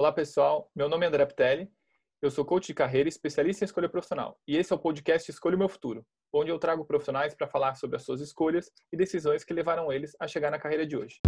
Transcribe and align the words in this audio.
Olá 0.00 0.12
pessoal, 0.12 0.70
meu 0.76 0.88
nome 0.88 1.04
é 1.04 1.08
André 1.08 1.26
Ptelli, 1.26 1.68
eu 2.22 2.30
sou 2.30 2.44
coach 2.44 2.68
de 2.68 2.72
carreira 2.72 3.08
especialista 3.08 3.64
em 3.64 3.66
escolha 3.66 3.88
profissional 3.88 4.38
e 4.46 4.56
esse 4.56 4.72
é 4.72 4.76
o 4.76 4.78
podcast 4.78 5.28
Escolha 5.28 5.56
o 5.56 5.58
Meu 5.58 5.68
Futuro, 5.68 6.06
onde 6.32 6.52
eu 6.52 6.58
trago 6.60 6.84
profissionais 6.84 7.34
para 7.34 7.48
falar 7.48 7.74
sobre 7.74 7.96
as 7.96 8.04
suas 8.04 8.20
escolhas 8.20 8.70
e 8.92 8.96
decisões 8.96 9.42
que 9.42 9.52
levaram 9.52 9.92
eles 9.92 10.14
a 10.20 10.28
chegar 10.28 10.52
na 10.52 10.58
carreira 10.60 10.86
de 10.86 10.96
hoje. 10.96 11.18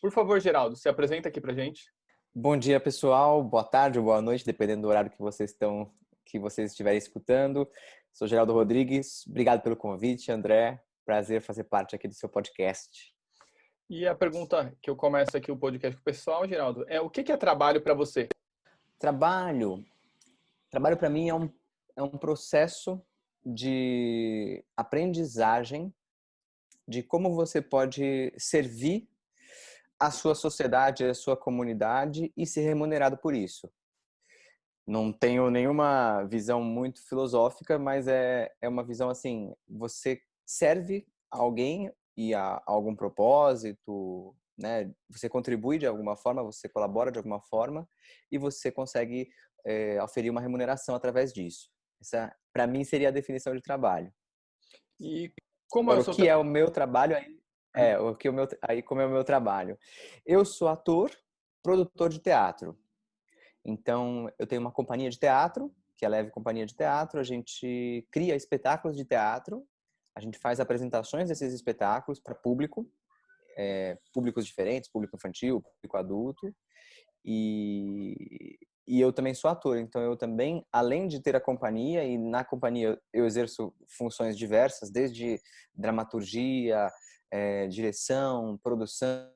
Por 0.00 0.10
favor, 0.10 0.40
Geraldo, 0.40 0.74
se 0.74 0.88
apresenta 0.88 1.28
aqui 1.28 1.40
para 1.40 1.54
gente. 1.54 1.84
Bom 2.34 2.56
dia, 2.56 2.80
pessoal. 2.80 3.44
Boa 3.44 3.62
tarde 3.62 4.00
ou 4.00 4.06
boa 4.06 4.20
noite, 4.20 4.44
dependendo 4.44 4.82
do 4.82 4.88
horário 4.88 5.12
que 5.12 5.20
vocês 5.20 5.52
estão, 5.52 5.88
que 6.24 6.38
vocês 6.38 6.70
estiverem 6.70 6.98
escutando. 6.98 7.68
Sou 8.12 8.26
Geraldo 8.26 8.52
Rodrigues. 8.52 9.26
Obrigado 9.26 9.62
pelo 9.62 9.76
convite, 9.76 10.30
André. 10.30 10.82
Prazer 11.04 11.42
fazer 11.42 11.64
parte 11.64 11.94
aqui 11.94 12.08
do 12.08 12.14
seu 12.14 12.28
podcast. 12.28 13.14
E 13.88 14.06
a 14.06 14.14
pergunta 14.14 14.74
que 14.80 14.88
eu 14.88 14.96
começo 14.96 15.36
aqui 15.36 15.52
o 15.52 15.56
podcast 15.56 15.96
com 15.96 16.00
o 16.00 16.04
pessoal, 16.04 16.48
Geraldo, 16.48 16.84
é 16.88 17.00
o 17.00 17.10
que 17.10 17.30
é 17.30 17.36
trabalho 17.36 17.82
para 17.82 17.92
você? 17.92 18.28
Trabalho. 18.98 19.84
Trabalho 20.70 20.96
para 20.96 21.10
mim 21.10 21.28
é 21.28 21.34
um, 21.34 21.50
é 21.96 22.02
um 22.02 22.16
processo 22.16 23.00
de 23.44 24.64
aprendizagem 24.76 25.92
de 26.88 27.02
como 27.02 27.34
você 27.34 27.60
pode 27.60 28.32
servir 28.38 29.08
a 29.98 30.10
sua 30.10 30.34
sociedade, 30.34 31.04
a 31.04 31.14
sua 31.14 31.36
comunidade 31.36 32.32
e 32.36 32.46
ser 32.46 32.62
remunerado 32.62 33.16
por 33.18 33.34
isso. 33.34 33.70
Não 34.86 35.12
tenho 35.12 35.50
nenhuma 35.50 36.24
visão 36.24 36.62
muito 36.62 37.02
filosófica, 37.08 37.78
mas 37.78 38.06
é, 38.06 38.50
é 38.60 38.68
uma 38.68 38.84
visão 38.84 39.08
assim: 39.08 39.54
você 39.68 40.20
serve 40.46 41.06
a 41.32 41.38
alguém 41.38 41.90
e 42.16 42.34
a, 42.34 42.56
a 42.56 42.62
algum 42.66 42.94
propósito, 42.94 44.34
né? 44.58 44.92
Você 45.10 45.28
contribui 45.28 45.78
de 45.78 45.86
alguma 45.86 46.16
forma, 46.16 46.42
você 46.42 46.68
colabora 46.68 47.10
de 47.10 47.18
alguma 47.18 47.40
forma 47.40 47.88
e 48.30 48.36
você 48.36 48.70
consegue 48.70 49.28
é, 49.66 50.02
oferir 50.02 50.30
uma 50.30 50.40
remuneração 50.40 50.94
através 50.94 51.32
disso. 51.32 51.70
Essa, 52.00 52.34
para 52.52 52.66
mim, 52.66 52.84
seria 52.84 53.08
a 53.08 53.12
definição 53.12 53.54
de 53.54 53.62
trabalho. 53.62 54.12
E 55.00 55.32
como 55.70 55.92
é 55.92 55.98
o 55.98 56.04
que 56.04 56.28
é 56.28 56.36
o 56.36 56.44
meu 56.44 56.70
trabalho 56.70 57.16
aí 57.16 57.44
é, 57.74 57.98
o 57.98 58.14
que 58.14 58.28
o 58.28 58.32
meu, 58.32 58.46
aí 58.62 58.82
como 58.82 59.00
é 59.00 59.06
o 59.06 59.10
meu 59.10 59.24
trabalho. 59.24 59.76
Eu 60.24 60.44
sou 60.44 60.68
ator, 60.68 61.10
produtor 61.62 62.08
de 62.08 62.20
teatro. 62.20 62.78
Então, 63.64 64.30
eu 64.38 64.46
tenho 64.46 64.60
uma 64.60 64.72
companhia 64.72 65.08
de 65.08 65.18
teatro, 65.18 65.74
que 65.96 66.04
é 66.04 66.08
a 66.08 66.10
Leve 66.10 66.30
Companhia 66.30 66.66
de 66.66 66.74
Teatro. 66.74 67.18
A 67.18 67.24
gente 67.24 68.06
cria 68.10 68.36
espetáculos 68.36 68.96
de 68.96 69.04
teatro. 69.04 69.66
A 70.14 70.20
gente 70.20 70.38
faz 70.38 70.60
apresentações 70.60 71.28
desses 71.28 71.52
espetáculos 71.52 72.20
para 72.20 72.34
público, 72.34 72.88
é, 73.56 73.98
públicos 74.12 74.44
diferentes, 74.44 74.90
público 74.90 75.16
infantil, 75.16 75.62
público 75.62 75.96
adulto. 75.96 76.54
E, 77.24 78.58
e 78.86 79.00
eu 79.00 79.12
também 79.12 79.32
sou 79.32 79.50
ator, 79.50 79.78
então 79.78 80.02
eu 80.02 80.14
também, 80.16 80.64
além 80.70 81.08
de 81.08 81.20
ter 81.20 81.34
a 81.34 81.40
companhia, 81.40 82.04
e 82.04 82.18
na 82.18 82.44
companhia 82.44 83.00
eu 83.12 83.24
exerço 83.24 83.74
funções 83.88 84.36
diversas, 84.36 84.90
desde 84.90 85.40
dramaturgia, 85.74 86.90
é, 87.30 87.66
direção, 87.68 88.58
produção, 88.62 89.32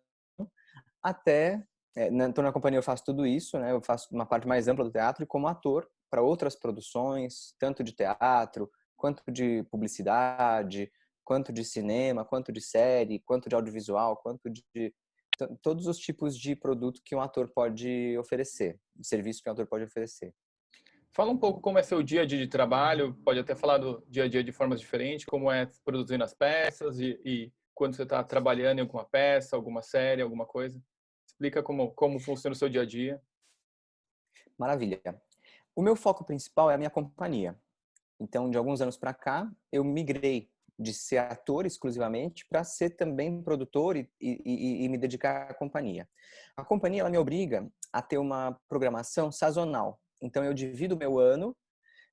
até 1.03 1.65
é, 1.97 2.11
na, 2.11 2.27
então 2.27 2.43
na 2.45 2.53
companhia 2.53 2.79
eu 2.79 2.83
faço 2.83 3.05
tudo 3.05 3.27
isso, 3.27 3.59
né? 3.59 3.73
Eu 3.73 3.83
faço 3.83 4.09
uma 4.15 4.27
parte 4.27 4.47
mais 4.47 4.69
ampla 4.69 4.85
do 4.85 4.91
teatro 4.91 5.25
e 5.25 5.27
como 5.27 5.49
ator 5.49 5.89
para 6.11 6.23
outras 6.23 6.57
produções, 6.57 7.55
tanto 7.59 7.83
de 7.83 7.93
teatro 7.93 8.71
quanto 8.97 9.23
de 9.31 9.63
publicidade, 9.65 10.91
quanto 11.25 11.53
de 11.53 11.65
cinema, 11.65 12.25
quanto 12.25 12.51
de 12.51 12.61
série, 12.61 13.21
quanto 13.21 13.49
de 13.49 13.55
audiovisual, 13.55 14.17
quanto 14.17 14.51
de 14.51 14.95
todos 15.63 15.87
os 15.87 15.99
tipos 15.99 16.37
de 16.37 16.57
produto 16.57 17.01
que 17.05 17.15
um 17.15 17.21
ator 17.21 17.49
pode 17.49 18.17
oferecer, 18.19 18.79
serviço 19.01 19.43
que 19.43 19.49
um 19.49 19.53
ator 19.53 19.67
pode 19.67 19.85
oferecer. 19.85 20.35
Fala 21.13 21.31
um 21.31 21.39
pouco 21.39 21.61
como 21.61 21.79
é 21.79 21.83
seu 21.83 22.03
dia 22.03 22.23
a 22.23 22.27
dia 22.27 22.39
de 22.39 22.49
trabalho, 22.49 23.15
pode 23.25 23.39
até 23.39 23.55
falar 23.55 23.79
do 23.79 24.05
dia 24.09 24.25
a 24.25 24.29
dia 24.29 24.43
de 24.43 24.53
formas 24.53 24.81
diferentes, 24.81 25.25
como 25.25 25.51
é 25.51 25.69
produzindo 25.85 26.25
as 26.25 26.35
peças 26.35 26.99
e, 26.99 27.21
e 27.25 27.53
quando 27.75 27.95
você 27.95 28.03
está 28.03 28.23
trabalhando 28.25 28.79
em 28.79 28.83
alguma 28.83 29.05
peça, 29.05 29.55
alguma 29.55 29.83
série, 29.83 30.23
alguma 30.23 30.45
coisa? 30.45 30.81
Explica 31.39 31.63
como, 31.63 31.93
como 31.93 32.19
funciona 32.19 32.53
o 32.53 32.57
seu 32.57 32.69
dia 32.69 32.83
a 32.83 32.85
dia. 32.85 33.23
Maravilha. 34.59 35.01
O 35.73 35.81
meu 35.81 35.95
foco 35.95 36.25
principal 36.25 36.69
é 36.69 36.75
a 36.75 36.77
minha 36.77 36.91
companhia. 36.91 37.57
Então, 38.19 38.51
de 38.51 38.59
alguns 38.59 38.81
anos 38.81 38.97
para 38.97 39.15
cá, 39.15 39.49
eu 39.71 39.85
migrei 39.85 40.51
de 40.77 40.93
ser 40.93 41.19
ator 41.19 41.65
exclusivamente 41.65 42.45
para 42.49 42.65
ser 42.65 42.91
também 42.91 43.41
produtor 43.41 43.97
e, 43.97 44.11
e, 44.21 44.85
e, 44.85 44.89
me 44.89 44.99
dedicar 44.99 45.49
à 45.49 45.55
companhia. 45.55 46.09
A 46.57 46.65
companhia 46.65 47.03
ela 47.03 47.11
me 47.11 47.19
obriga 47.19 47.71
a 47.93 48.03
ter 48.03 48.19
uma 48.19 48.61
programação 48.69 49.31
sazonal. 49.31 50.01
Então, 50.21 50.45
eu 50.45 50.53
divido 50.53 50.97
o 50.97 50.99
meu 50.99 51.21
ano 51.21 51.57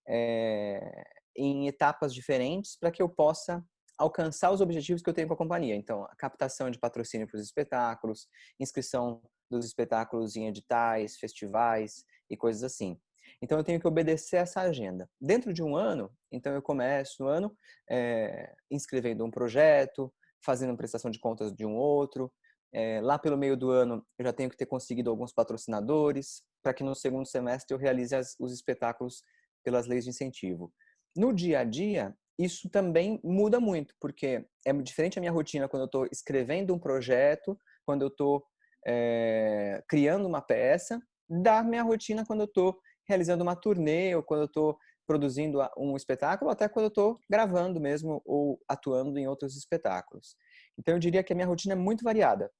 é, 0.07 1.03
em 1.35 1.67
etapas 1.67 2.13
diferentes 2.13 2.75
para 2.75 2.91
que 2.91 3.01
eu 3.01 3.09
possa 3.09 3.65
alcançar 3.97 4.51
os 4.51 4.61
objetivos 4.61 5.01
que 5.01 5.09
eu 5.09 5.13
tenho 5.13 5.27
com 5.27 5.33
a 5.33 5.37
companhia. 5.37 5.75
Então, 5.75 6.03
a 6.03 6.15
captação 6.15 6.69
de 6.69 6.79
patrocínio 6.79 7.27
para 7.27 7.37
os 7.37 7.43
espetáculos, 7.43 8.27
inscrição 8.59 9.21
dos 9.49 9.65
espetáculos 9.65 10.35
em 10.35 10.47
editais, 10.47 11.17
festivais 11.17 12.03
e 12.29 12.35
coisas 12.35 12.63
assim. 12.63 12.99
Então, 13.41 13.57
eu 13.57 13.63
tenho 13.63 13.79
que 13.79 13.87
obedecer 13.87 14.37
essa 14.37 14.61
agenda. 14.61 15.09
Dentro 15.19 15.53
de 15.53 15.63
um 15.63 15.75
ano, 15.75 16.11
então 16.31 16.53
eu 16.53 16.61
começo 16.61 17.23
o 17.23 17.27
ano 17.27 17.55
é, 17.89 18.53
inscrevendo 18.69 19.25
um 19.25 19.31
projeto, 19.31 20.13
fazendo 20.43 20.77
prestação 20.77 21.09
de 21.09 21.19
contas 21.19 21.53
de 21.53 21.65
um 21.65 21.75
outro. 21.75 22.31
É, 22.73 22.99
lá 23.01 23.17
pelo 23.17 23.37
meio 23.37 23.55
do 23.55 23.71
ano, 23.71 24.05
eu 24.19 24.25
já 24.25 24.33
tenho 24.33 24.49
que 24.49 24.57
ter 24.57 24.65
conseguido 24.65 25.09
alguns 25.09 25.33
patrocinadores 25.33 26.43
para 26.61 26.73
que 26.73 26.83
no 26.83 26.93
segundo 26.93 27.25
semestre 27.25 27.73
eu 27.73 27.79
realize 27.79 28.15
as, 28.15 28.35
os 28.39 28.51
espetáculos 28.51 29.23
pelas 29.63 29.87
leis 29.87 30.03
de 30.03 30.09
incentivo. 30.09 30.71
No 31.15 31.33
dia 31.33 31.59
a 31.59 31.63
dia, 31.63 32.15
isso 32.37 32.69
também 32.69 33.19
muda 33.23 33.59
muito, 33.59 33.93
porque 33.99 34.45
é 34.65 34.73
diferente 34.73 35.17
a 35.17 35.21
minha 35.21 35.31
rotina 35.31 35.67
quando 35.67 35.83
eu 35.83 35.87
estou 35.87 36.07
escrevendo 36.11 36.73
um 36.73 36.79
projeto, 36.79 37.57
quando 37.85 38.01
eu 38.01 38.09
estou 38.09 38.43
é, 38.85 39.83
criando 39.87 40.27
uma 40.27 40.41
peça, 40.41 41.01
da 41.29 41.63
minha 41.63 41.83
rotina 41.83 42.25
quando 42.25 42.41
eu 42.41 42.45
estou 42.45 42.79
realizando 43.07 43.43
uma 43.43 43.55
turnê 43.55 44.15
ou 44.15 44.23
quando 44.23 44.41
eu 44.41 44.45
estou 44.45 44.77
produzindo 45.07 45.59
um 45.77 45.95
espetáculo, 45.95 46.49
até 46.49 46.67
quando 46.67 46.85
eu 46.85 46.89
estou 46.89 47.19
gravando 47.29 47.79
mesmo 47.79 48.21
ou 48.25 48.59
atuando 48.67 49.17
em 49.19 49.27
outros 49.27 49.55
espetáculos. 49.55 50.35
Então 50.77 50.95
eu 50.95 50.99
diria 50.99 51.23
que 51.23 51.31
a 51.31 51.35
minha 51.35 51.47
rotina 51.47 51.73
é 51.73 51.77
muito 51.77 52.03
variada. 52.03 52.51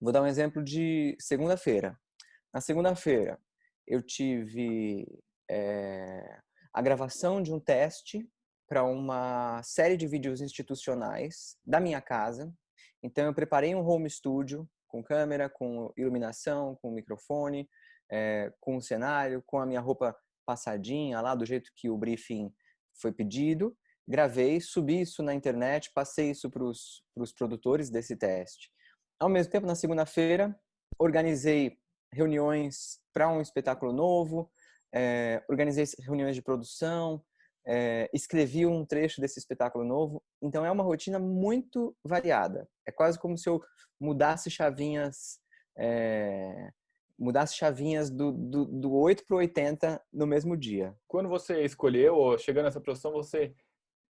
Vou 0.00 0.12
dar 0.12 0.22
um 0.22 0.26
exemplo 0.26 0.62
de 0.62 1.16
segunda-feira. 1.18 1.98
Na 2.52 2.60
segunda-feira 2.60 3.38
eu 3.86 4.02
tive 4.02 5.06
é, 5.50 6.38
a 6.72 6.82
gravação 6.82 7.42
de 7.42 7.52
um 7.52 7.60
teste 7.60 8.28
para 8.72 8.84
uma 8.84 9.62
série 9.62 9.98
de 9.98 10.06
vídeos 10.06 10.40
institucionais 10.40 11.58
da 11.62 11.78
minha 11.78 12.00
casa. 12.00 12.50
Então 13.02 13.26
eu 13.26 13.34
preparei 13.34 13.74
um 13.74 13.86
home 13.86 14.08
studio 14.08 14.66
com 14.88 15.04
câmera, 15.04 15.50
com 15.50 15.92
iluminação, 15.94 16.74
com 16.80 16.90
microfone, 16.90 17.68
é, 18.10 18.50
com 18.58 18.80
cenário, 18.80 19.42
com 19.44 19.58
a 19.58 19.66
minha 19.66 19.80
roupa 19.80 20.16
passadinha 20.46 21.20
lá 21.20 21.34
do 21.34 21.44
jeito 21.44 21.70
que 21.76 21.90
o 21.90 21.98
briefing 21.98 22.50
foi 22.98 23.12
pedido. 23.12 23.76
Gravei, 24.08 24.58
subi 24.58 25.02
isso 25.02 25.22
na 25.22 25.34
internet, 25.34 25.92
passei 25.94 26.30
isso 26.30 26.50
para 26.50 26.64
os 26.64 27.32
produtores 27.36 27.90
desse 27.90 28.16
teste. 28.16 28.70
Ao 29.20 29.28
mesmo 29.28 29.52
tempo, 29.52 29.66
na 29.66 29.74
segunda-feira, 29.74 30.58
organizei 30.98 31.76
reuniões 32.10 32.98
para 33.12 33.28
um 33.28 33.42
espetáculo 33.42 33.92
novo, 33.92 34.50
é, 34.94 35.44
organizei 35.46 35.84
reuniões 36.00 36.34
de 36.34 36.40
produção, 36.40 37.22
é, 37.66 38.10
escrevi 38.12 38.66
um 38.66 38.84
trecho 38.84 39.20
desse 39.20 39.38
espetáculo 39.38 39.84
novo. 39.84 40.22
Então 40.40 40.64
é 40.64 40.70
uma 40.70 40.82
rotina 40.82 41.18
muito 41.18 41.96
variada. 42.04 42.68
É 42.86 42.92
quase 42.92 43.18
como 43.18 43.36
se 43.38 43.48
eu 43.48 43.62
mudasse 44.00 44.50
chavinhas, 44.50 45.38
é, 45.76 46.70
mudasse 47.18 47.56
chavinhas 47.56 48.10
do, 48.10 48.32
do, 48.32 48.64
do 48.64 48.92
8 48.94 49.24
para 49.26 49.34
o 49.34 49.38
80 49.38 50.02
no 50.12 50.26
mesmo 50.26 50.56
dia. 50.56 50.94
Quando 51.06 51.28
você 51.28 51.64
escolheu, 51.64 52.16
ou 52.16 52.38
chegando 52.38 52.64
nessa 52.64 52.80
profissão, 52.80 53.12
você 53.12 53.54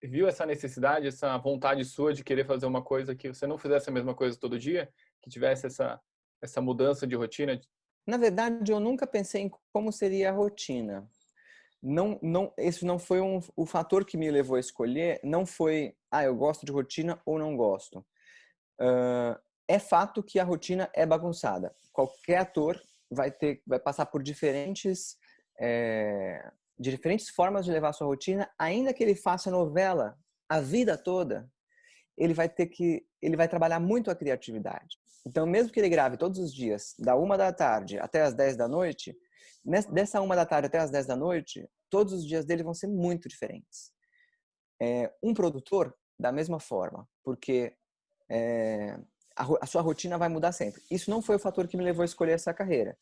viu 0.03 0.29
essa 0.29 0.47
necessidade, 0.47 1.09
essa 1.09 1.37
vontade 1.39 1.85
sua 1.85 2.13
de 2.13 2.23
querer 2.23 2.47
fazer 2.47 2.67
uma 2.67 2.83
coisa 2.83 3.15
que 3.15 3.29
você 3.29 3.47
não 3.47 3.59
fizesse 3.59 3.89
a 3.89 3.93
mesma 3.93 4.15
coisa 4.15 4.39
todo 4.39 4.59
dia, 4.59 4.89
que 5.23 5.31
tivesse 5.31 5.67
essa, 5.67 6.01
essa 6.43 6.61
mudança 6.61 7.07
de 7.07 7.17
rotina? 7.17 7.61
Na 8.07 8.17
verdade, 8.17 8.71
eu 8.71 8.79
nunca 8.79 9.07
pensei 9.07 9.43
em 9.43 9.51
como 9.73 9.91
seria 9.91 10.31
a 10.31 10.33
rotina 10.33 11.09
não, 11.83 12.19
não, 12.23 12.53
esse 12.57 12.85
não 12.85 12.99
foi 12.99 13.21
um, 13.21 13.41
o 13.57 13.65
fator 13.65 14.05
que 14.05 14.17
me 14.17 14.31
levou 14.31 14.57
a 14.57 14.61
escolher, 14.61 15.21
não 15.23 15.47
foi, 15.47 15.95
ah, 16.11 16.25
eu 16.25 16.35
gosto 16.35 16.67
de 16.67 16.73
rotina 16.73 17.21
ou 17.25 17.39
não 17.39 17.57
gosto. 17.57 18.05
Uh, 18.81 19.39
é 19.67 19.79
fato 19.79 20.23
que 20.23 20.39
a 20.39 20.45
rotina 20.45 20.91
é 20.95 21.05
bagunçada. 21.05 21.75
Qualquer 21.93 22.39
ator 22.39 22.81
vai 23.11 23.31
ter, 23.31 23.63
vai 23.67 23.79
passar 23.79 24.07
por 24.07 24.23
diferentes 24.23 25.17
é, 25.59 26.51
diferentes 26.79 27.29
formas 27.29 27.65
de 27.65 27.73
levar 27.73 27.93
sua 27.93 28.07
rotina, 28.07 28.49
ainda 28.59 28.95
que 28.95 29.03
ele 29.03 29.15
faça 29.15 29.51
novela 29.51 30.17
a 30.49 30.61
vida 30.61 30.97
toda, 30.97 31.51
ele 32.17 32.33
vai 32.33 32.49
ter 32.49 32.67
que, 32.67 33.05
ele 33.21 33.37
vai 33.37 33.49
trabalhar 33.49 33.81
muito 33.81 34.11
a 34.11 34.15
criatividade. 34.15 34.97
Então, 35.27 35.45
mesmo 35.47 35.73
que 35.73 35.81
ele 35.81 35.89
grave 35.89 36.17
todos 36.17 36.39
os 36.39 36.55
dias, 36.55 36.95
da 36.99 37.17
uma 37.17 37.37
da 37.37 37.53
tarde 37.53 37.99
até 37.99 38.23
as 38.23 38.33
10 38.33 38.57
da 38.57 38.69
noite, 38.69 39.17
dessa 39.93 40.21
uma 40.21 40.35
da 40.35 40.47
tarde 40.47 40.67
até 40.67 40.79
as 40.79 40.91
10 40.91 41.07
da 41.07 41.17
noite, 41.17 41.69
todos 41.91 42.13
os 42.13 42.27
dias 42.27 42.45
dele 42.45 42.63
vão 42.63 42.75
ser 42.75 42.87
muito 42.87 43.29
diferentes. 43.29 43.93
É, 44.81 45.13
um 45.23 45.35
produtor, 45.35 45.95
da 46.19 46.33
mesma 46.33 46.59
forma, 46.59 47.09
porque 47.23 47.75
é, 48.31 48.99
a, 49.37 49.47
a, 49.63 49.67
sua 49.67 49.83
rotina 49.83 50.19
vai 50.19 50.29
mudar 50.29 50.53
sempre. 50.53 50.83
Isso 50.91 51.11
não 51.11 51.23
foi 51.23 51.37
o 51.37 51.41
fator 51.41 51.67
que 51.69 51.77
me 51.77 51.85
levou 51.85 52.03
a 52.03 52.07
escolher 52.07 52.33
essa 52.33 52.53
carreira. 52.53 52.97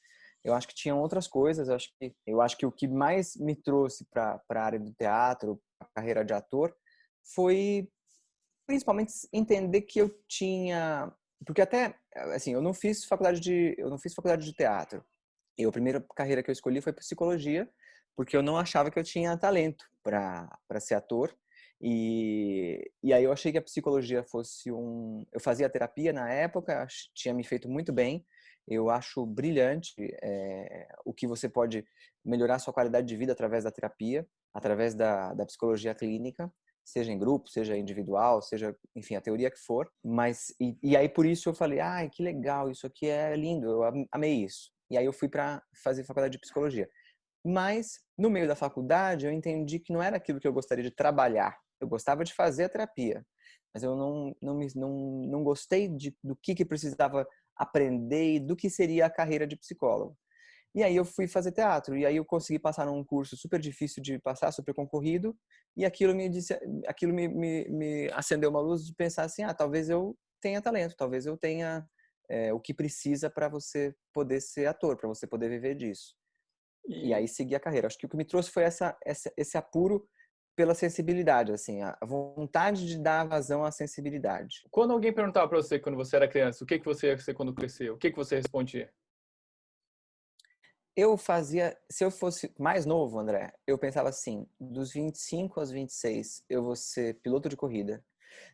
Eu 0.45 0.55
acho 0.55 0.69
que 0.69 0.75
tinham 0.75 1.01
outras 1.01 1.27
coisas. 1.27 1.69
Eu 1.69 1.75
acho 1.75 1.91
que, 1.99 2.15
eu 2.27 2.41
acho 2.41 2.57
que 2.57 2.67
o 2.67 2.73
que 2.73 2.87
mais 2.87 3.37
me 3.37 3.57
trouxe 3.57 4.07
para 4.11 4.41
a 4.49 4.61
área 4.61 4.79
do 4.79 4.93
teatro, 4.95 5.61
a 5.81 5.87
carreira 5.87 6.25
de 6.25 6.33
ator, 6.33 6.75
foi 7.35 7.89
principalmente 8.67 9.13
entender 9.33 9.83
que 9.83 10.01
eu 10.01 10.11
tinha, 10.29 11.13
porque 11.45 11.63
até 11.63 11.97
assim, 12.35 12.53
eu 12.53 12.61
não 12.61 12.75
fiz 12.75 13.05
faculdade 13.05 13.41
de, 13.41 13.75
eu 13.79 13.89
não 13.89 13.99
fiz 13.99 14.15
faculdade 14.15 14.45
de 14.45 14.53
teatro. 14.53 15.05
Eu 15.59 15.71
a 15.71 15.73
primeira 15.73 16.05
carreira 16.15 16.43
que 16.43 16.51
eu 16.51 16.53
escolhi 16.53 16.81
foi 16.81 16.93
psicologia, 16.93 17.69
porque 18.17 18.37
eu 18.37 18.43
não 18.43 18.57
achava 18.57 18.91
que 18.91 18.99
eu 18.99 19.05
tinha 19.05 19.37
talento 19.37 19.85
para 20.03 20.49
para 20.69 20.81
ser 20.81 20.95
ator. 20.95 21.35
E, 21.81 22.91
e 23.03 23.13
aí 23.13 23.25
eu 23.25 23.33
achei 23.33 23.53
que 23.53 23.59
a 23.59 23.63
psicologia 23.63 24.25
fosse 24.25 24.73
um. 24.73 25.25
Eu 25.33 25.41
fazia 25.41 25.69
terapia 25.69 26.13
na 26.13 26.31
época, 26.33 26.87
tinha 27.15 27.35
me 27.35 27.45
feito 27.45 27.69
muito 27.69 27.93
bem. 27.93 28.25
Eu 28.67 28.91
acho 28.91 29.25
brilhante 29.25 29.95
é, 30.23 30.89
o 31.05 31.13
que 31.13 31.27
você 31.27 31.49
pode 31.49 31.85
melhorar 32.25 32.59
sua 32.59 32.73
qualidade 32.73 33.07
de 33.07 33.17
vida 33.17 33.33
através 33.33 33.63
da 33.65 33.71
terapia, 33.71 34.27
através 34.53 34.95
da, 34.95 35.33
da 35.35 35.47
psicologia 35.47 35.95
clínica, 35.95 36.53
seja 36.85 37.13
em 37.13 37.19
grupo, 37.19 37.49
seja 37.49 37.77
individual, 37.77 38.43
seja, 38.43 38.77
enfim, 38.95 39.15
a 39.15 39.21
teoria 39.21 39.51
que 39.51 39.59
for. 39.59 39.89
Mas, 40.05 40.55
e, 40.61 40.77
e 40.83 40.97
aí 40.97 41.09
por 41.09 41.27
isso 41.27 41.49
eu 41.49 41.55
falei, 41.55 41.79
ai, 41.79 42.09
que 42.11 42.23
legal, 42.23 42.71
isso 42.71 42.87
aqui 42.87 43.07
é 43.07 43.37
lindo, 43.37 43.67
eu 43.69 44.09
amei 44.11 44.45
isso. 44.45 44.73
E 44.91 44.97
aí 44.97 45.05
eu 45.05 45.13
fui 45.13 45.29
para 45.29 45.63
fazer 45.83 46.05
faculdade 46.05 46.33
de 46.33 46.41
psicologia. 46.41 46.89
Mas, 47.45 48.01
no 48.19 48.29
meio 48.29 48.49
da 48.49 48.57
faculdade, 48.57 49.27
eu 49.27 49.33
entendi 49.33 49.79
que 49.79 49.93
não 49.93 50.03
era 50.03 50.17
aquilo 50.17 50.41
que 50.41 50.49
eu 50.49 50.53
gostaria 50.53 50.83
de 50.83 50.91
trabalhar. 50.91 51.57
Eu 51.81 51.89
gostava 51.89 52.25
de 52.25 52.35
fazer 52.35 52.65
a 52.65 52.69
terapia, 52.69 53.25
mas 53.73 53.83
eu 53.83 53.95
não, 53.95 54.35
não, 54.43 54.57
me, 54.57 54.67
não, 54.75 55.23
não 55.27 55.45
gostei 55.45 55.89
de, 55.89 56.17
do 56.25 56.35
que, 56.35 56.55
que 56.55 56.65
precisava 56.65 57.27
aprender 57.57 58.35
e 58.35 58.41
do 58.41 58.57
que 58.57 58.69
seria 58.69 59.07
a 59.07 59.11
carreira 59.11 59.47
de 59.47 59.57
psicólogo. 59.57 60.17
E 60.75 60.83
aí 60.83 60.95
eu 60.95 61.05
fui 61.05 61.27
fazer 61.27 61.53
teatro 61.53 61.97
e 61.97 62.05
aí 62.05 62.17
eu 62.17 62.25
consegui 62.25 62.59
passar 62.59 62.85
num 62.85 63.03
curso 63.03 63.37
super 63.37 63.59
difícil 63.59 64.03
de 64.03 64.19
passar, 64.19 64.53
super 64.53 64.75
concorrido, 64.75 65.35
e 65.75 65.87
aquilo 65.87 66.15
me 66.15 66.29
disse, 66.29 66.59
aquilo 66.87 67.15
me, 67.15 67.29
me, 67.29 67.69
me 67.69 68.11
acendeu 68.13 68.51
uma 68.51 68.61
luz 68.61 68.85
de 68.85 68.95
pensar 68.95 69.23
assim, 69.25 69.43
ah, 69.43 69.55
talvez 69.55 69.89
eu 69.89 70.15
tenha 70.39 70.61
talento, 70.61 70.95
talvez 70.95 71.25
eu 71.25 71.37
tenha 71.37 71.87
é, 72.29 72.53
o 72.53 72.61
que 72.61 72.75
precisa 72.75 73.31
para 73.31 73.49
você 73.49 73.95
poder 74.13 74.41
ser 74.41 74.67
ator, 74.67 74.97
para 74.97 75.09
você 75.09 75.27
poder 75.27 75.49
viver 75.49 75.75
disso. 75.75 76.15
E... 76.87 77.09
e 77.09 77.15
aí 77.15 77.29
seguir 77.29 77.57
a 77.57 77.61
carreira. 77.61 77.87
Acho 77.87 77.99
que 77.99 78.07
o 78.07 78.09
que 78.09 78.17
me 78.17 78.25
trouxe 78.25 78.51
foi 78.51 78.65
essa, 78.65 78.97
essa 79.05 79.33
esse 79.37 79.57
apuro 79.57 80.09
pela 80.57 80.75
sensibilidade, 80.75 81.53
assim, 81.53 81.83
a 81.83 81.99
vontade 82.03 82.87
de 82.87 82.99
dar 82.99 83.29
vazão 83.29 83.63
à 83.63 83.71
sensibilidade. 83.71 84.63
Quando 84.71 84.93
alguém 84.93 85.13
perguntava 85.13 85.47
para 85.47 85.59
você 85.59 85.79
quando 85.79 85.97
você 85.97 86.17
era 86.17 86.27
criança, 86.27 86.65
o 86.65 86.67
que 86.67 86.79
que 86.79 86.85
você 86.85 87.09
ia 87.09 87.19
ser 87.19 87.35
quando 87.35 87.55
crescer, 87.55 87.91
o 87.91 87.99
que 87.99 88.11
que 88.11 88.17
você 88.17 88.37
respondia? 88.37 88.91
Eu 90.97 91.19
fazia, 91.19 91.77
se 91.91 92.03
eu 92.03 92.11
fosse 92.11 92.55
mais 92.59 92.87
novo, 92.87 93.19
André, 93.19 93.53
eu 93.67 93.77
pensava 93.77 94.09
assim, 94.09 94.49
dos 94.59 94.95
25 94.95 95.61
aos 95.61 95.71
26 95.71 96.43
eu 96.49 96.63
vou 96.63 96.75
ser 96.75 97.21
piloto 97.21 97.51
de 97.51 97.57
corrida. 97.57 98.03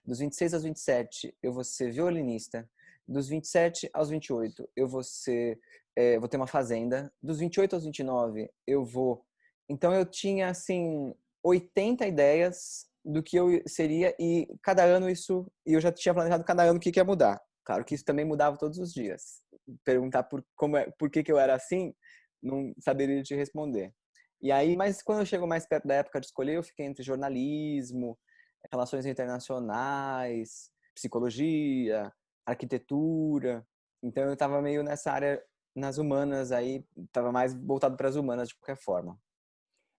Dos 0.04 0.18
26 0.18 0.54
aos 0.54 0.64
27 0.64 1.36
eu 1.40 1.52
vou 1.52 1.62
ser 1.62 1.92
violinista. 1.92 2.68
Dos 3.06 3.28
27 3.28 3.90
aos 3.92 4.08
28 4.10 4.68
eu 4.76 4.88
vou 4.88 5.02
ser 5.02 5.58
é, 5.96 6.18
vou 6.18 6.28
ter 6.28 6.36
uma 6.36 6.46
fazenda. 6.46 7.12
Dos 7.22 7.38
28 7.38 7.74
aos 7.74 7.84
29 7.84 8.50
eu 8.66 8.84
vou 8.84 9.24
então 9.68 9.92
eu 9.92 10.04
tinha 10.04 10.48
assim 10.48 11.14
80 11.44 12.06
ideias 12.06 12.86
do 13.04 13.22
que 13.22 13.36
eu 13.36 13.62
seria 13.66 14.14
e 14.18 14.46
cada 14.62 14.84
ano 14.84 15.10
isso 15.10 15.50
e 15.66 15.72
eu 15.72 15.80
já 15.80 15.90
tinha 15.90 16.14
planejado 16.14 16.44
cada 16.44 16.62
ano 16.62 16.78
o 16.78 16.80
que, 16.80 16.92
ia 16.94 17.04
mudar. 17.04 17.40
Claro 17.64 17.84
que 17.84 17.94
isso 17.94 18.04
também 18.04 18.24
mudava 18.24 18.56
todos 18.56 18.78
os 18.78 18.92
dias. 18.92 19.40
Perguntar 19.84 20.24
por 20.24 20.44
como 20.56 20.76
é, 20.76 20.90
por 20.98 21.10
que 21.10 21.22
que 21.22 21.32
eu 21.32 21.38
era 21.38 21.54
assim, 21.54 21.94
não 22.42 22.72
saberia 22.80 23.22
te 23.22 23.34
responder. 23.34 23.92
E 24.40 24.50
aí, 24.50 24.76
mas 24.76 25.02
quando 25.02 25.20
eu 25.20 25.26
chego 25.26 25.46
mais 25.46 25.66
perto 25.66 25.86
da 25.86 25.94
época 25.94 26.20
de 26.20 26.26
escolher, 26.26 26.56
eu 26.56 26.62
fiquei 26.64 26.84
entre 26.84 27.04
jornalismo, 27.04 28.18
relações 28.70 29.06
internacionais, 29.06 30.70
psicologia, 30.94 32.12
arquitetura. 32.46 33.66
Então 34.02 34.24
eu 34.24 34.32
estava 34.32 34.60
meio 34.60 34.82
nessa 34.82 35.12
área 35.12 35.44
nas 35.74 35.98
humanas 35.98 36.52
aí, 36.52 36.86
estava 36.96 37.32
mais 37.32 37.54
voltado 37.54 37.96
para 37.96 38.08
as 38.08 38.16
humanas 38.16 38.48
de 38.48 38.54
qualquer 38.54 38.76
forma. 38.76 39.18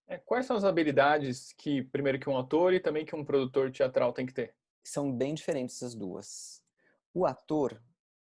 É, 0.07 0.18
quais 0.18 0.45
são 0.45 0.56
as 0.56 0.63
habilidades 0.63 1.54
que, 1.54 1.81
primeiro, 1.81 2.19
que 2.19 2.30
um 2.30 2.38
ator 2.38 2.74
e 2.74 2.80
também 2.80 3.06
que 3.06 3.16
um 3.16 3.25
produtor 3.25 3.72
teatral 3.72 4.13
tem 4.13 4.25
que 4.25 4.34
ter? 4.34 4.56
São 4.84 5.12
bem 5.12 5.34
diferentes 5.34 5.81
as 5.81 5.95
duas. 5.95 6.62
O 7.13 7.25
ator, 7.25 7.81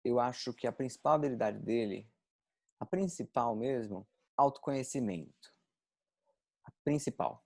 eu 0.05 0.21
acho 0.21 0.53
que 0.53 0.67
a 0.67 0.73
principal 0.73 1.15
habilidade 1.15 1.59
dele, 1.59 2.09
a 2.79 2.87
principal 2.87 3.57
mesmo, 3.57 4.07
autoconhecimento. 4.37 5.55
A 6.65 6.71
principal. 6.85 7.45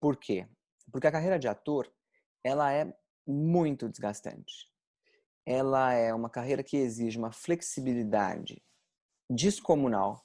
Por 0.00 0.16
quê? 0.16 0.48
Porque 0.90 1.06
a 1.06 1.12
carreira 1.12 1.38
de 1.38 1.46
ator, 1.46 1.90
ela 2.42 2.72
é 2.72 2.92
muito 3.26 3.88
desgastante. 3.88 4.69
Ela 5.46 5.92
é 5.92 6.12
uma 6.12 6.30
carreira 6.30 6.62
que 6.62 6.76
exige 6.76 7.18
uma 7.18 7.32
flexibilidade 7.32 8.62
descomunal, 9.28 10.24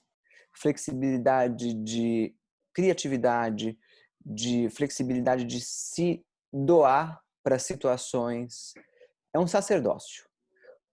flexibilidade 0.54 1.74
de 1.74 2.36
criatividade, 2.74 3.78
de 4.26 4.70
flexibilidade 4.70 5.46
de 5.46 5.62
se 5.62 6.26
doar 6.52 7.22
para 7.44 7.60
situações. 7.60 8.74
É 9.34 9.40
um 9.40 9.48
sacerdócio. 9.48 10.26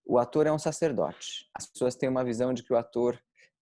O 0.04 0.18
ator 0.18 0.46
é 0.46 0.52
um 0.52 0.58
sacerdote. 0.58 1.48
As 1.54 1.66
pessoas 1.66 1.94
têm 1.94 2.08
uma 2.08 2.24
visão 2.24 2.52
de 2.52 2.62
que 2.62 2.72
o 2.72 2.76
ator 2.76 3.18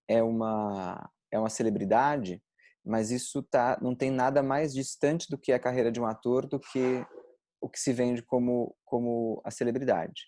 é 0.09 0.23
uma 0.23 1.11
é 1.33 1.39
uma 1.39 1.49
celebridade, 1.49 2.43
mas 2.85 3.13
isso 3.13 3.43
tá 3.43 3.79
não 3.81 3.95
tem 3.95 4.11
nada 4.11 4.43
mais 4.43 4.73
distante 4.73 5.29
do 5.31 5.39
que 5.39 5.53
a 5.53 5.61
carreira 5.61 5.93
de 5.93 6.01
um 6.01 6.07
ator 6.07 6.47
do 6.47 6.59
que 6.59 7.07
o 7.61 7.69
que 7.69 7.79
se 7.79 7.93
vende 7.93 8.23
como 8.23 8.75
como 8.85 9.41
a 9.45 9.51
celebridade. 9.51 10.27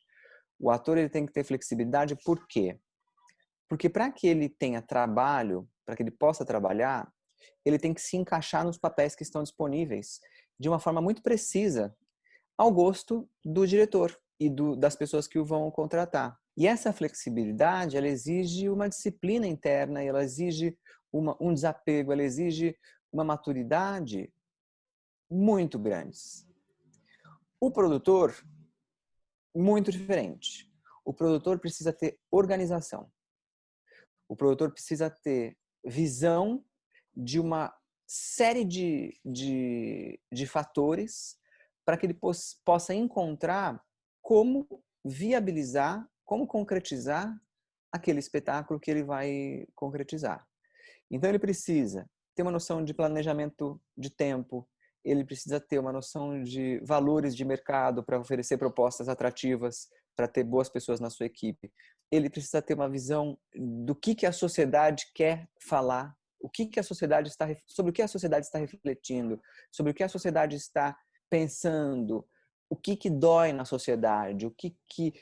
O 0.63 0.71
ator 0.71 0.97
ele 0.97 1.09
tem 1.09 1.27
que 1.27 1.33
ter 1.33 1.43
flexibilidade, 1.43 2.15
por 2.25 2.47
quê? 2.47 2.79
Porque 3.69 3.89
para 3.89 4.13
que 4.13 4.29
ele 4.29 4.49
tenha 4.49 4.81
trabalho, 4.81 5.69
para 5.85 5.97
que 5.97 6.05
ele 6.05 6.11
possa 6.13 6.45
trabalhar, 6.45 7.13
ele 7.65 7.81
tem 7.81 7.93
que 7.93 8.01
se 8.01 8.17
encaixar 8.17 8.65
nos 8.65 8.79
papéis 8.79 9.17
que 9.17 9.25
estão 9.25 9.43
disponíveis 9.43 10.21
de 10.61 10.69
uma 10.69 10.79
forma 10.79 11.01
muito 11.01 11.21
precisa 11.21 11.93
ao 12.57 12.71
gosto 12.71 13.29
do 13.45 13.67
diretor 13.67 14.17
e 14.39 14.49
do, 14.49 14.77
das 14.77 14.95
pessoas 14.95 15.27
que 15.27 15.37
o 15.37 15.45
vão 15.45 15.69
contratar. 15.69 16.39
E 16.57 16.69
essa 16.69 16.93
flexibilidade, 16.93 17.97
ela 17.97 18.07
exige 18.07 18.69
uma 18.69 18.89
disciplina 18.89 19.49
interna, 19.49 20.01
ela 20.01 20.23
exige 20.23 20.79
uma, 21.13 21.37
um 21.41 21.53
desapego, 21.53 22.13
ela 22.13 22.23
exige 22.23 22.77
uma 23.13 23.25
maturidade 23.25 24.33
muito 25.29 25.77
grandes. 25.77 26.47
O 27.61 27.69
produtor, 27.71 28.33
muito 29.55 29.91
diferente. 29.91 30.71
O 31.05 31.13
produtor 31.13 31.59
precisa 31.59 31.93
ter 31.93 32.19
organização. 32.31 33.11
O 34.29 34.37
produtor 34.37 34.73
precisa 34.73 35.11
ter 35.11 35.57
visão 35.85 36.65
de 37.15 37.39
uma 37.41 37.75
série 38.07 38.65
de, 38.65 39.19
de, 39.25 40.21
de 40.31 40.47
fatores 40.47 41.37
para 41.85 41.97
que 41.97 42.07
ele 42.07 42.19
possa 42.65 42.95
encontrar 42.95 43.83
como 44.23 44.67
viabilizar, 45.05 46.09
como 46.25 46.47
concretizar 46.47 47.37
aquele 47.91 48.21
espetáculo 48.21 48.81
que 48.81 48.91
ele 48.91 49.03
vai 49.03 49.67
concretizar. 49.75 50.47
Então 51.11 51.29
ele 51.29 51.39
precisa 51.39 52.09
ter 52.35 52.43
uma 52.43 52.51
noção 52.51 52.83
de 52.83 52.95
planejamento 52.95 53.81
de 53.97 54.09
tempo, 54.09 54.67
ele 55.05 55.25
precisa 55.25 55.61
ter 55.61 55.79
uma 55.79 55.93
noção 55.93 56.43
de 56.43 56.81
valores 56.85 57.35
de 57.35 57.45
mercado 57.45 58.03
para 58.03 58.21
oferecer 58.21 58.59
propostas 58.59 59.09
atrativas, 59.09 59.89
para 60.17 60.29
ter 60.29 60.45
boas 60.45 60.69
pessoas 60.69 61.01
na 61.01 61.11
sua 61.11 61.27
equipe. 61.27 61.73
Ele 62.11 62.31
precisa 62.31 62.63
ter 62.63 62.75
uma 62.75 62.89
visão 62.89 63.39
do 63.55 63.95
que, 63.95 64.15
que 64.15 64.27
a 64.27 64.33
sociedade 64.33 65.07
quer 65.15 65.49
falar 65.61 66.15
o 66.43 66.49
que, 66.49 66.67
que 66.67 66.81
a 66.81 66.83
sociedade 66.83 67.29
está 67.29 67.47
sobre 67.67 67.91
o 67.91 67.93
que 67.93 68.03
a 68.03 68.09
sociedade 68.09 68.47
está 68.47 68.59
refletindo, 68.59 69.41
sobre 69.71 69.93
o 69.93 69.95
que 69.95 70.03
a 70.03 70.09
sociedade 70.09 70.57
está 70.57 70.97
pensando, 71.31 72.27
o 72.69 72.77
que 72.77 72.97
que 72.97 73.09
dói 73.09 73.53
na 73.53 73.65
sociedade, 73.65 74.45
o 74.45 74.51
que 74.51 74.77
que 74.89 75.15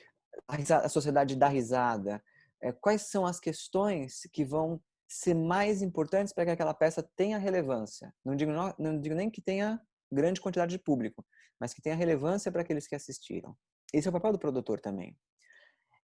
a 0.49 0.89
sociedade 0.89 1.37
dá 1.37 1.47
risada, 1.47 2.23
é, 2.63 2.73
quais 2.73 3.03
são 3.03 3.27
as 3.27 3.39
questões 3.39 4.23
que 4.33 4.45
vão 4.45 4.81
ser 5.11 5.35
mais 5.35 5.83
importantes 5.83 6.33
para 6.33 6.45
que 6.45 6.51
aquela 6.53 6.73
peça 6.73 7.03
tenha 7.17 7.37
relevância. 7.37 8.15
Não 8.25 8.37
digo, 8.37 8.53
não, 8.79 9.01
digo 9.01 9.15
nem 9.17 9.29
que 9.29 9.43
tenha 9.43 9.81
grande 10.11 10.41
quantidade 10.41 10.71
de 10.71 10.79
público, 10.79 11.27
mas 11.59 11.75
que 11.75 11.83
tenha 11.83 11.97
relevância 11.97 12.51
para 12.53 12.63
aqueles 12.63 12.87
que 12.87 12.95
assistiram. 12.95 13.57
Esse 13.93 14.07
é 14.07 14.11
o 14.11 14.13
papel 14.13 14.33
do 14.33 14.39
produtor 14.39 14.79
também. 14.79 15.19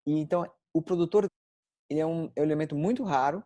E 0.05 0.19
então, 0.19 0.51
o 0.75 0.83
produtor 0.83 1.31
é 1.89 2.05
um, 2.05 2.25
é 2.35 2.41
um 2.41 2.45
elemento 2.45 2.75
muito 2.75 3.05
raro 3.05 3.45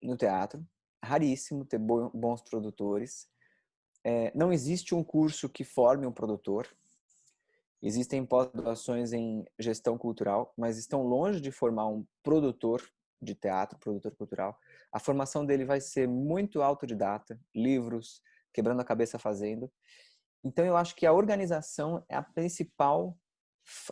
no 0.00 0.16
teatro, 0.16 0.64
raríssimo 1.04 1.64
ter 1.64 1.78
bons 1.78 2.42
produtores. 2.42 3.28
É, 4.04 4.30
não 4.36 4.52
existe 4.52 4.94
um 4.94 5.02
curso 5.02 5.48
que 5.48 5.64
forme 5.64 6.06
um 6.06 6.12
produtor. 6.12 6.68
Existem 7.82 8.24
pós-graduações 8.24 9.12
em 9.12 9.44
gestão 9.58 9.98
cultural, 9.98 10.54
mas 10.56 10.78
estão 10.78 11.02
longe 11.02 11.40
de 11.40 11.50
formar 11.50 11.88
um 11.88 12.06
produtor 12.22 12.88
de 13.20 13.34
teatro, 13.34 13.78
produtor 13.78 14.14
cultural. 14.14 14.58
A 14.92 14.98
formação 14.98 15.44
dele 15.44 15.64
vai 15.64 15.80
ser 15.80 16.08
muito 16.08 16.62
autodidata, 16.62 17.38
livros, 17.54 18.22
quebrando 18.52 18.80
a 18.80 18.84
cabeça 18.84 19.18
fazendo. 19.18 19.70
Então 20.44 20.64
eu 20.64 20.76
acho 20.76 20.94
que 20.94 21.06
a 21.06 21.12
organização 21.12 22.04
é 22.08 22.16
a 22.16 22.22
principal 22.22 23.16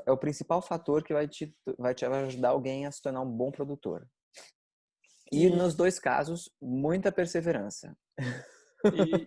é 0.07 0.13
o 0.13 0.17
principal 0.17 0.63
fator 0.63 1.03
que 1.03 1.13
vai 1.13 1.27
te 1.27 1.53
vai 1.77 1.95
te 1.95 2.05
ajudar 2.05 2.51
alguém 2.51 2.87
a 2.87 2.93
se 2.93 3.03
tornar 3.03 3.23
um 3.23 3.31
bom 3.31 3.51
produtor. 3.51 4.09
E, 5.33 5.47
e 5.47 5.51
nos 5.51 5.75
dois 5.75 5.99
casos, 5.99 6.49
muita 6.61 7.11
perseverança. 7.11 7.97
E, 8.85 9.25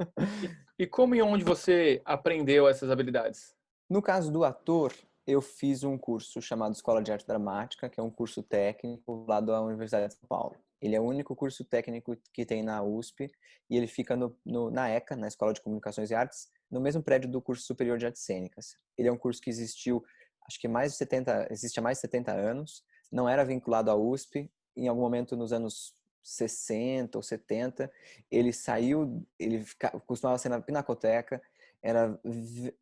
e, 0.80 0.84
e 0.84 0.88
como 0.88 1.16
e 1.16 1.22
onde 1.22 1.44
você 1.44 2.02
aprendeu 2.06 2.68
essas 2.68 2.90
habilidades? 2.90 3.54
No 3.90 4.02
caso 4.02 4.32
do 4.32 4.44
ator, 4.44 4.94
eu 5.26 5.42
fiz 5.42 5.84
um 5.84 5.98
curso 5.98 6.42
chamado 6.42 6.74
Escola 6.74 7.02
de 7.02 7.12
Arte 7.12 7.28
Dramática, 7.28 7.90
que 7.90 8.00
é 8.00 8.04
um 8.04 8.10
curso 8.10 8.42
técnico 8.42 9.26
lá 9.28 9.42
da 9.42 9.62
Universidade 9.62 10.08
de 10.08 10.14
São 10.14 10.28
Paulo. 10.28 10.56
Ele 10.81 10.96
é 10.96 11.01
o 11.01 11.03
único 11.03 11.36
curso 11.36 11.65
técnico 11.65 12.15
que 12.31 12.46
tem 12.46 12.62
na 12.63 12.84
USP 12.84 13.31
e 13.69 13.77
ele 13.77 13.88
fica 13.88 14.15
no, 14.15 14.38
no, 14.46 14.69
na 14.69 14.89
ECA, 14.89 15.15
na 15.15 15.27
Escola 15.27 15.53
de 15.53 15.62
Comunicações 15.62 16.12
e 16.12 16.15
Artes, 16.15 16.50
no 16.69 16.79
mesmo 16.79 17.01
prédio 17.01 17.29
do 17.29 17.41
curso 17.41 17.63
superior 17.63 17.98
de 17.98 18.05
Artes 18.05 18.24
Cênicas. 18.24 18.77
Ele 18.98 19.07
é 19.07 19.12
um 19.12 19.17
curso 19.17 19.41
que 19.41 19.50
existiu, 19.50 20.03
acho 20.48 20.60
que 20.60 20.67
mais 20.67 20.91
de 20.91 20.98
70, 21.00 21.48
existe 21.51 21.79
há 21.79 21.81
mais 21.81 21.98
de 21.98 22.01
70 22.01 22.31
anos, 22.31 22.84
não 23.12 23.27
era 23.27 23.43
vinculado 23.43 23.89
à 23.89 23.96
USP. 23.96 24.50
Em 24.75 24.88
algum 24.88 25.01
momento 25.01 25.36
nos 25.36 25.51
anos 25.51 25.96
60 26.22 27.17
ou 27.17 27.24
70, 27.24 27.91
ele 28.29 28.51
saiu, 28.51 29.25
ele 29.39 29.65
costumava 30.05 30.38
ser 30.38 30.50
na 30.50 30.62
Pinacoteca, 30.62 31.41
era 31.81 32.19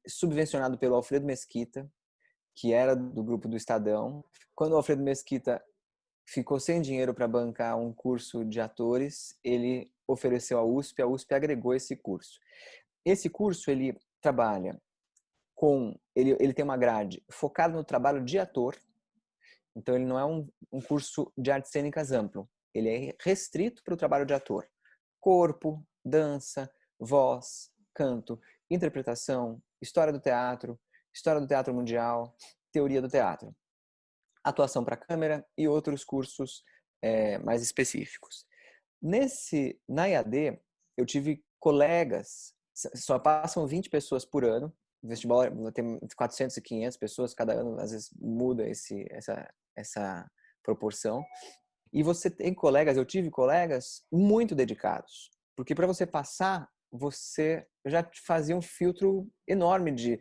subvencionado 0.08 0.78
pelo 0.78 0.96
Alfredo 0.96 1.26
Mesquita, 1.26 1.90
que 2.56 2.74
era 2.74 2.96
do 2.96 3.24
grupo 3.24 3.48
do 3.48 3.56
Estadão. 3.56 4.24
Quando 4.56 4.74
o 4.74 4.78
Alfredo 4.78 5.04
Mesquita 5.04 5.64
ficou 6.26 6.60
sem 6.60 6.82
dinheiro 6.82 7.14
para 7.14 7.28
bancar 7.28 7.78
um 7.78 7.94
curso 7.94 8.44
de 8.44 8.60
atores, 8.60 9.38
ele 9.44 9.92
ofereceu 10.08 10.58
à 10.60 10.64
USP, 10.64 11.02
a 11.02 11.08
USP 11.08 11.34
agregou 11.34 11.74
esse 11.74 11.96
curso. 11.96 12.40
Esse 13.06 13.30
curso 13.30 13.70
ele 13.70 13.98
trabalha 14.22 14.80
com 15.54 15.98
ele, 16.16 16.36
ele 16.40 16.54
tem 16.54 16.66
uma 16.66 16.78
grade 16.78 17.24
focada 17.32 17.74
no 17.76 17.84
trabalho 17.84 18.24
de 18.24 18.38
ator. 18.38 18.76
Então 19.76 19.96
ele 19.96 20.06
não 20.06 20.18
é 20.18 20.26
um, 20.26 20.48
um 20.72 20.82
curso 20.82 21.32
de 21.38 21.52
artes 21.52 21.72
cênicas 21.72 22.12
amplo. 22.12 22.50
Ele 22.74 22.90
é 22.90 23.16
restrito 23.22 23.84
para 23.84 23.94
o 23.94 23.98
trabalho 23.98 24.26
de 24.26 24.34
ator. 24.34 24.68
Corpo, 25.20 25.86
dança, 26.04 26.72
voz, 27.00 27.72
canto, 27.94 28.40
interpretação, 28.70 29.62
história 29.82 30.12
do 30.12 30.20
teatro, 30.20 30.80
História 31.16 31.40
do 31.40 31.48
Teatro 31.48 31.74
Mundial, 31.74 32.36
Teoria 32.74 33.02
do 33.02 33.08
Teatro, 33.08 33.56
Atuação 34.46 34.86
para 34.86 34.96
Câmera 34.96 35.46
e 35.58 35.68
outros 35.68 36.04
cursos 36.04 36.64
é, 37.02 37.38
mais 37.40 37.62
específicos. 37.62 38.46
Nesse, 39.02 39.80
na 39.88 40.06
IAD, 40.06 40.60
eu 40.98 41.06
tive 41.06 41.44
colegas, 41.60 42.54
só 42.96 43.18
passam 43.20 43.68
20 43.68 43.90
pessoas 43.90 44.24
por 44.24 44.46
ano, 44.46 44.72
vestibular 45.04 45.52
tem 45.74 46.00
400 46.16 46.58
e 46.58 46.62
500 46.62 46.98
pessoas 46.98 47.34
cada 47.34 47.54
ano, 47.54 47.80
às 47.80 47.92
vezes 47.92 48.10
muda 48.20 48.68
esse, 48.68 49.06
essa, 49.10 49.48
essa 49.76 50.30
proporção. 50.64 51.24
E 51.92 52.04
você 52.04 52.30
tem 52.30 52.54
colegas, 52.54 52.98
eu 52.98 53.06
tive 53.06 53.30
colegas 53.30 54.04
muito 54.12 54.54
dedicados, 54.54 55.30
porque 55.56 55.74
para 55.74 55.88
você 55.88 56.06
passar, 56.06 56.70
você 56.92 57.66
já 57.86 58.08
fazia 58.26 58.56
um 58.56 58.62
filtro 58.62 59.28
enorme 59.48 59.92
de 59.92 60.20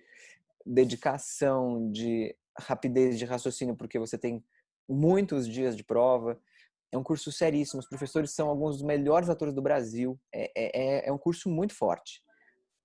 dedicação, 0.64 1.90
de 1.90 2.34
rapidez 2.58 3.18
de 3.18 3.24
raciocínio, 3.24 3.76
porque 3.76 3.98
você 3.98 4.18
tem 4.18 4.44
muitos 4.88 5.48
dias 5.48 5.76
de 5.76 5.84
prova. 5.84 6.40
É 6.92 6.98
um 6.98 7.02
curso 7.02 7.32
seríssimo. 7.32 7.80
Os 7.80 7.88
professores 7.88 8.30
são 8.30 8.48
alguns 8.48 8.76
dos 8.76 8.84
melhores 8.84 9.28
atores 9.28 9.54
do 9.54 9.62
Brasil. 9.62 10.18
É, 10.32 10.50
é, 10.54 10.80
é, 11.04 11.08
é 11.08 11.12
um 11.12 11.18
curso 11.18 11.48
muito 11.48 11.74
forte. 11.74 12.22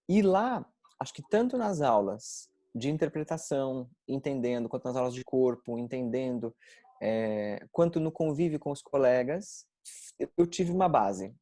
E 0.08 0.22
lá, 0.22 0.66
acho 1.00 1.14
que 1.14 1.24
tanto 1.30 1.58
nas 1.58 1.82
aulas 1.82 2.50
de 2.74 2.90
interpretação, 2.90 3.90
entendendo, 4.08 4.70
quanto 4.70 4.86
nas 4.86 4.96
aulas 4.96 5.14
de 5.14 5.24
corpo, 5.24 5.78
entendendo, 5.78 6.56
é, 7.02 7.66
quanto 7.72 8.00
no 8.00 8.12
convívio 8.12 8.60
com 8.60 8.72
os 8.72 8.82
colegas, 8.82 9.66
eu 10.38 10.46
tive 10.46 10.72
uma 10.72 10.90
base. 10.90 11.34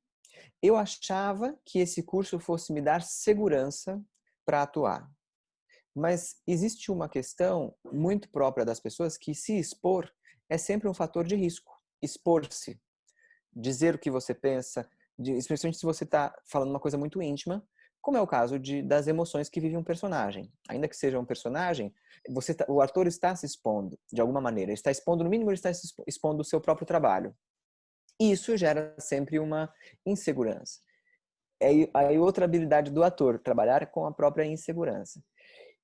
Eu 0.61 0.75
achava 0.75 1.57
que 1.65 1.79
esse 1.79 2.03
curso 2.03 2.39
fosse 2.39 2.71
me 2.73 2.81
dar 2.81 3.01
segurança 3.01 4.01
para 4.45 4.63
atuar. 4.63 5.09
Mas 5.97 6.35
existe 6.45 6.91
uma 6.91 7.09
questão 7.09 7.73
muito 7.91 8.29
própria 8.29 8.63
das 8.63 8.79
pessoas 8.79 9.17
que 9.17 9.33
se 9.33 9.57
expor 9.57 10.07
é 10.47 10.55
sempre 10.55 10.87
um 10.87 10.93
fator 10.93 11.25
de 11.25 11.35
risco. 11.35 11.73
Expor-se, 11.99 12.79
dizer 13.51 13.95
o 13.95 13.97
que 13.97 14.11
você 14.11 14.31
pensa, 14.31 14.87
especialmente 15.17 15.79
se 15.79 15.85
você 15.85 16.03
está 16.03 16.31
falando 16.45 16.69
uma 16.69 16.79
coisa 16.79 16.99
muito 16.99 17.19
íntima, 17.19 17.67
como 17.99 18.15
é 18.15 18.21
o 18.21 18.27
caso 18.27 18.59
de, 18.59 18.83
das 18.83 19.07
emoções 19.07 19.49
que 19.49 19.59
vive 19.59 19.75
um 19.75 19.83
personagem. 19.83 20.53
Ainda 20.69 20.87
que 20.87 20.95
seja 20.95 21.19
um 21.19 21.25
personagem, 21.25 21.91
você 22.29 22.53
tá, 22.53 22.63
o 22.69 22.79
ator 22.79 23.07
está 23.07 23.35
se 23.35 23.47
expondo 23.47 23.99
de 24.13 24.21
alguma 24.21 24.39
maneira. 24.39 24.69
Ele 24.69 24.77
está 24.77 24.91
expondo, 24.91 25.23
no 25.23 25.29
mínimo, 25.31 25.49
ele 25.49 25.59
está 25.59 25.71
expondo 26.05 26.41
o 26.41 26.45
seu 26.45 26.61
próprio 26.61 26.85
trabalho. 26.85 27.35
E 28.21 28.31
isso 28.31 28.55
gera 28.55 28.95
sempre 28.99 29.39
uma 29.39 29.73
insegurança. 30.05 30.79
É 31.59 31.69
aí 31.91 32.19
outra 32.19 32.45
habilidade 32.45 32.91
do 32.91 33.03
ator, 33.03 33.39
trabalhar 33.39 33.87
com 33.87 34.05
a 34.05 34.13
própria 34.13 34.45
insegurança. 34.45 35.19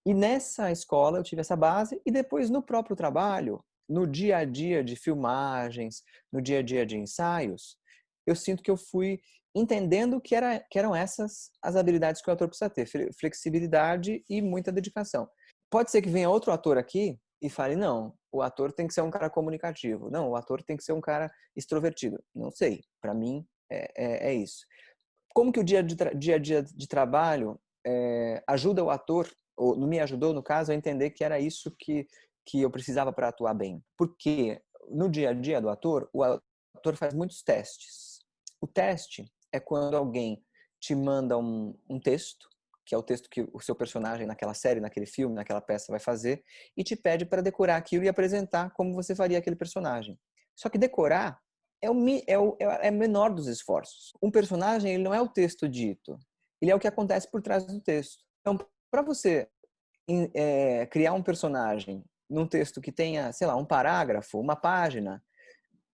E 0.06 0.14
nessa 0.14 0.72
escola 0.72 1.18
eu 1.18 1.24
tive 1.24 1.42
essa 1.42 1.56
base 1.56 2.02
e 2.06 2.12
depois 2.12 2.50
no 2.50 2.62
próprio 2.62 2.96
trabalho, 2.96 3.64
no 3.88 4.06
dia 4.06 4.38
a 4.38 4.46
dia 4.46 4.84
de 4.84 4.96
filmagens, 4.96 6.04
no 6.32 6.42
dia 6.42 6.60
a 6.60 6.62
dia 6.62 6.86
de 6.86 6.98
ensaios, 6.98 7.78
eu 8.26 8.36
sinto 8.36 8.64
que 8.64 8.72
eu 8.72 8.78
fui 8.78 9.20
entendendo 9.56 10.20
que, 10.20 10.36
era, 10.36 10.60
que 10.70 10.80
eram 10.80 10.96
essas 10.96 11.52
as 11.62 11.76
habilidades 11.76 12.22
que 12.22 12.30
o 12.30 12.34
ator 12.34 12.48
precisa 12.48 12.70
ter, 12.70 12.88
flexibilidade 13.18 14.24
e 14.30 14.42
muita 14.42 14.72
dedicação. 14.72 15.30
Pode 15.70 15.92
ser 15.92 16.02
que 16.02 16.10
venha 16.10 16.30
outro 16.30 16.52
ator 16.52 16.78
aqui 16.78 17.20
e 17.42 17.50
fale, 17.50 17.76
não, 17.76 18.14
o 18.32 18.42
ator 18.42 18.72
tem 18.72 18.88
que 18.88 18.94
ser 18.94 19.02
um 19.02 19.12
cara 19.12 19.30
comunicativo, 19.30 20.10
não, 20.10 20.32
o 20.32 20.36
ator 20.36 20.64
tem 20.64 20.78
que 20.78 20.84
ser 20.84 20.94
um 20.94 21.02
cara 21.02 21.32
extrovertido. 21.56 22.22
Não 22.34 22.52
sei, 22.52 22.82
para 23.02 23.14
mim 23.14 23.46
é, 23.72 23.92
é, 23.96 24.30
é, 24.30 24.34
isso. 24.34 24.66
Como 25.34 25.52
que 25.52 25.60
o 25.60 25.64
dia, 25.64 25.84
de 25.84 25.96
dia 26.16 26.36
a 26.36 26.40
dia 26.40 26.64
de 26.64 26.88
trabalho 26.88 27.60
é, 27.86 28.42
ajuda 28.48 28.84
o 28.84 28.90
ator 28.90 29.30
ou 29.56 29.78
me 29.78 30.00
ajudou, 30.00 30.34
no 30.34 30.44
caso, 30.44 30.72
a 30.72 30.76
entender 30.76 31.12
que 31.12 31.24
era 31.24 31.40
isso 31.40 31.74
que, 31.78 32.08
que 32.46 32.62
eu 32.62 32.72
precisava 32.72 33.12
para 33.12 33.30
atuar 33.30 33.54
bem. 33.54 33.84
Porque 33.98 34.62
no 34.90 35.10
dia 35.10 35.30
a 35.30 35.34
dia 35.34 35.62
do 35.62 35.70
ator, 35.70 36.10
o 36.14 36.24
ator 36.24 36.96
faz 36.96 37.14
muitos 37.14 37.42
testes. 37.42 38.20
O 38.62 38.68
teste 38.68 39.26
é 39.52 39.60
quando 39.60 39.96
alguém 39.96 40.44
te 40.80 40.96
manda 40.96 41.38
um, 41.38 41.78
um 41.90 42.00
texto, 42.00 42.48
que 42.86 42.94
é 42.94 42.98
o 42.98 43.04
texto 43.04 43.30
que 43.30 43.48
o 43.54 43.60
seu 43.62 43.76
personagem 43.76 44.28
naquela 44.28 44.54
série, 44.54 44.82
naquele 44.82 45.06
filme, 45.06 45.36
naquela 45.36 45.62
peça 45.62 45.92
vai 45.92 46.00
fazer, 46.00 46.44
e 46.76 46.84
te 46.84 46.96
pede 46.96 47.26
para 47.26 47.42
decorar 47.42 47.78
aquilo 47.78 48.04
e 48.04 48.10
apresentar 48.10 48.72
como 48.74 48.94
você 48.94 49.16
faria 49.16 49.38
aquele 49.38 49.56
personagem. 49.56 50.20
Só 50.56 50.70
que 50.70 50.78
decorar 50.78 51.40
é 51.82 51.90
o, 51.90 51.96
é 52.28 52.38
o, 52.40 52.58
é 52.60 52.90
o 52.90 52.94
menor 52.94 53.34
dos 53.34 53.48
esforços. 53.48 54.12
Um 54.22 54.32
personagem 54.32 54.94
ele 54.94 55.04
não 55.04 55.14
é 55.14 55.22
o 55.22 55.28
texto 55.28 55.68
dito, 55.68 56.18
ele 56.62 56.72
é 56.72 56.76
o 56.76 56.80
que 56.80 56.88
acontece 56.88 57.30
por 57.30 57.42
trás 57.42 57.66
do 57.66 57.82
texto. 57.82 58.24
Então, 58.42 58.58
para 58.94 59.02
você 59.02 59.48
é, 60.36 60.86
criar 60.86 61.14
um 61.14 61.24
personagem 61.24 62.06
num 62.30 62.48
texto 62.48 62.80
que 62.80 62.92
tenha, 62.92 63.34
sei 63.34 63.48
lá, 63.48 63.56
um 63.56 63.66
parágrafo, 63.66 64.40
uma 64.40 64.56
página, 64.56 65.20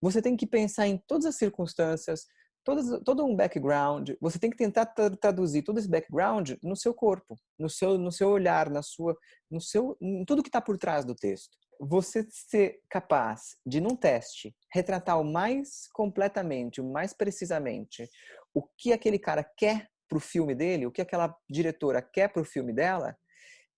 você 0.02 0.22
tem 0.22 0.36
que 0.36 0.46
pensar 0.46 0.86
em 0.86 0.98
todas 1.08 1.26
as 1.26 1.38
circunstâncias, 1.38 2.26
todas, 2.62 3.02
todo 3.06 3.26
um 3.26 3.38
background. 3.38 4.10
Você 4.20 4.38
tem 4.38 4.50
que 4.50 4.58
tentar 4.58 4.86
traduzir 4.86 5.62
todo 5.62 5.80
esse 5.80 5.88
background 5.88 6.52
no 6.62 6.76
seu 6.76 6.94
corpo, 6.94 7.40
no 7.58 7.70
seu, 7.70 7.98
no 7.98 8.12
seu 8.12 8.28
olhar, 8.28 8.70
na 8.70 8.82
sua, 8.82 9.16
no 9.50 9.62
seu, 9.62 9.96
em 10.02 10.26
tudo 10.26 10.44
que 10.44 10.50
está 10.50 10.60
por 10.60 10.78
trás 10.78 11.06
do 11.06 11.16
texto. 11.16 11.58
Você 11.80 12.28
ser 12.30 12.82
capaz 12.90 13.56
de, 13.66 13.80
num 13.80 13.96
teste, 13.96 14.54
retratar 14.74 15.22
o 15.22 15.24
mais 15.24 15.88
completamente, 15.94 16.82
o 16.82 16.92
mais 16.92 17.14
precisamente, 17.14 18.10
o 18.54 18.62
que 18.78 18.92
aquele 18.92 19.18
cara 19.18 19.50
quer 19.56 19.88
para 20.10 20.18
o 20.18 20.22
filme 20.22 20.56
dele, 20.56 20.88
o 20.88 20.92
que 20.92 21.02
aquela 21.02 21.36
diretora 21.50 22.02
quer 22.02 22.30
para 22.30 22.42
o 22.42 22.46
filme 22.46 22.74
dela, 22.74 23.16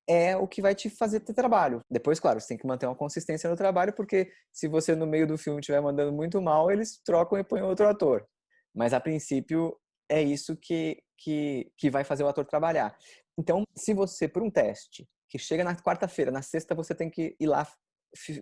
é 0.07 0.35
o 0.35 0.47
que 0.47 0.61
vai 0.61 0.73
te 0.73 0.89
fazer 0.89 1.19
ter 1.19 1.33
trabalho. 1.33 1.81
Depois, 1.89 2.19
claro, 2.19 2.39
você 2.39 2.47
tem 2.47 2.57
que 2.57 2.65
manter 2.65 2.87
uma 2.87 2.95
consistência 2.95 3.49
no 3.49 3.55
trabalho, 3.55 3.93
porque 3.93 4.31
se 4.51 4.67
você 4.67 4.95
no 4.95 5.05
meio 5.05 5.27
do 5.27 5.37
filme 5.37 5.59
estiver 5.59 5.81
mandando 5.81 6.11
muito 6.11 6.41
mal, 6.41 6.71
eles 6.71 6.99
trocam 7.05 7.37
e 7.37 7.43
põem 7.43 7.61
outro 7.61 7.87
ator. 7.87 8.25
Mas 8.73 8.93
a 8.93 8.99
princípio 8.99 9.77
é 10.09 10.21
isso 10.21 10.57
que, 10.57 11.01
que, 11.17 11.71
que 11.77 11.89
vai 11.89 12.03
fazer 12.03 12.23
o 12.23 12.27
ator 12.27 12.45
trabalhar. 12.45 12.97
Então, 13.37 13.63
se 13.75 13.93
você, 13.93 14.27
por 14.27 14.41
um 14.41 14.49
teste, 14.49 15.07
que 15.29 15.37
chega 15.37 15.63
na 15.63 15.75
quarta-feira, 15.75 16.31
na 16.31 16.41
sexta 16.41 16.75
você 16.75 16.93
tem 16.93 17.09
que 17.09 17.35
ir 17.39 17.47
lá 17.47 17.65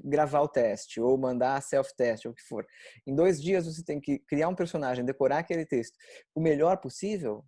gravar 0.03 0.41
o 0.41 0.48
teste 0.48 1.00
ou 1.00 1.15
mandar 1.17 1.62
self-test 1.62 2.25
ou 2.25 2.31
o 2.31 2.36
que 2.36 2.41
for. 2.41 2.65
Em 3.05 3.13
dois 3.13 3.39
dias 3.39 3.65
você 3.65 3.84
tem 3.84 4.01
que 4.01 4.17
criar 4.19 4.48
um 4.48 4.55
personagem, 4.55 5.05
decorar 5.05 5.39
aquele 5.39 5.65
texto 5.65 5.96
o 6.34 6.41
melhor 6.41 6.77
possível. 6.77 7.46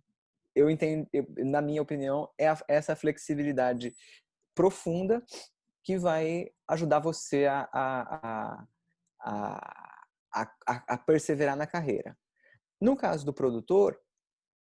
Eu 0.54 0.70
entendo, 0.70 1.08
eu, 1.12 1.26
na 1.38 1.62
minha 1.62 1.82
opinião, 1.82 2.28
é 2.38 2.48
a, 2.48 2.58
essa 2.68 2.94
flexibilidade 2.94 3.94
profunda 4.54 5.24
que 5.84 5.98
vai 5.98 6.48
ajudar 6.68 7.00
você 7.00 7.46
a, 7.46 7.68
a, 7.72 8.66
a, 10.88 10.98
perseverar 10.98 11.56
na 11.56 11.66
carreira. 11.66 12.16
No 12.80 12.96
caso 12.96 13.24
do 13.24 13.32
produtor, 13.32 13.98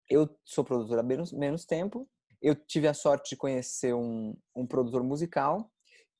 eu 0.09 0.29
sou 0.43 0.63
produtor 0.63 0.99
há 0.99 1.03
menos, 1.03 1.31
menos 1.31 1.65
tempo. 1.65 2.09
Eu 2.41 2.55
tive 2.55 2.87
a 2.87 2.93
sorte 2.93 3.31
de 3.31 3.37
conhecer 3.37 3.93
um, 3.93 4.35
um 4.55 4.67
produtor 4.67 5.03
musical 5.03 5.71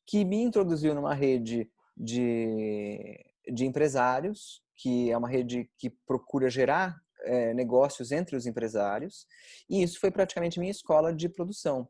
que 0.07 0.24
me 0.24 0.41
introduziu 0.41 0.93
numa 0.95 1.13
rede 1.13 1.69
de, 1.95 3.17
de 3.51 3.65
empresários, 3.65 4.62
que 4.77 5.12
é 5.12 5.17
uma 5.17 5.29
rede 5.29 5.69
que 5.77 5.89
procura 5.89 6.50
gerar 6.50 7.01
é, 7.25 7.53
negócios 7.53 8.12
entre 8.12 8.36
os 8.36 8.46
empresários. 8.46 9.25
E 9.70 9.84
isso 9.84 10.00
foi 10.00 10.12
praticamente 10.12 10.60
minha 10.60 10.72
escola 10.72 11.13
de 11.13 11.27
produção, 11.29 11.88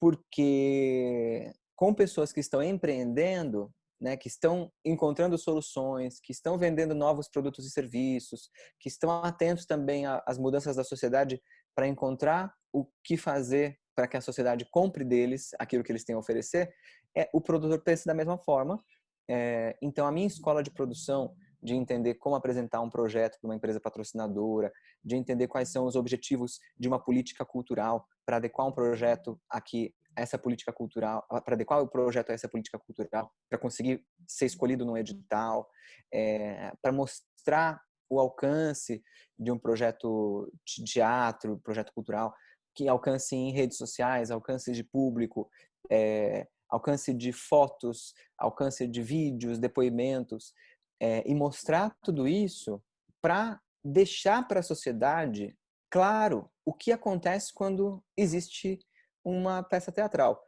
porque 0.00 1.52
com 1.76 1.92
pessoas 1.92 2.32
que 2.32 2.40
estão 2.40 2.62
empreendendo, 2.62 3.72
né, 4.00 4.16
que 4.16 4.28
estão 4.28 4.70
encontrando 4.84 5.38
soluções, 5.38 6.20
que 6.20 6.32
estão 6.32 6.58
vendendo 6.58 6.94
novos 6.94 7.28
produtos 7.28 7.66
e 7.66 7.70
serviços, 7.70 8.50
que 8.78 8.88
estão 8.88 9.10
atentos 9.22 9.66
também 9.66 10.04
às 10.06 10.38
mudanças 10.38 10.76
da 10.76 10.84
sociedade 10.84 11.40
para 11.74 11.88
encontrar 11.88 12.52
o 12.72 12.86
que 13.02 13.16
fazer 13.16 13.78
para 13.94 14.08
que 14.08 14.16
a 14.16 14.20
sociedade 14.20 14.66
compre 14.70 15.04
deles 15.04 15.50
aquilo 15.58 15.84
que 15.84 15.92
eles 15.92 16.04
têm 16.04 16.16
a 16.16 16.18
oferecer, 16.18 16.74
é, 17.16 17.30
o 17.32 17.40
produtor 17.40 17.80
pensa 17.82 18.04
da 18.06 18.14
mesma 18.14 18.36
forma. 18.36 18.82
É, 19.28 19.76
então, 19.80 20.06
a 20.06 20.12
minha 20.12 20.26
escola 20.26 20.62
de 20.62 20.70
produção, 20.70 21.34
de 21.64 21.74
entender 21.74 22.14
como 22.16 22.36
apresentar 22.36 22.82
um 22.82 22.90
projeto 22.90 23.38
para 23.40 23.48
uma 23.48 23.56
empresa 23.56 23.80
patrocinadora, 23.80 24.70
de 25.02 25.16
entender 25.16 25.48
quais 25.48 25.70
são 25.70 25.86
os 25.86 25.96
objetivos 25.96 26.60
de 26.78 26.86
uma 26.86 27.02
política 27.02 27.44
cultural 27.44 28.06
para 28.26 28.36
adequar 28.36 28.66
um 28.66 28.72
projeto 28.72 29.40
aqui 29.48 29.94
essa 30.16 30.38
política 30.38 30.72
cultural, 30.72 31.26
para 31.44 31.54
adequar 31.54 31.80
o 31.80 31.88
projeto 31.88 32.30
a 32.30 32.34
essa 32.34 32.48
política 32.48 32.78
cultural, 32.78 33.32
para 33.50 33.58
conseguir 33.58 34.04
ser 34.28 34.46
escolhido 34.46 34.84
no 34.84 34.96
edital, 34.96 35.68
é, 36.12 36.72
para 36.80 36.92
mostrar 36.92 37.80
o 38.08 38.20
alcance 38.20 39.02
de 39.36 39.50
um 39.50 39.58
projeto 39.58 40.52
de 40.64 40.84
teatro, 40.84 41.58
projeto 41.64 41.92
cultural, 41.92 42.32
que 42.76 42.86
alcance 42.86 43.34
em 43.34 43.52
redes 43.52 43.76
sociais, 43.76 44.30
alcance 44.30 44.70
de 44.70 44.84
público, 44.84 45.48
é, 45.90 46.46
alcance 46.68 47.12
de 47.12 47.32
fotos, 47.32 48.14
alcance 48.38 48.86
de 48.86 49.02
vídeos, 49.02 49.58
depoimentos, 49.58 50.52
é, 51.00 51.22
e 51.28 51.34
mostrar 51.34 51.96
tudo 52.02 52.26
isso 52.26 52.82
para 53.20 53.60
deixar 53.84 54.46
para 54.46 54.60
a 54.60 54.62
sociedade 54.62 55.56
claro 55.90 56.50
o 56.64 56.72
que 56.72 56.90
acontece 56.92 57.52
quando 57.52 58.02
existe 58.16 58.78
uma 59.24 59.62
peça 59.62 59.92
teatral, 59.92 60.42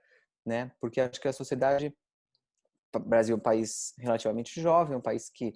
né? 0.45 0.73
Porque 0.81 1.01
acho 1.01 1.21
que 1.21 1.29
a 1.29 1.33
sociedade, 1.33 1.97
Brasil 3.07 3.35
é 3.35 3.39
um 3.39 3.43
país 3.43 3.95
relativamente 3.99 4.61
jovem, 4.61 4.97
um 4.97 5.01
país 5.01 5.31
que 5.31 5.55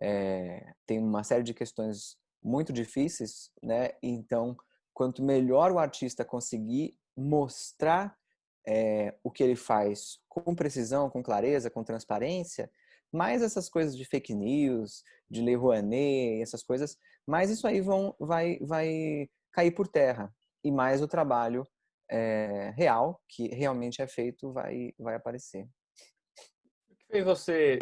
é, 0.00 0.72
tem 0.86 0.98
uma 0.98 1.22
série 1.22 1.42
de 1.42 1.54
questões 1.54 2.16
muito 2.42 2.72
difíceis, 2.72 3.50
né? 3.62 3.90
Então, 4.02 4.56
quanto 4.92 5.22
melhor 5.22 5.70
o 5.72 5.78
artista 5.78 6.24
conseguir 6.24 6.98
mostrar 7.16 8.16
é, 8.66 9.14
o 9.22 9.30
que 9.30 9.42
ele 9.42 9.56
faz 9.56 10.18
com 10.28 10.54
precisão, 10.54 11.10
com 11.10 11.22
clareza, 11.22 11.70
com 11.70 11.84
transparência, 11.84 12.70
mais 13.12 13.42
essas 13.42 13.68
coisas 13.68 13.96
de 13.96 14.04
fake 14.04 14.34
news, 14.34 15.02
de 15.30 15.42
Lei 15.42 15.54
Rouanet, 15.54 16.40
essas 16.40 16.62
coisas, 16.62 16.96
mais 17.26 17.50
isso 17.50 17.66
aí 17.66 17.80
vão, 17.80 18.14
vai, 18.18 18.58
vai 18.60 19.28
cair 19.52 19.72
por 19.72 19.86
terra 19.86 20.34
e 20.64 20.70
mais 20.70 21.02
o 21.02 21.08
trabalho 21.08 21.66
é, 22.10 22.70
real, 22.76 23.20
que 23.28 23.48
realmente 23.48 24.00
é 24.00 24.06
feito, 24.06 24.52
vai, 24.52 24.92
vai 24.98 25.14
aparecer. 25.14 25.68
O 26.90 26.94
que 26.94 27.06
fez 27.10 27.24
você 27.24 27.78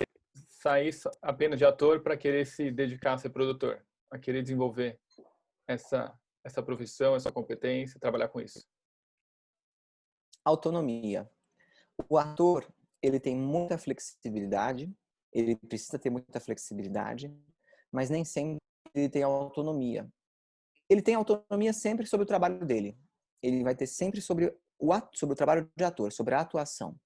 sair 0.49 0.95
apenas 1.23 1.59
de 1.59 1.64
ator 1.64 2.03
para 2.03 2.16
querer 2.16 2.47
se 2.47 2.71
dedicar 2.71 3.14
a 3.14 3.19
ser 3.19 3.31
produtor, 3.31 3.85
a 4.11 4.19
querer 4.19 4.43
desenvolver 4.43 5.01
essa, 5.66 6.16
essa 6.45 6.62
profissão, 6.62 7.14
essa 7.14 7.33
competência, 7.33 8.01
trabalhar 8.01 8.29
com 8.29 8.40
isso? 8.40 8.66
Autonomia. 10.45 11.29
O 12.09 12.19
ator, 12.19 12.66
ele 13.03 13.21
tem 13.21 13.37
muita 13.37 13.79
flexibilidade, 13.79 14.93
ele 15.33 15.57
precisa 15.57 15.99
ter 15.99 16.11
muita 16.11 16.40
flexibilidade, 16.40 17.33
mas 17.93 18.11
nem 18.11 18.25
sempre 18.25 18.59
ele 18.95 19.09
tem 19.09 19.23
autonomia. 19.23 20.09
Ele 20.88 21.03
tem 21.03 21.14
autonomia 21.14 21.73
sempre 21.73 22.07
sobre 22.07 22.25
o 22.25 22.27
trabalho 22.27 22.64
dele 22.66 22.99
ele 23.43 23.62
vai 23.62 23.75
ter 23.75 23.87
sempre 23.87 24.21
sobre 24.21 24.55
o, 24.79 24.93
ato, 24.93 25.19
sobre 25.19 25.33
o 25.33 25.37
trabalho 25.37 25.71
de 25.77 25.85
ator, 25.85 26.12
sobre 26.12 26.35
a 26.35 26.40
atuação. 26.40 26.97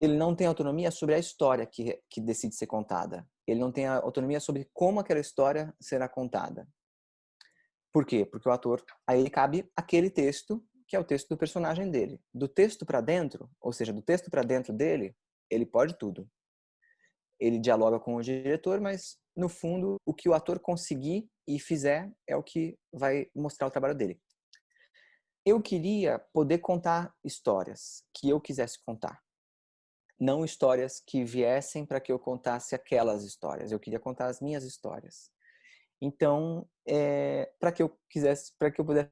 Ele 0.00 0.16
não 0.16 0.34
tem 0.34 0.46
autonomia 0.46 0.90
sobre 0.90 1.14
a 1.14 1.18
história 1.18 1.66
que, 1.66 2.00
que 2.10 2.20
decide 2.20 2.54
ser 2.54 2.66
contada. 2.66 3.26
Ele 3.46 3.60
não 3.60 3.72
tem 3.72 3.86
autonomia 3.86 4.40
sobre 4.40 4.68
como 4.72 5.00
aquela 5.00 5.20
história 5.20 5.74
será 5.80 6.08
contada. 6.08 6.68
Por 7.92 8.06
quê? 8.06 8.24
Porque 8.24 8.48
o 8.48 8.52
ator, 8.52 8.82
aí 9.06 9.28
cabe 9.28 9.70
aquele 9.76 10.10
texto 10.10 10.64
que 10.88 10.96
é 10.96 10.98
o 10.98 11.04
texto 11.04 11.28
do 11.28 11.36
personagem 11.36 11.90
dele. 11.90 12.20
Do 12.34 12.48
texto 12.48 12.84
para 12.84 13.00
dentro, 13.00 13.50
ou 13.60 13.72
seja, 13.72 13.92
do 13.92 14.02
texto 14.02 14.30
para 14.30 14.42
dentro 14.42 14.72
dele, 14.72 15.16
ele 15.50 15.64
pode 15.64 15.96
tudo. 15.98 16.28
Ele 17.42 17.58
dialoga 17.58 17.98
com 17.98 18.14
o 18.14 18.22
diretor, 18.22 18.80
mas 18.80 19.16
no 19.36 19.48
fundo, 19.48 19.96
o 20.06 20.14
que 20.14 20.28
o 20.28 20.34
ator 20.34 20.60
conseguir 20.60 21.26
e 21.48 21.58
fizer 21.58 22.10
é 22.28 22.36
o 22.36 22.42
que 22.42 22.76
vai 22.92 23.26
mostrar 23.34 23.66
o 23.66 23.70
trabalho 23.70 23.94
dele 23.94 24.20
eu 25.44 25.60
queria 25.60 26.18
poder 26.32 26.58
contar 26.58 27.12
histórias 27.24 28.04
que 28.14 28.28
eu 28.28 28.40
quisesse 28.40 28.78
contar. 28.84 29.20
Não 30.18 30.44
histórias 30.44 31.02
que 31.04 31.24
viessem 31.24 31.84
para 31.84 32.00
que 32.00 32.12
eu 32.12 32.18
contasse 32.18 32.74
aquelas 32.74 33.24
histórias. 33.24 33.72
Eu 33.72 33.80
queria 33.80 33.98
contar 33.98 34.26
as 34.26 34.40
minhas 34.40 34.62
histórias. 34.62 35.30
Então, 36.00 36.68
é, 36.86 37.50
para 37.58 37.72
que 37.72 37.82
eu 37.82 37.98
quisesse, 38.08 38.52
para 38.56 38.70
que 38.70 38.80
eu 38.80 38.84
pudesse 38.84 39.10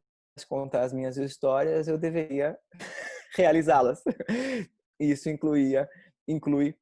contar 0.48 0.82
as 0.82 0.92
minhas 0.92 1.16
histórias, 1.16 1.88
eu 1.88 1.98
deveria 1.98 2.56
realizá-las. 3.34 4.02
Isso 5.00 5.28
incluía, 5.28 5.88
inclui 6.28 6.78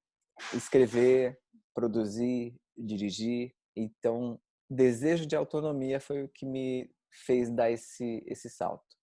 escrever, 0.55 1.39
produzir, 1.75 2.55
dirigir. 2.77 3.55
Então, 3.77 4.41
desejo 4.69 5.27
de 5.27 5.37
autonomia 5.37 6.01
foi 6.01 6.25
o 6.25 6.29
que 6.29 6.45
me 6.45 6.91
fez 7.11 7.51
dar 7.51 7.71
esse 7.71 8.23
esse 8.27 8.49
salto. 8.51 8.97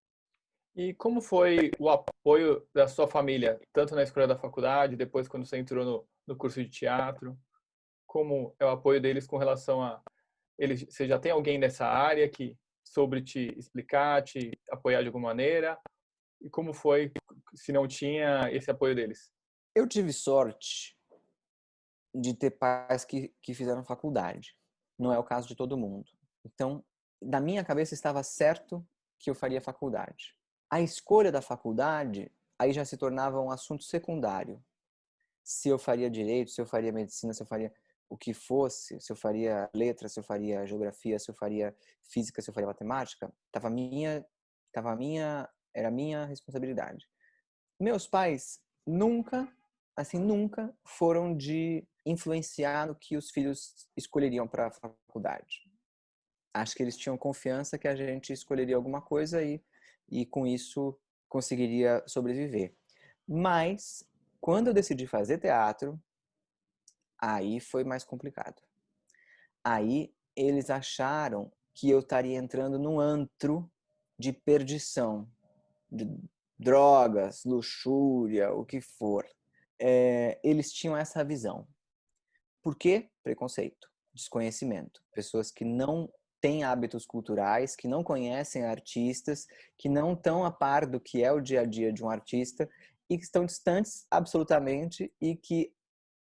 E 0.76 0.94
como 0.94 1.22
foi 1.22 1.72
o 1.80 1.90
apoio 1.90 2.68
da 2.74 2.86
sua 2.88 3.08
família, 3.08 3.60
tanto 3.72 3.96
na 3.96 4.04
escolha 4.04 4.28
da 4.28 4.38
faculdade, 4.38 4.98
depois 4.98 5.28
quando 5.28 5.46
você 5.46 5.58
entrou 5.58 5.86
no, 5.86 6.08
no 6.28 6.36
curso 6.36 6.62
de 6.62 6.70
teatro? 6.70 7.38
Como 8.06 8.54
é 8.60 8.66
o 8.66 8.70
apoio 8.70 9.00
deles 9.02 9.26
com 9.26 9.38
relação 9.38 9.82
a 9.82 10.02
eles? 10.60 10.86
Você 10.90 11.08
já 11.08 11.18
tem 11.18 11.32
alguém 11.32 11.58
nessa 11.58 11.86
área 11.86 12.30
que 12.30 12.58
soube 12.84 13.22
te 13.22 13.58
explicar, 13.58 14.22
te 14.22 14.52
apoiar 14.70 15.02
de 15.02 15.08
alguma 15.08 15.30
maneira? 15.30 15.78
E 16.42 16.50
como 16.50 16.74
foi 16.74 17.12
se 17.54 17.72
não 17.72 17.88
tinha 17.88 18.50
esse 18.52 18.70
apoio 18.70 18.94
deles? 18.94 19.32
Eu 19.74 19.88
tive 19.88 20.12
sorte 20.12 20.95
de 22.20 22.34
ter 22.34 22.52
pais 22.52 23.04
que, 23.04 23.34
que 23.42 23.54
fizeram 23.54 23.84
faculdade. 23.84 24.56
Não 24.98 25.12
é 25.12 25.20
o 25.20 25.24
caso 25.24 25.48
de 25.48 25.56
todo 25.56 25.78
mundo. 25.78 26.10
Então, 26.46 26.84
na 27.22 27.40
minha 27.40 27.64
cabeça 27.64 27.94
estava 27.94 28.24
certo 28.24 28.86
que 29.20 29.30
eu 29.30 29.36
faria 29.36 29.62
faculdade. 29.62 30.36
A 30.70 30.82
escolha 30.82 31.32
da 31.32 31.42
faculdade 31.42 32.32
aí 32.58 32.72
já 32.72 32.86
se 32.86 32.98
tornava 32.98 33.42
um 33.42 33.52
assunto 33.52 33.84
secundário. 33.84 34.64
Se 35.44 35.70
eu 35.70 35.78
faria 35.78 36.10
direito, 36.10 36.52
se 36.52 36.62
eu 36.62 36.66
faria 36.66 36.92
medicina, 36.92 37.34
se 37.34 37.42
eu 37.42 37.48
faria 37.48 37.74
o 38.10 38.18
que 38.18 38.34
fosse, 38.34 39.00
se 39.00 39.12
eu 39.12 39.16
faria 39.16 39.70
letras, 39.74 40.14
se 40.14 40.20
eu 40.20 40.24
faria 40.24 40.66
geografia, 40.66 41.20
se 41.20 41.30
eu 41.30 41.36
faria 41.36 41.76
física, 42.04 42.42
se 42.42 42.50
eu 42.50 42.54
faria 42.54 42.68
matemática, 42.68 43.32
tava 43.52 43.70
minha, 43.70 44.26
tava 44.72 44.96
minha, 44.96 45.50
era 45.74 45.92
minha 45.92 46.26
responsabilidade. 46.26 47.08
Meus 47.80 48.08
pais 48.08 48.62
nunca, 48.86 49.52
assim, 49.98 50.20
nunca 50.20 50.74
foram 50.86 51.36
de 51.36 51.86
influenciar 52.06 52.88
no 52.88 52.96
que 52.96 53.18
os 53.18 53.32
filhos 53.32 53.88
escolheriam 53.98 54.48
para 54.48 54.68
a 54.68 54.72
faculdade. 54.72 55.64
Acho 56.54 56.76
que 56.76 56.84
eles 56.84 56.98
tinham 56.98 57.18
confiança 57.18 57.78
que 57.78 57.88
a 57.88 57.96
gente 57.96 58.32
escolheria 58.32 58.76
alguma 58.76 59.02
coisa 59.02 59.44
e 59.44 59.62
e 60.10 60.26
com 60.26 60.46
isso 60.46 60.98
conseguiria 61.28 62.04
sobreviver. 62.08 62.76
Mas 63.28 64.08
quando 64.40 64.68
eu 64.68 64.74
decidi 64.74 65.08
fazer 65.08 65.40
teatro, 65.40 66.00
aí 67.20 67.60
foi 67.60 67.84
mais 67.84 68.04
complicado. 68.04 68.62
Aí 69.64 70.14
eles 70.36 70.70
acharam 70.70 71.52
que 71.74 71.90
eu 71.90 72.00
estaria 72.00 72.38
entrando 72.38 72.78
num 72.78 73.00
antro 73.00 73.70
de 74.18 74.32
perdição, 74.32 75.30
de 75.92 76.08
drogas, 76.58 77.44
luxúria, 77.44 78.54
o 78.54 78.64
que 78.64 78.80
for. 78.80 79.26
É, 79.78 80.40
eles 80.44 80.72
tinham 80.72 80.96
essa 80.96 81.24
visão. 81.24 81.68
Por 82.66 82.76
quê? 82.76 83.12
Preconceito, 83.24 83.88
desconhecimento. 84.12 85.00
Pessoas 85.14 85.52
que 85.52 85.64
não 85.64 86.12
têm 86.42 86.64
hábitos 86.64 87.06
culturais, 87.06 87.76
que 87.76 87.88
não 87.88 88.04
conhecem 88.04 88.66
artistas, 88.66 89.46
que 89.78 89.88
não 89.88 90.14
estão 90.14 90.44
a 90.44 90.50
par 90.50 90.88
do 90.88 91.00
que 91.00 91.24
é 91.24 91.32
o 91.32 91.40
dia 91.40 91.62
a 91.62 91.64
dia 91.64 91.94
de 91.94 92.04
um 92.04 92.10
artista 92.10 92.68
e 93.08 93.20
que 93.20 93.24
estão 93.24 93.46
distantes 93.46 94.08
absolutamente 94.10 95.14
e 95.22 95.36
que 95.36 95.72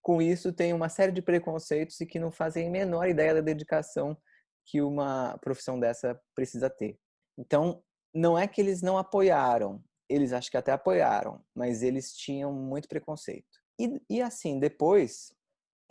com 0.01 0.21
isso 0.21 0.53
têm 0.53 0.71
uma 0.71 0.87
série 0.87 1.11
de 1.11 1.21
preconceitos 1.21 1.99
e 1.99 2.05
que 2.05 2.17
não 2.17 2.31
fazem 2.31 2.69
a 2.69 2.71
menor 2.71 3.09
ideia 3.09 3.33
da 3.33 3.41
dedicação 3.41 4.17
que 4.65 4.81
uma 4.81 5.37
profissão 5.39 5.77
dessa 5.77 6.17
precisa 6.33 6.69
ter. 6.69 6.97
Então, 7.37 7.83
não 8.15 8.39
é 8.39 8.47
que 8.47 8.61
eles 8.61 8.81
não 8.81 8.97
apoiaram, 8.97 9.83
eles 10.07 10.31
acho 10.31 10.49
que 10.49 10.55
até 10.55 10.71
apoiaram, 10.71 11.43
mas 11.53 11.83
eles 11.83 12.13
tinham 12.15 12.53
muito 12.53 12.87
preconceito. 12.87 13.59
E, 13.77 14.01
e 14.09 14.21
assim, 14.21 14.59
depois, 14.59 15.33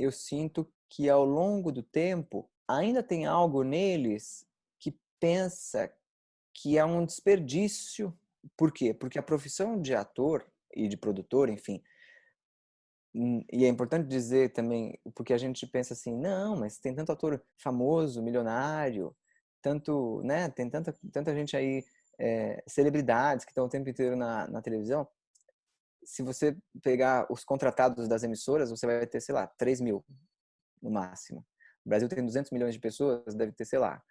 eu 0.02 0.12
sinto 0.12 0.70
que 0.88 1.08
ao 1.08 1.24
longo 1.24 1.70
do 1.70 1.82
tempo, 1.82 2.50
ainda 2.66 3.02
tem 3.02 3.26
algo 3.26 3.62
neles 3.62 4.46
que 4.78 4.98
pensa 5.18 5.92
que 6.52 6.76
é 6.78 6.84
um 6.84 7.04
desperdício. 7.04 8.16
Por 8.56 8.72
quê? 8.72 8.92
Porque 8.92 9.18
a 9.18 9.22
profissão 9.22 9.80
de 9.80 9.94
ator 9.94 10.46
e 10.74 10.88
de 10.88 10.96
produtor, 10.96 11.48
enfim, 11.48 11.82
hum, 13.14 13.44
e 13.52 13.64
é 13.64 13.68
importante 13.68 14.08
dizer 14.08 14.52
também, 14.52 14.98
porque 15.14 15.32
a 15.32 15.38
gente 15.38 15.66
pensa 15.66 15.94
assim, 15.94 16.16
não, 16.16 16.56
mas 16.56 16.78
tem 16.78 16.94
tanto 16.94 17.12
ator 17.12 17.42
famoso, 17.58 18.22
milionário, 18.22 19.14
tanto, 19.60 20.22
né, 20.24 20.48
tem 20.48 20.68
tanta, 20.70 20.94
tanta 21.12 21.34
gente 21.34 21.56
aí, 21.56 21.84
é, 22.18 22.62
celebridades 22.66 23.44
que 23.44 23.50
estão 23.50 23.66
o 23.66 23.68
tempo 23.68 23.88
inteiro 23.88 24.16
na, 24.16 24.46
na 24.48 24.62
televisão. 24.62 25.06
Se 26.04 26.22
você 26.22 26.56
pegar 26.82 27.26
os 27.30 27.44
contratados 27.44 28.08
das 28.08 28.22
emissoras, 28.22 28.70
você 28.70 28.86
vai 28.86 29.06
ter, 29.06 29.20
sei 29.20 29.34
lá, 29.34 29.46
3 29.46 29.80
mil 29.80 30.04
no 30.82 30.90
máximo. 30.90 31.44
O 31.84 31.88
Brasil 31.88 32.08
tem 32.08 32.24
200 32.24 32.50
milhões 32.50 32.74
de 32.74 32.80
pessoas, 32.80 33.34
deve 33.34 33.52
ter, 33.52 33.64
sei 33.64 33.78
lá, 33.78 34.02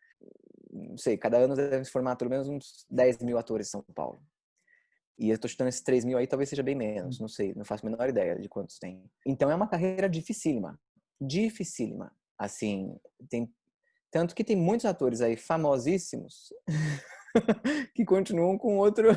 não 0.71 0.97
sei, 0.97 1.17
cada 1.17 1.37
ano 1.37 1.55
deve 1.55 1.83
se 1.83 1.91
formar 1.91 2.15
pelo 2.15 2.29
menos 2.29 2.47
uns 2.47 2.85
10 2.89 3.19
mil 3.19 3.37
atores 3.37 3.67
em 3.67 3.71
São 3.71 3.83
Paulo. 3.93 4.21
E 5.17 5.29
eu 5.29 5.37
tô 5.37 5.47
chutando 5.47 5.69
esses 5.69 5.81
3 5.81 6.05
mil 6.05 6.17
aí, 6.17 6.27
talvez 6.27 6.49
seja 6.49 6.63
bem 6.63 6.75
menos, 6.75 7.19
não 7.19 7.27
sei, 7.27 7.53
não 7.53 7.65
faço 7.65 7.85
a 7.85 7.89
menor 7.89 8.07
ideia 8.07 8.39
de 8.39 8.47
quantos 8.47 8.79
tem. 8.79 9.03
Então 9.25 9.51
é 9.51 9.55
uma 9.55 9.67
carreira 9.67 10.07
dificílima, 10.07 10.79
dificílima. 11.19 12.15
Assim, 12.37 12.97
tem 13.29 13.53
tanto 14.11 14.33
que 14.33 14.43
tem 14.43 14.55
muitos 14.55 14.85
atores 14.85 15.21
aí 15.21 15.35
famosíssimos 15.35 16.51
que 17.93 18.03
continuam 18.05 18.57
com 18.57 18.77
outro 18.77 19.09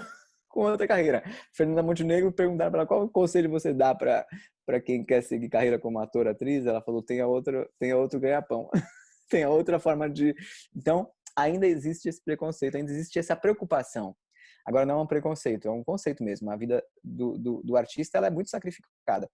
com 0.52 0.60
outra 0.60 0.86
carreira. 0.86 1.24
Fernanda 1.52 1.82
Montenegro 1.82 2.30
perguntaram 2.30 2.70
para 2.70 2.80
ela 2.80 2.86
qual 2.86 3.08
conselho 3.08 3.50
você 3.50 3.72
dá 3.72 3.94
para 3.94 4.80
quem 4.84 5.04
quer 5.04 5.22
seguir 5.22 5.48
carreira 5.48 5.78
como 5.78 5.98
ator, 5.98 6.28
atriz. 6.28 6.66
Ela 6.66 6.82
falou: 6.82 7.02
tenha 7.02 7.26
outro, 7.26 7.68
tenha 7.78 7.96
outro 7.96 8.20
ganha-pão, 8.20 8.70
tenha 9.28 9.48
outra 9.48 9.80
forma 9.80 10.08
de. 10.08 10.34
Então, 10.76 11.10
ainda 11.36 11.66
existe 11.66 12.08
esse 12.08 12.22
preconceito, 12.22 12.76
ainda 12.76 12.92
existe 12.92 13.18
essa 13.18 13.34
preocupação. 13.34 14.14
Agora, 14.64 14.86
não 14.86 15.00
é 15.00 15.02
um 15.02 15.06
preconceito, 15.06 15.66
é 15.66 15.70
um 15.70 15.82
conceito 15.82 16.22
mesmo. 16.22 16.48
A 16.50 16.56
vida 16.56 16.84
do, 17.02 17.36
do, 17.36 17.62
do 17.64 17.76
artista 17.76 18.18
ela 18.18 18.28
é 18.28 18.30
muito 18.30 18.50
sacrificada. 18.50 19.28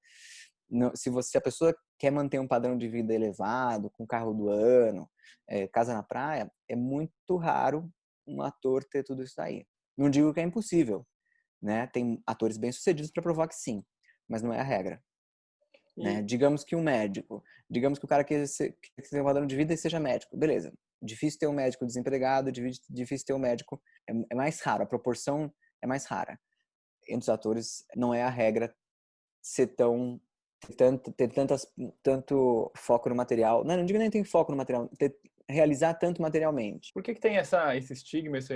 Não, 0.70 0.94
se 0.94 1.10
você 1.10 1.30
se 1.30 1.38
a 1.38 1.40
pessoa 1.40 1.74
quer 1.98 2.10
manter 2.10 2.38
um 2.38 2.46
padrão 2.46 2.78
de 2.78 2.88
vida 2.88 3.12
elevado, 3.14 3.90
com 3.90 4.06
carro 4.06 4.32
do 4.32 4.48
ano, 4.48 5.08
é, 5.48 5.66
casa 5.66 5.92
na 5.92 6.02
praia, 6.02 6.50
é 6.68 6.76
muito 6.76 7.36
raro 7.36 7.90
um 8.26 8.42
ator 8.42 8.84
ter 8.84 9.02
tudo 9.02 9.22
isso 9.22 9.40
aí. 9.40 9.66
Não 9.98 10.08
digo 10.08 10.32
que 10.32 10.38
é 10.38 10.44
impossível, 10.44 11.04
né? 11.60 11.88
Tem 11.88 12.22
atores 12.24 12.56
bem-sucedidos 12.56 13.10
para 13.10 13.22
provar 13.22 13.48
que 13.48 13.56
sim, 13.56 13.84
mas 14.28 14.42
não 14.42 14.52
é 14.52 14.60
a 14.60 14.62
regra. 14.62 15.02
Né? 15.96 16.22
Digamos 16.22 16.62
que 16.62 16.76
um 16.76 16.82
médico, 16.82 17.42
digamos 17.68 17.98
que 17.98 18.04
o 18.04 18.08
cara 18.08 18.22
que 18.22 18.44
tem 19.10 19.20
um 19.20 19.24
padrão 19.24 19.44
de 19.44 19.56
vida 19.56 19.74
e 19.74 19.76
seja 19.76 19.98
médico, 19.98 20.36
beleza. 20.36 20.72
Difícil 21.02 21.40
ter 21.40 21.48
um 21.48 21.52
médico 21.52 21.84
desempregado, 21.84 22.52
difícil 22.52 23.26
ter 23.26 23.32
um 23.32 23.38
médico, 23.38 23.82
é, 24.08 24.12
é 24.30 24.34
mais 24.36 24.60
raro, 24.60 24.84
a 24.84 24.86
proporção 24.86 25.52
é 25.82 25.86
mais 25.86 26.06
rara. 26.06 26.38
Entre 27.08 27.22
os 27.22 27.28
atores, 27.28 27.84
não 27.96 28.14
é 28.14 28.22
a 28.22 28.30
regra 28.30 28.72
ser 29.42 29.68
tão 29.68 30.20
ter 30.60 30.74
tanto, 30.74 31.12
ter 31.12 31.32
tantas, 31.32 31.66
tanto 32.02 32.70
foco 32.76 33.08
no 33.08 33.14
material. 33.14 33.64
Não, 33.64 33.76
não 33.76 33.84
digo 33.84 33.98
nem 33.98 34.10
tem 34.10 34.24
foco 34.24 34.52
no 34.52 34.58
material, 34.58 34.88
ter, 34.98 35.16
realizar 35.48 35.94
tanto 35.94 36.20
materialmente. 36.22 36.92
Por 36.92 37.02
que, 37.02 37.14
que 37.14 37.20
tem 37.20 37.36
essa, 37.38 37.76
esse 37.76 37.92
estigma, 37.92 38.38
essa 38.38 38.54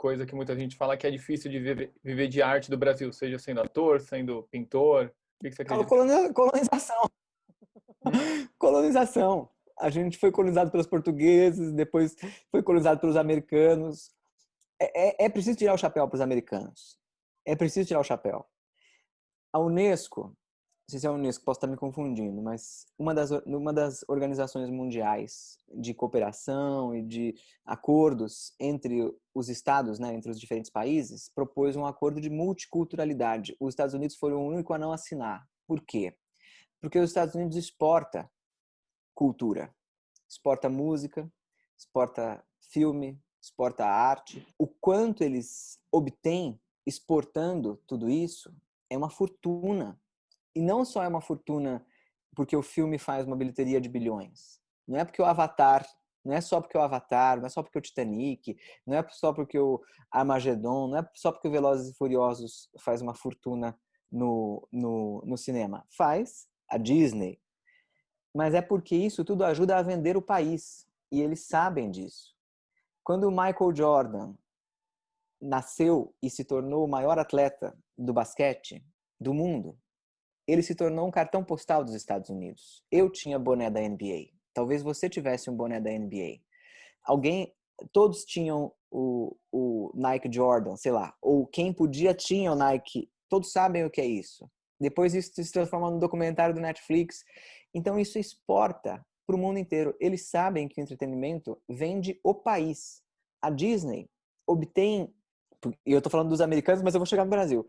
coisa 0.00 0.24
que 0.24 0.34
muita 0.34 0.56
gente 0.56 0.76
fala 0.76 0.96
que 0.96 1.06
é 1.06 1.10
difícil 1.10 1.50
de 1.50 1.58
viver, 1.58 1.92
viver 2.02 2.26
de 2.26 2.40
arte 2.40 2.70
do 2.70 2.78
Brasil, 2.78 3.12
seja 3.12 3.38
sendo 3.38 3.60
ator, 3.60 4.00
sendo 4.00 4.44
pintor? 4.44 5.12
O 5.36 5.44
que, 5.44 5.50
que 5.50 5.56
você 5.56 5.60
acredita? 5.60 6.32
Colonização. 6.32 7.10
colonização. 8.58 9.50
A 9.78 9.90
gente 9.90 10.16
foi 10.16 10.32
colonizado 10.32 10.70
pelos 10.70 10.86
portugueses, 10.86 11.74
depois 11.74 12.16
foi 12.50 12.62
colonizado 12.62 12.98
pelos 12.98 13.14
americanos. 13.14 14.10
É, 14.80 15.24
é, 15.24 15.26
é 15.26 15.28
preciso 15.28 15.58
tirar 15.58 15.74
o 15.74 15.78
chapéu 15.78 16.08
para 16.08 16.16
os 16.16 16.22
americanos. 16.22 16.98
É 17.44 17.54
preciso 17.54 17.88
tirar 17.88 18.00
o 18.00 18.04
chapéu. 18.04 18.46
A 19.52 19.58
Unesco 19.58 20.34
sei 20.90 21.00
se 21.00 21.06
é 21.06 21.08
a 21.08 21.12
Unesco, 21.12 21.44
posso 21.44 21.58
estar 21.58 21.66
me 21.66 21.76
confundindo, 21.76 22.42
mas 22.42 22.84
uma 22.98 23.14
das, 23.14 23.30
uma 23.46 23.72
das 23.72 24.04
organizações 24.08 24.68
mundiais 24.68 25.58
de 25.72 25.94
cooperação 25.94 26.94
e 26.94 27.02
de 27.02 27.34
acordos 27.64 28.52
entre 28.58 29.10
os 29.32 29.48
estados, 29.48 29.98
né, 29.98 30.12
entre 30.12 30.30
os 30.30 30.38
diferentes 30.38 30.70
países, 30.70 31.30
propôs 31.34 31.76
um 31.76 31.86
acordo 31.86 32.20
de 32.20 32.28
multiculturalidade. 32.28 33.56
Os 33.60 33.70
Estados 33.70 33.94
Unidos 33.94 34.16
foram 34.16 34.38
o 34.38 34.48
único 34.48 34.72
a 34.74 34.78
não 34.78 34.92
assinar. 34.92 35.48
Por 35.66 35.80
quê? 35.80 36.16
Porque 36.80 36.98
os 36.98 37.10
Estados 37.10 37.34
Unidos 37.34 37.56
exporta 37.56 38.30
cultura, 39.14 39.72
exporta 40.28 40.68
música, 40.68 41.30
exporta 41.78 42.44
filme, 42.58 43.18
exporta 43.40 43.86
arte. 43.86 44.46
O 44.58 44.66
quanto 44.66 45.22
eles 45.22 45.78
obtêm 45.92 46.60
exportando 46.86 47.80
tudo 47.86 48.10
isso 48.10 48.54
é 48.88 48.96
uma 48.96 49.08
fortuna 49.08 50.00
e 50.54 50.60
não 50.60 50.84
só 50.84 51.02
é 51.02 51.08
uma 51.08 51.20
fortuna 51.20 51.84
porque 52.34 52.56
o 52.56 52.62
filme 52.62 52.98
faz 52.98 53.26
uma 53.26 53.36
bilheteria 53.36 53.80
de 53.80 53.88
bilhões. 53.88 54.60
Não 54.86 54.98
é 54.98 55.04
porque 55.04 55.20
o 55.20 55.24
Avatar, 55.24 55.86
não 56.24 56.34
é 56.34 56.40
só 56.40 56.60
porque 56.60 56.76
o 56.76 56.80
Avatar, 56.80 57.38
não 57.38 57.46
é 57.46 57.48
só 57.48 57.62
porque 57.62 57.78
o 57.78 57.82
Titanic, 57.82 58.56
não 58.86 58.96
é 58.96 59.06
só 59.10 59.32
porque 59.32 59.58
o 59.58 59.80
Armagedon, 60.10 60.88
não 60.88 60.98
é 60.98 61.08
só 61.14 61.32
porque 61.32 61.48
o 61.48 61.50
Velozes 61.50 61.92
e 61.92 61.96
Furiosos 61.96 62.68
faz 62.80 63.00
uma 63.00 63.14
fortuna 63.14 63.78
no, 64.10 64.66
no, 64.72 65.22
no 65.24 65.36
cinema. 65.36 65.86
Faz 65.96 66.48
a 66.68 66.76
Disney. 66.76 67.40
Mas 68.34 68.54
é 68.54 68.62
porque 68.62 68.94
isso 68.94 69.24
tudo 69.24 69.44
ajuda 69.44 69.76
a 69.76 69.82
vender 69.82 70.16
o 70.16 70.22
país. 70.22 70.86
E 71.10 71.20
eles 71.20 71.46
sabem 71.46 71.90
disso. 71.90 72.34
Quando 73.02 73.24
o 73.24 73.30
Michael 73.30 73.74
Jordan 73.74 74.34
nasceu 75.40 76.14
e 76.22 76.28
se 76.28 76.44
tornou 76.44 76.84
o 76.84 76.88
maior 76.88 77.18
atleta 77.18 77.76
do 77.96 78.12
basquete 78.12 78.84
do 79.18 79.32
mundo, 79.32 79.78
ele 80.50 80.62
se 80.62 80.74
tornou 80.74 81.06
um 81.06 81.10
cartão 81.10 81.44
postal 81.44 81.84
dos 81.84 81.94
Estados 81.94 82.30
Unidos. 82.30 82.84
Eu 82.90 83.10
tinha 83.10 83.38
boné 83.38 83.70
da 83.70 83.80
NBA. 83.80 84.30
Talvez 84.52 84.82
você 84.82 85.08
tivesse 85.08 85.48
um 85.50 85.56
boné 85.56 85.80
da 85.80 85.90
NBA. 85.90 86.40
Alguém, 87.04 87.52
todos 87.92 88.24
tinham 88.24 88.72
o, 88.90 89.36
o 89.52 89.92
Nike 89.94 90.30
Jordan, 90.32 90.76
sei 90.76 90.92
lá, 90.92 91.14
ou 91.22 91.46
quem 91.46 91.72
podia 91.72 92.12
tinha 92.12 92.52
o 92.52 92.56
Nike. 92.56 93.10
Todos 93.28 93.52
sabem 93.52 93.84
o 93.84 93.90
que 93.90 94.00
é 94.00 94.06
isso. 94.06 94.50
Depois 94.80 95.14
isso 95.14 95.30
se 95.34 95.52
transforma 95.52 95.90
num 95.90 95.98
documentário 95.98 96.54
do 96.54 96.60
Netflix. 96.60 97.24
Então 97.72 97.98
isso 97.98 98.18
exporta 98.18 99.04
para 99.26 99.36
o 99.36 99.38
mundo 99.38 99.58
inteiro. 99.58 99.94
Eles 100.00 100.28
sabem 100.28 100.66
que 100.66 100.80
o 100.80 100.82
entretenimento 100.82 101.60
vende 101.68 102.18
o 102.24 102.34
país. 102.34 103.02
A 103.40 103.50
Disney 103.50 104.10
obtém, 104.46 105.14
e 105.86 105.92
eu 105.92 105.98
estou 105.98 106.10
falando 106.10 106.30
dos 106.30 106.40
americanos, 106.40 106.82
mas 106.82 106.94
eu 106.94 106.98
vou 106.98 107.06
chegar 107.06 107.24
no 107.24 107.30
Brasil. 107.30 107.66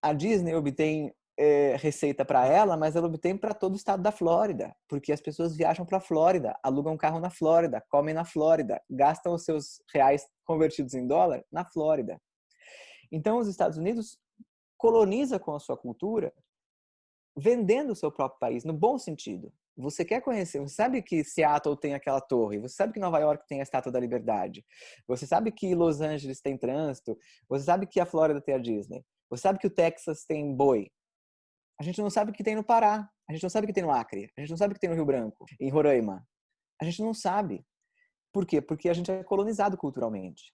A 0.00 0.12
Disney 0.12 0.54
obtém 0.54 1.12
é, 1.38 1.76
receita 1.76 2.24
para 2.24 2.46
ela, 2.46 2.76
mas 2.76 2.96
ela 2.96 3.06
obtém 3.06 3.36
para 3.36 3.52
todo 3.52 3.74
o 3.74 3.76
estado 3.76 4.02
da 4.02 4.10
Flórida, 4.10 4.74
porque 4.88 5.12
as 5.12 5.20
pessoas 5.20 5.56
viajam 5.56 5.84
para 5.84 5.98
a 5.98 6.00
Flórida, 6.00 6.58
alugam 6.62 6.94
um 6.94 6.96
carro 6.96 7.20
na 7.20 7.30
Flórida, 7.30 7.84
comem 7.88 8.14
na 8.14 8.24
Flórida, 8.24 8.80
gastam 8.88 9.34
os 9.34 9.44
seus 9.44 9.82
reais 9.92 10.26
convertidos 10.44 10.94
em 10.94 11.06
dólar 11.06 11.44
na 11.52 11.64
Flórida. 11.64 12.20
Então, 13.12 13.38
os 13.38 13.48
Estados 13.48 13.76
Unidos 13.76 14.18
coloniza 14.76 15.38
com 15.38 15.54
a 15.54 15.60
sua 15.60 15.76
cultura, 15.76 16.32
vendendo 17.36 17.92
o 17.92 17.96
seu 17.96 18.10
próprio 18.10 18.40
país, 18.40 18.64
no 18.64 18.72
bom 18.72 18.98
sentido. 18.98 19.52
Você 19.76 20.06
quer 20.06 20.22
conhecer, 20.22 20.58
você 20.58 20.74
sabe 20.74 21.02
que 21.02 21.22
Seattle 21.22 21.76
tem 21.76 21.92
aquela 21.92 22.20
torre, 22.20 22.58
você 22.58 22.74
sabe 22.74 22.94
que 22.94 23.00
Nova 23.00 23.18
York 23.18 23.46
tem 23.46 23.60
a 23.60 23.62
Estátua 23.62 23.92
da 23.92 24.00
Liberdade, 24.00 24.64
você 25.06 25.26
sabe 25.26 25.52
que 25.52 25.74
Los 25.74 26.00
Angeles 26.00 26.40
tem 26.40 26.56
trânsito, 26.56 27.16
você 27.46 27.64
sabe 27.66 27.86
que 27.86 28.00
a 28.00 28.06
Flórida 28.06 28.40
tem 28.40 28.54
a 28.54 28.58
Disney, 28.58 29.04
você 29.28 29.42
sabe 29.42 29.58
que 29.58 29.66
o 29.66 29.70
Texas 29.70 30.24
tem 30.24 30.54
boi, 30.54 30.90
a 31.78 31.82
gente 31.82 32.00
não 32.00 32.10
sabe 32.10 32.30
o 32.30 32.34
que 32.34 32.44
tem 32.44 32.54
no 32.54 32.64
Pará, 32.64 33.08
a 33.28 33.32
gente 33.32 33.42
não 33.42 33.50
sabe 33.50 33.64
o 33.64 33.68
que 33.68 33.72
tem 33.72 33.82
no 33.82 33.90
Acre, 33.90 34.30
a 34.36 34.40
gente 34.40 34.50
não 34.50 34.56
sabe 34.56 34.72
o 34.72 34.74
que 34.74 34.80
tem 34.80 34.90
no 34.90 34.96
Rio 34.96 35.04
Branco, 35.04 35.44
em 35.60 35.70
Roraima. 35.70 36.26
A 36.80 36.84
gente 36.84 37.02
não 37.02 37.12
sabe. 37.12 37.64
Por 38.32 38.46
quê? 38.46 38.60
Porque 38.60 38.88
a 38.88 38.94
gente 38.94 39.10
é 39.10 39.24
colonizado 39.24 39.76
culturalmente. 39.76 40.52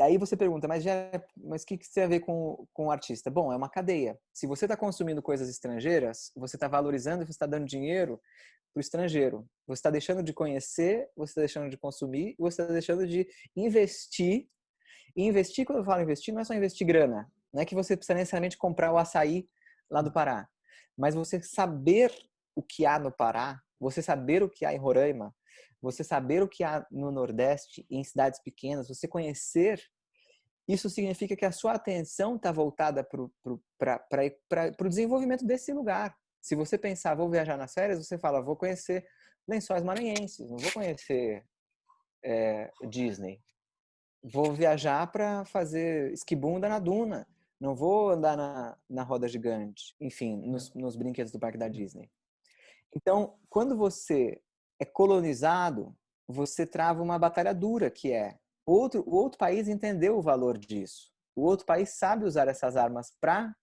Aí 0.00 0.18
você 0.18 0.36
pergunta, 0.36 0.66
mas 0.66 0.82
já, 0.82 0.92
mas 1.36 1.62
o 1.62 1.66
que, 1.66 1.78
que 1.78 1.92
tem 1.92 2.04
a 2.04 2.08
ver 2.08 2.20
com, 2.20 2.66
com 2.72 2.86
o 2.86 2.90
artista? 2.90 3.30
Bom, 3.30 3.52
é 3.52 3.56
uma 3.56 3.68
cadeia. 3.68 4.18
Se 4.32 4.46
você 4.46 4.64
está 4.64 4.76
consumindo 4.76 5.22
coisas 5.22 5.48
estrangeiras, 5.48 6.32
você 6.36 6.56
está 6.56 6.66
valorizando 6.66 7.22
e 7.22 7.26
você 7.26 7.30
está 7.30 7.46
dando 7.46 7.64
dinheiro 7.64 8.20
para 8.72 8.78
o 8.78 8.80
estrangeiro. 8.80 9.48
Você 9.68 9.78
está 9.78 9.90
deixando 9.90 10.22
de 10.22 10.32
conhecer, 10.32 11.08
você 11.16 11.30
está 11.30 11.40
deixando 11.42 11.70
de 11.70 11.76
consumir, 11.76 12.34
você 12.38 12.62
está 12.62 12.72
deixando 12.72 13.06
de 13.06 13.26
investir. 13.54 14.48
E 15.16 15.22
investir, 15.22 15.64
quando 15.64 15.78
eu 15.78 15.84
falo 15.84 16.02
investir, 16.02 16.34
não 16.34 16.40
é 16.40 16.44
só 16.44 16.54
investir 16.54 16.84
grana. 16.84 17.30
Não 17.52 17.62
é 17.62 17.64
que 17.64 17.74
você 17.74 17.96
precisa 17.96 18.18
necessariamente 18.18 18.58
comprar 18.58 18.92
o 18.92 18.98
açaí 18.98 19.48
lá 19.94 20.02
do 20.02 20.12
Pará. 20.12 20.48
Mas 20.98 21.14
você 21.14 21.40
saber 21.40 22.12
o 22.54 22.62
que 22.62 22.84
há 22.84 22.98
no 22.98 23.12
Pará, 23.12 23.60
você 23.78 24.02
saber 24.02 24.42
o 24.42 24.50
que 24.50 24.64
há 24.64 24.74
em 24.74 24.78
Roraima, 24.78 25.34
você 25.80 26.02
saber 26.02 26.42
o 26.42 26.48
que 26.48 26.64
há 26.64 26.84
no 26.90 27.12
Nordeste, 27.12 27.86
em 27.88 28.02
cidades 28.02 28.40
pequenas, 28.42 28.88
você 28.88 29.06
conhecer, 29.06 29.80
isso 30.66 30.90
significa 30.90 31.36
que 31.36 31.44
a 31.44 31.52
sua 31.52 31.72
atenção 31.74 32.36
está 32.36 32.50
voltada 32.50 33.04
para 33.04 33.22
o 34.80 34.88
desenvolvimento 34.88 35.44
desse 35.46 35.72
lugar. 35.72 36.16
Se 36.40 36.56
você 36.56 36.76
pensar, 36.76 37.14
vou 37.14 37.30
viajar 37.30 37.56
nas 37.56 37.72
férias, 37.72 38.04
você 38.04 38.18
fala, 38.18 38.42
vou 38.42 38.56
conhecer 38.56 39.06
lençóis 39.46 39.82
maranhenses, 39.82 40.48
não 40.48 40.56
vou 40.56 40.72
conhecer 40.72 41.44
é, 42.24 42.70
Disney. 42.88 43.40
Vou 44.22 44.54
viajar 44.54 45.06
para 45.12 45.44
fazer 45.44 46.12
esquibunda 46.12 46.68
na 46.68 46.78
duna. 46.78 47.28
Não 47.64 47.74
vou 47.74 48.10
andar 48.10 48.36
na, 48.36 48.76
na 48.90 49.02
roda 49.02 49.26
gigante. 49.26 49.96
Enfim, 49.98 50.36
nos, 50.36 50.74
nos 50.74 50.96
brinquedos 50.96 51.32
do 51.32 51.38
parque 51.38 51.56
da 51.56 51.66
Disney. 51.66 52.10
Então, 52.94 53.38
quando 53.48 53.74
você 53.74 54.38
é 54.78 54.84
colonizado, 54.84 55.96
você 56.28 56.66
trava 56.66 57.02
uma 57.02 57.18
batalha 57.18 57.54
dura, 57.54 57.90
que 57.90 58.12
é 58.12 58.38
outro, 58.66 59.02
o 59.06 59.16
outro 59.16 59.38
país 59.38 59.66
entendeu 59.66 60.18
o 60.18 60.20
valor 60.20 60.58
disso. 60.58 61.10
O 61.34 61.40
outro 61.40 61.64
país 61.64 61.88
sabe 61.88 62.26
usar 62.26 62.48
essas 62.48 62.76
armas 62.76 63.16
para 63.18 63.56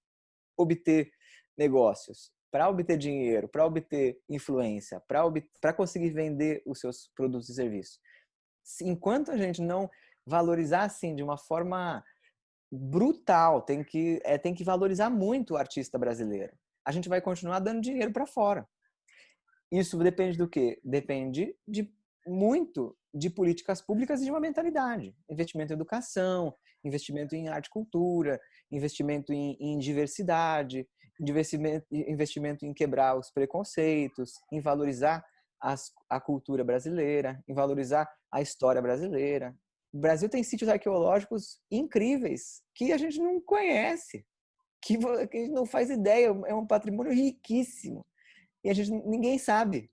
obter 0.58 1.12
negócios, 1.56 2.32
para 2.50 2.68
obter 2.68 2.98
dinheiro, 2.98 3.48
para 3.48 3.68
obter 3.68 4.20
influência, 4.28 5.00
para 5.08 5.74
conseguir 5.76 6.10
vender 6.10 6.64
os 6.66 6.80
seus 6.80 7.08
produtos 7.16 7.50
e 7.50 7.54
serviços. 7.54 8.00
Enquanto 8.82 9.30
a 9.30 9.38
gente 9.38 9.62
não 9.62 9.88
valorizar 10.26 10.86
assim 10.86 11.16
de 11.16 11.22
uma 11.22 11.38
forma 11.38 12.04
brutal, 12.72 13.62
tem 13.62 13.84
que 13.84 14.22
é, 14.24 14.38
tem 14.38 14.54
que 14.54 14.64
valorizar 14.64 15.10
muito 15.10 15.54
o 15.54 15.58
artista 15.58 15.98
brasileiro. 15.98 16.54
A 16.86 16.92
gente 16.92 17.10
vai 17.10 17.22
continuar 17.22 17.60
dando 17.60 17.82
dinheiro 17.82 18.12
para 18.12 18.26
fora. 18.26 18.68
Isso 19.72 19.98
depende 19.98 20.38
do 20.38 20.50
quê? 20.50 20.80
Depende 20.84 21.56
de 21.68 21.94
muito 22.26 22.96
de 23.14 23.30
políticas 23.30 23.82
públicas 23.82 24.22
e 24.22 24.26
de 24.26 24.32
uma 24.32 24.40
mentalidade. 24.40 25.16
Investimento 25.30 25.74
em 25.74 25.76
educação, 25.76 26.56
investimento 26.84 27.36
em 27.36 27.50
arte 27.50 27.68
e 27.68 27.70
cultura, 27.70 28.40
investimento 28.72 29.34
em, 29.34 29.58
em 29.60 29.78
diversidade, 29.78 30.88
investimento, 31.20 31.86
investimento 31.92 32.66
em 32.66 32.74
quebrar 32.74 33.18
os 33.18 33.30
preconceitos, 33.32 34.34
em 34.52 34.62
valorizar 34.62 35.26
as, 35.60 35.92
a 36.10 36.20
cultura 36.20 36.64
brasileira, 36.64 37.44
em 37.48 37.54
valorizar 37.54 38.10
a 38.32 38.42
história 38.42 38.82
brasileira. 38.82 39.56
O 39.94 40.00
Brasil 40.00 40.30
tem 40.30 40.44
sítios 40.44 40.70
arqueológicos 40.70 41.60
incríveis 41.70 42.62
que 42.74 42.92
a 42.94 42.98
gente 42.98 43.20
não 43.20 43.42
conhece, 43.42 44.26
que, 44.82 44.98
que 44.98 45.38
a 45.38 45.42
gente 45.42 45.52
não 45.52 45.66
faz 45.66 45.90
ideia, 45.90 46.28
é 46.48 46.54
um 46.54 46.66
patrimônio 46.66 47.14
riquíssimo 47.14 48.06
e 48.64 48.70
a 48.70 48.74
gente 48.74 48.92
ninguém 48.92 49.38
sabe. 49.38 49.90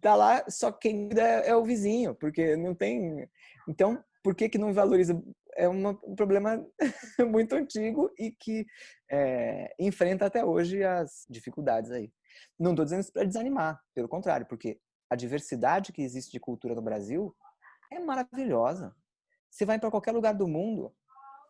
Tá 0.00 0.16
lá, 0.16 0.44
só 0.48 0.72
quem 0.72 1.08
é, 1.16 1.50
é 1.50 1.56
o 1.56 1.64
vizinho, 1.64 2.14
porque 2.14 2.56
não 2.56 2.74
tem. 2.74 3.28
Então, 3.68 4.02
por 4.22 4.34
que 4.34 4.48
que 4.48 4.58
não 4.58 4.72
valoriza? 4.72 5.20
É 5.56 5.68
um 5.68 5.94
problema 6.16 6.64
muito 7.20 7.54
antigo 7.54 8.10
e 8.18 8.32
que 8.32 8.66
é, 9.10 9.72
enfrenta 9.78 10.26
até 10.26 10.44
hoje 10.44 10.82
as 10.82 11.24
dificuldades 11.28 11.90
aí. 11.90 12.10
Não 12.58 12.70
estou 12.70 12.84
dizendo 12.84 13.00
isso 13.00 13.12
para 13.12 13.24
desanimar, 13.24 13.80
pelo 13.94 14.08
contrário, 14.08 14.46
porque 14.46 14.80
a 15.08 15.16
diversidade 15.16 15.92
que 15.92 16.02
existe 16.02 16.32
de 16.32 16.40
cultura 16.40 16.74
no 16.74 16.82
Brasil 16.82 17.34
é 17.92 17.98
maravilhosa. 18.00 18.94
Você 19.50 19.64
vai 19.64 19.78
para 19.78 19.90
qualquer 19.90 20.12
lugar 20.12 20.32
do 20.34 20.46
mundo, 20.46 20.94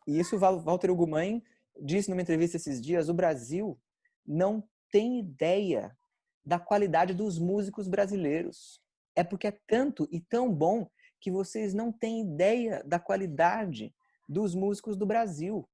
e 0.06 0.18
isso 0.18 0.38
Walter 0.38 0.90
Ugumãe 0.90 1.42
disse 1.80 2.10
numa 2.10 2.22
entrevista 2.22 2.56
esses 2.56 2.80
dias, 2.80 3.08
o 3.08 3.14
Brasil 3.14 3.78
não 4.26 4.66
tem 4.90 5.20
ideia 5.20 5.96
da 6.44 6.58
qualidade 6.58 7.14
dos 7.14 7.38
músicos 7.38 7.86
brasileiros. 7.86 8.80
É 9.14 9.22
porque 9.22 9.46
é 9.46 9.58
tanto 9.66 10.08
e 10.10 10.20
tão 10.20 10.52
bom 10.52 10.88
que 11.20 11.30
vocês 11.30 11.74
não 11.74 11.92
têm 11.92 12.22
ideia 12.22 12.82
da 12.84 12.98
qualidade 12.98 13.94
dos 14.28 14.54
músicos 14.54 14.96
do 14.96 15.04
Brasil, 15.04 15.68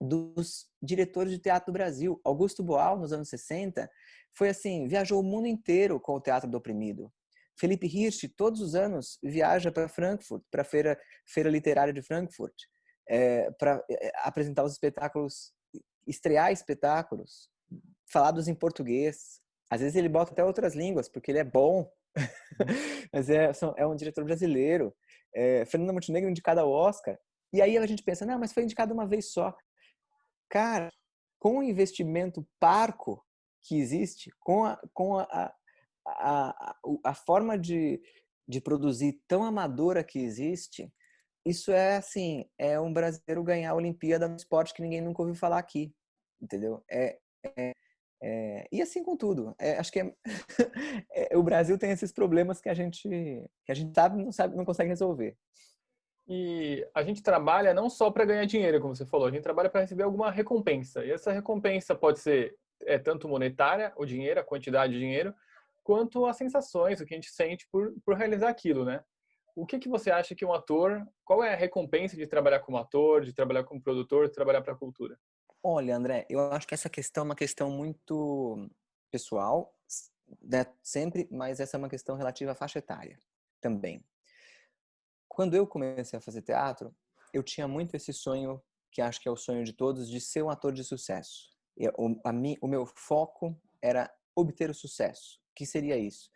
dos 0.00 0.68
diretores 0.82 1.32
de 1.32 1.38
teatro 1.38 1.72
do 1.72 1.74
Brasil. 1.74 2.20
Augusto 2.24 2.62
Boal, 2.62 2.98
nos 2.98 3.12
anos 3.12 3.28
60, 3.28 3.90
foi 4.32 4.48
assim, 4.48 4.86
viajou 4.86 5.20
o 5.20 5.24
mundo 5.24 5.46
inteiro 5.46 5.98
com 5.98 6.14
o 6.14 6.20
Teatro 6.20 6.48
do 6.48 6.56
Oprimido. 6.56 7.12
Felipe 7.60 7.86
Hirsch, 7.86 8.26
todos 8.36 8.60
os 8.62 8.74
anos, 8.74 9.18
viaja 9.22 9.70
para 9.70 9.88
Frankfurt, 9.88 10.42
para 10.50 10.62
a 10.62 10.64
feira, 10.64 10.98
feira 11.26 11.50
Literária 11.50 11.92
de 11.92 12.00
Frankfurt, 12.00 12.54
é, 13.06 13.50
para 13.52 13.84
é, 13.90 14.12
apresentar 14.22 14.64
os 14.64 14.72
espetáculos, 14.72 15.52
estrear 16.06 16.50
espetáculos, 16.50 17.50
falados 18.10 18.48
em 18.48 18.54
português, 18.54 19.40
às 19.70 19.80
vezes 19.80 19.94
ele 19.94 20.08
bota 20.08 20.32
até 20.32 20.42
outras 20.42 20.74
línguas, 20.74 21.08
porque 21.08 21.30
ele 21.30 21.38
é 21.38 21.44
bom. 21.44 21.88
Mas 23.12 23.28
é, 23.28 23.52
é 23.76 23.86
um 23.86 23.94
diretor 23.94 24.24
brasileiro. 24.24 24.96
É, 25.32 25.64
Fernando 25.66 25.92
Montenegro 25.92 26.28
indicado 26.28 26.60
ao 26.60 26.70
Oscar. 26.70 27.16
E 27.52 27.60
aí 27.60 27.76
a 27.76 27.86
gente 27.86 28.02
pensa, 28.02 28.24
não, 28.24 28.38
mas 28.38 28.52
foi 28.52 28.62
indicado 28.62 28.94
uma 28.94 29.06
vez 29.06 29.32
só. 29.32 29.56
Cara, 30.48 30.92
com 31.38 31.58
o 31.58 31.62
investimento 31.62 32.46
parco 32.60 33.24
que 33.62 33.78
existe, 33.78 34.30
com 34.40 34.64
a, 34.64 34.80
com 34.94 35.18
a, 35.18 35.52
a, 36.06 36.76
a 37.04 37.14
forma 37.14 37.58
de, 37.58 38.00
de 38.48 38.60
produzir 38.60 39.20
tão 39.28 39.44
amadora 39.44 40.04
que 40.04 40.18
existe, 40.18 40.92
isso 41.44 41.72
é 41.72 41.96
assim, 41.96 42.44
é 42.58 42.78
um 42.78 42.92
brasileiro 42.92 43.42
ganhar 43.42 43.70
a 43.70 43.74
Olimpíada 43.74 44.28
no 44.28 44.36
esporte 44.36 44.74
que 44.74 44.82
ninguém 44.82 45.00
nunca 45.00 45.22
ouviu 45.22 45.34
falar 45.34 45.58
aqui, 45.58 45.92
entendeu? 46.40 46.84
É, 46.90 47.18
é, 47.56 47.72
é, 48.22 48.68
e 48.70 48.82
assim 48.82 49.02
com 49.02 49.16
tudo. 49.16 49.54
É, 49.58 49.78
acho 49.78 49.90
que 49.90 50.00
é, 50.00 50.14
é, 51.32 51.36
o 51.36 51.42
Brasil 51.42 51.78
tem 51.78 51.90
esses 51.90 52.12
problemas 52.12 52.60
que 52.60 52.68
a 52.68 52.74
gente 52.74 53.08
que 53.08 53.72
a 53.72 53.74
gente 53.74 53.94
sabe 53.94 54.22
não 54.22 54.30
sabe 54.30 54.56
não 54.56 54.64
consegue 54.64 54.90
resolver. 54.90 55.36
E 56.28 56.86
a 56.94 57.02
gente 57.02 57.22
trabalha 57.22 57.74
não 57.74 57.88
só 57.90 58.10
para 58.10 58.24
ganhar 58.24 58.44
dinheiro, 58.44 58.80
como 58.80 58.94
você 58.94 59.06
falou, 59.06 59.26
a 59.26 59.30
gente 59.32 59.42
trabalha 59.42 59.70
para 59.70 59.80
receber 59.80 60.04
alguma 60.04 60.30
recompensa. 60.30 61.04
E 61.04 61.10
essa 61.10 61.32
recompensa 61.32 61.94
pode 61.94 62.20
ser 62.20 62.56
é 62.82 62.98
tanto 62.98 63.28
monetária, 63.28 63.92
o 63.96 64.04
dinheiro, 64.04 64.40
a 64.40 64.44
quantidade 64.44 64.92
de 64.92 64.98
dinheiro, 64.98 65.34
quanto 65.90 66.24
as 66.24 66.36
sensações, 66.36 67.00
o 67.00 67.04
que 67.04 67.12
a 67.12 67.16
gente 67.16 67.32
sente 67.32 67.66
por, 67.68 67.92
por 68.04 68.14
realizar 68.14 68.48
aquilo, 68.48 68.84
né? 68.84 69.02
O 69.56 69.66
que, 69.66 69.76
que 69.76 69.88
você 69.88 70.08
acha 70.08 70.36
que 70.36 70.44
um 70.44 70.52
ator, 70.52 71.04
qual 71.24 71.42
é 71.42 71.52
a 71.52 71.56
recompensa 71.56 72.14
de 72.14 72.28
trabalhar 72.28 72.60
como 72.60 72.78
ator, 72.78 73.24
de 73.24 73.32
trabalhar 73.32 73.64
como 73.64 73.82
produtor, 73.82 74.28
de 74.28 74.32
trabalhar 74.32 74.62
para 74.62 74.72
a 74.72 74.76
cultura? 74.76 75.18
Olha, 75.60 75.96
André, 75.96 76.28
eu 76.30 76.38
acho 76.52 76.64
que 76.64 76.74
essa 76.74 76.88
questão 76.88 77.22
é 77.22 77.24
uma 77.24 77.34
questão 77.34 77.72
muito 77.72 78.70
pessoal, 79.10 79.74
né? 80.40 80.64
sempre, 80.80 81.26
mas 81.28 81.58
essa 81.58 81.76
é 81.76 81.78
uma 81.78 81.88
questão 81.88 82.14
relativa 82.14 82.52
à 82.52 82.54
faixa 82.54 82.78
etária 82.78 83.18
também. 83.60 84.00
Quando 85.28 85.56
eu 85.56 85.66
comecei 85.66 86.16
a 86.20 86.22
fazer 86.22 86.42
teatro, 86.42 86.94
eu 87.34 87.42
tinha 87.42 87.66
muito 87.66 87.96
esse 87.96 88.12
sonho, 88.12 88.62
que 88.92 89.02
acho 89.02 89.20
que 89.20 89.28
é 89.28 89.32
o 89.32 89.36
sonho 89.36 89.64
de 89.64 89.72
todos, 89.72 90.08
de 90.08 90.20
ser 90.20 90.44
um 90.44 90.50
ator 90.50 90.72
de 90.72 90.84
sucesso. 90.84 91.50
Eu, 91.76 91.92
a 92.24 92.32
mim, 92.32 92.56
o 92.62 92.68
meu 92.68 92.86
foco 92.86 93.60
era 93.82 94.08
obter 94.36 94.70
o 94.70 94.74
sucesso. 94.74 95.40
Que 95.60 95.66
seria 95.66 95.98
isso? 95.98 96.30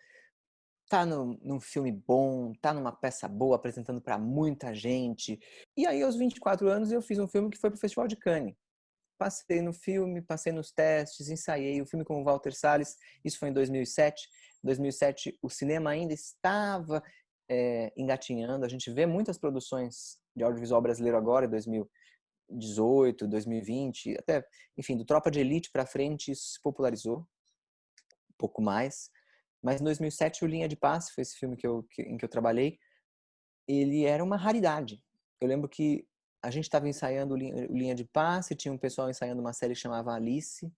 Tá 0.86 1.06
no, 1.06 1.38
num 1.42 1.58
filme 1.58 1.90
bom, 1.90 2.52
tá 2.60 2.74
numa 2.74 2.92
peça 2.92 3.26
boa, 3.26 3.56
apresentando 3.56 4.02
para 4.02 4.18
muita 4.18 4.74
gente. 4.74 5.40
E 5.74 5.86
aí, 5.86 6.02
aos 6.02 6.14
24 6.14 6.68
anos, 6.68 6.92
eu 6.92 7.00
fiz 7.00 7.18
um 7.18 7.26
filme 7.26 7.48
que 7.48 7.56
foi 7.56 7.70
pro 7.70 7.80
Festival 7.80 8.06
de 8.06 8.16
Cannes 8.16 8.54
passei 9.16 9.62
no 9.62 9.72
filme, 9.72 10.20
passei 10.20 10.52
nos 10.52 10.70
testes, 10.70 11.30
ensaiei 11.30 11.80
o 11.80 11.86
filme 11.86 12.04
com 12.04 12.20
o 12.20 12.24
Walter 12.24 12.52
Salles, 12.52 12.98
isso 13.24 13.38
foi 13.38 13.48
em 13.48 13.52
2007. 13.54 14.28
Em 14.62 14.66
2007 14.66 15.38
o 15.40 15.48
cinema 15.48 15.90
ainda 15.90 16.12
estava 16.12 17.02
é, 17.48 17.90
engatinhando, 17.96 18.66
a 18.66 18.68
gente 18.68 18.90
vê 18.90 19.06
muitas 19.06 19.38
produções 19.38 20.18
de 20.36 20.44
audiovisual 20.44 20.82
brasileiro 20.82 21.16
agora, 21.16 21.48
2018, 21.48 23.26
2020, 23.26 24.18
até, 24.18 24.44
enfim, 24.76 24.98
do 24.98 25.06
Tropa 25.06 25.30
de 25.30 25.40
Elite 25.40 25.70
para 25.70 25.86
frente 25.86 26.32
isso 26.32 26.52
se 26.54 26.60
popularizou 26.60 27.20
um 27.20 28.36
pouco 28.36 28.60
mais. 28.60 29.08
Mas 29.64 29.80
em 29.80 29.84
2007 29.84 30.44
o 30.44 30.46
Linha 30.46 30.68
de 30.68 30.76
Passe 30.76 31.12
foi 31.12 31.22
esse 31.22 31.36
filme 31.36 31.56
que 31.56 31.66
eu, 31.66 31.82
que, 31.84 32.02
em 32.02 32.18
que 32.18 32.24
eu 32.24 32.28
trabalhei, 32.28 32.78
ele 33.66 34.04
era 34.04 34.22
uma 34.22 34.36
raridade. 34.36 35.02
Eu 35.40 35.48
lembro 35.48 35.68
que 35.68 36.06
a 36.42 36.50
gente 36.50 36.64
estava 36.64 36.86
ensaiando 36.86 37.34
linha 37.34 37.94
de 37.94 38.04
passe, 38.04 38.54
tinha 38.54 38.72
um 38.72 38.76
pessoal 38.76 39.08
ensaiando 39.08 39.40
uma 39.40 39.54
série 39.54 39.72
que 39.72 39.80
chamava 39.80 40.12
Alice, 40.12 40.70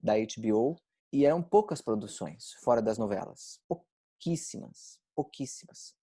da 0.00 0.14
HBO, 0.14 0.80
e 1.12 1.26
eram 1.26 1.42
poucas 1.42 1.82
produções 1.82 2.54
fora 2.64 2.80
das 2.80 2.96
novelas, 2.96 3.60
pouquíssimas. 3.68 4.98
pouquíssimas. 5.14 5.94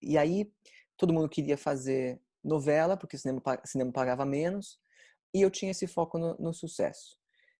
E 0.00 0.16
aí 0.16 0.52
todo 0.96 1.12
mundo 1.12 1.28
queria 1.28 1.58
fazer 1.58 2.20
novela, 2.44 2.96
porque 2.96 3.16
o 3.16 3.18
cinema, 3.18 3.42
cinema 3.64 3.90
pagava 3.90 4.24
menos, 4.24 4.78
e 5.34 5.42
eu 5.42 5.50
tinha 5.50 5.72
esse 5.72 5.88
foco 5.88 6.16
no, 6.16 6.36
no, 6.38 6.54
sucesso. 6.54 7.18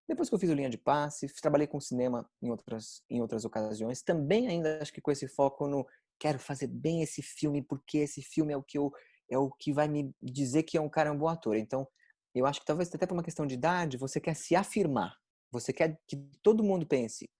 Depois 0.08 0.28
que 0.28 0.34
eu 0.34 0.38
fiz 0.38 0.50
o 0.50 0.54
Linha 0.54 0.68
de 0.68 0.78
Passe, 0.78 1.26
trabalhei 1.40 1.66
com 1.66 1.80
cinema 1.80 2.28
em 2.40 2.50
outras, 2.50 3.02
em 3.08 3.20
outras 3.20 3.44
ocasiões, 3.44 4.02
também 4.02 4.48
ainda 4.48 4.80
acho 4.82 4.92
que 4.92 5.00
com 5.00 5.10
esse 5.10 5.28
foco 5.28 5.66
no 5.66 5.86
quero 6.18 6.38
fazer 6.38 6.66
bem 6.66 7.02
esse 7.02 7.22
filme, 7.22 7.62
porque 7.62 7.98
esse 7.98 8.22
filme 8.22 8.52
é 8.52 8.56
o 8.56 8.62
que 8.62 8.78
eu 8.78 8.92
é 9.30 9.38
o 9.38 9.50
que 9.50 9.72
vai 9.72 9.88
me 9.88 10.14
dizer 10.22 10.62
que 10.62 10.76
é 10.76 10.80
um 10.80 10.88
cara 10.88 11.08
é 11.08 11.12
um 11.12 11.16
bom 11.16 11.28
ator. 11.28 11.56
Então, 11.56 11.88
eu 12.34 12.44
acho 12.44 12.60
que 12.60 12.66
talvez 12.66 12.94
até 12.94 13.06
por 13.06 13.14
uma 13.14 13.22
questão 13.22 13.46
de 13.46 13.54
idade, 13.54 13.96
você 13.96 14.20
quer 14.20 14.34
se 14.34 14.54
afirmar. 14.54 15.16
Você 15.50 15.72
quer 15.72 15.98
que 16.06 16.16
todo 16.42 16.62
mundo 16.62 16.86
pense, 16.86 17.30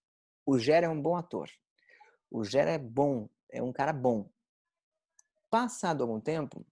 o 0.47 0.59
Gera 0.59 0.87
é 0.87 0.89
um 0.89 1.01
bom 1.01 1.17
ator. 1.17 1.51
O 2.31 2.45
Gera 2.45 2.71
é 2.71 2.79
bom, 2.79 3.29
é 3.51 3.63
um 3.63 3.73
cara 3.73 3.93
bom. 3.93 4.29
Passado 5.51 6.03
algum 6.03 6.21
tempo, 6.21 6.65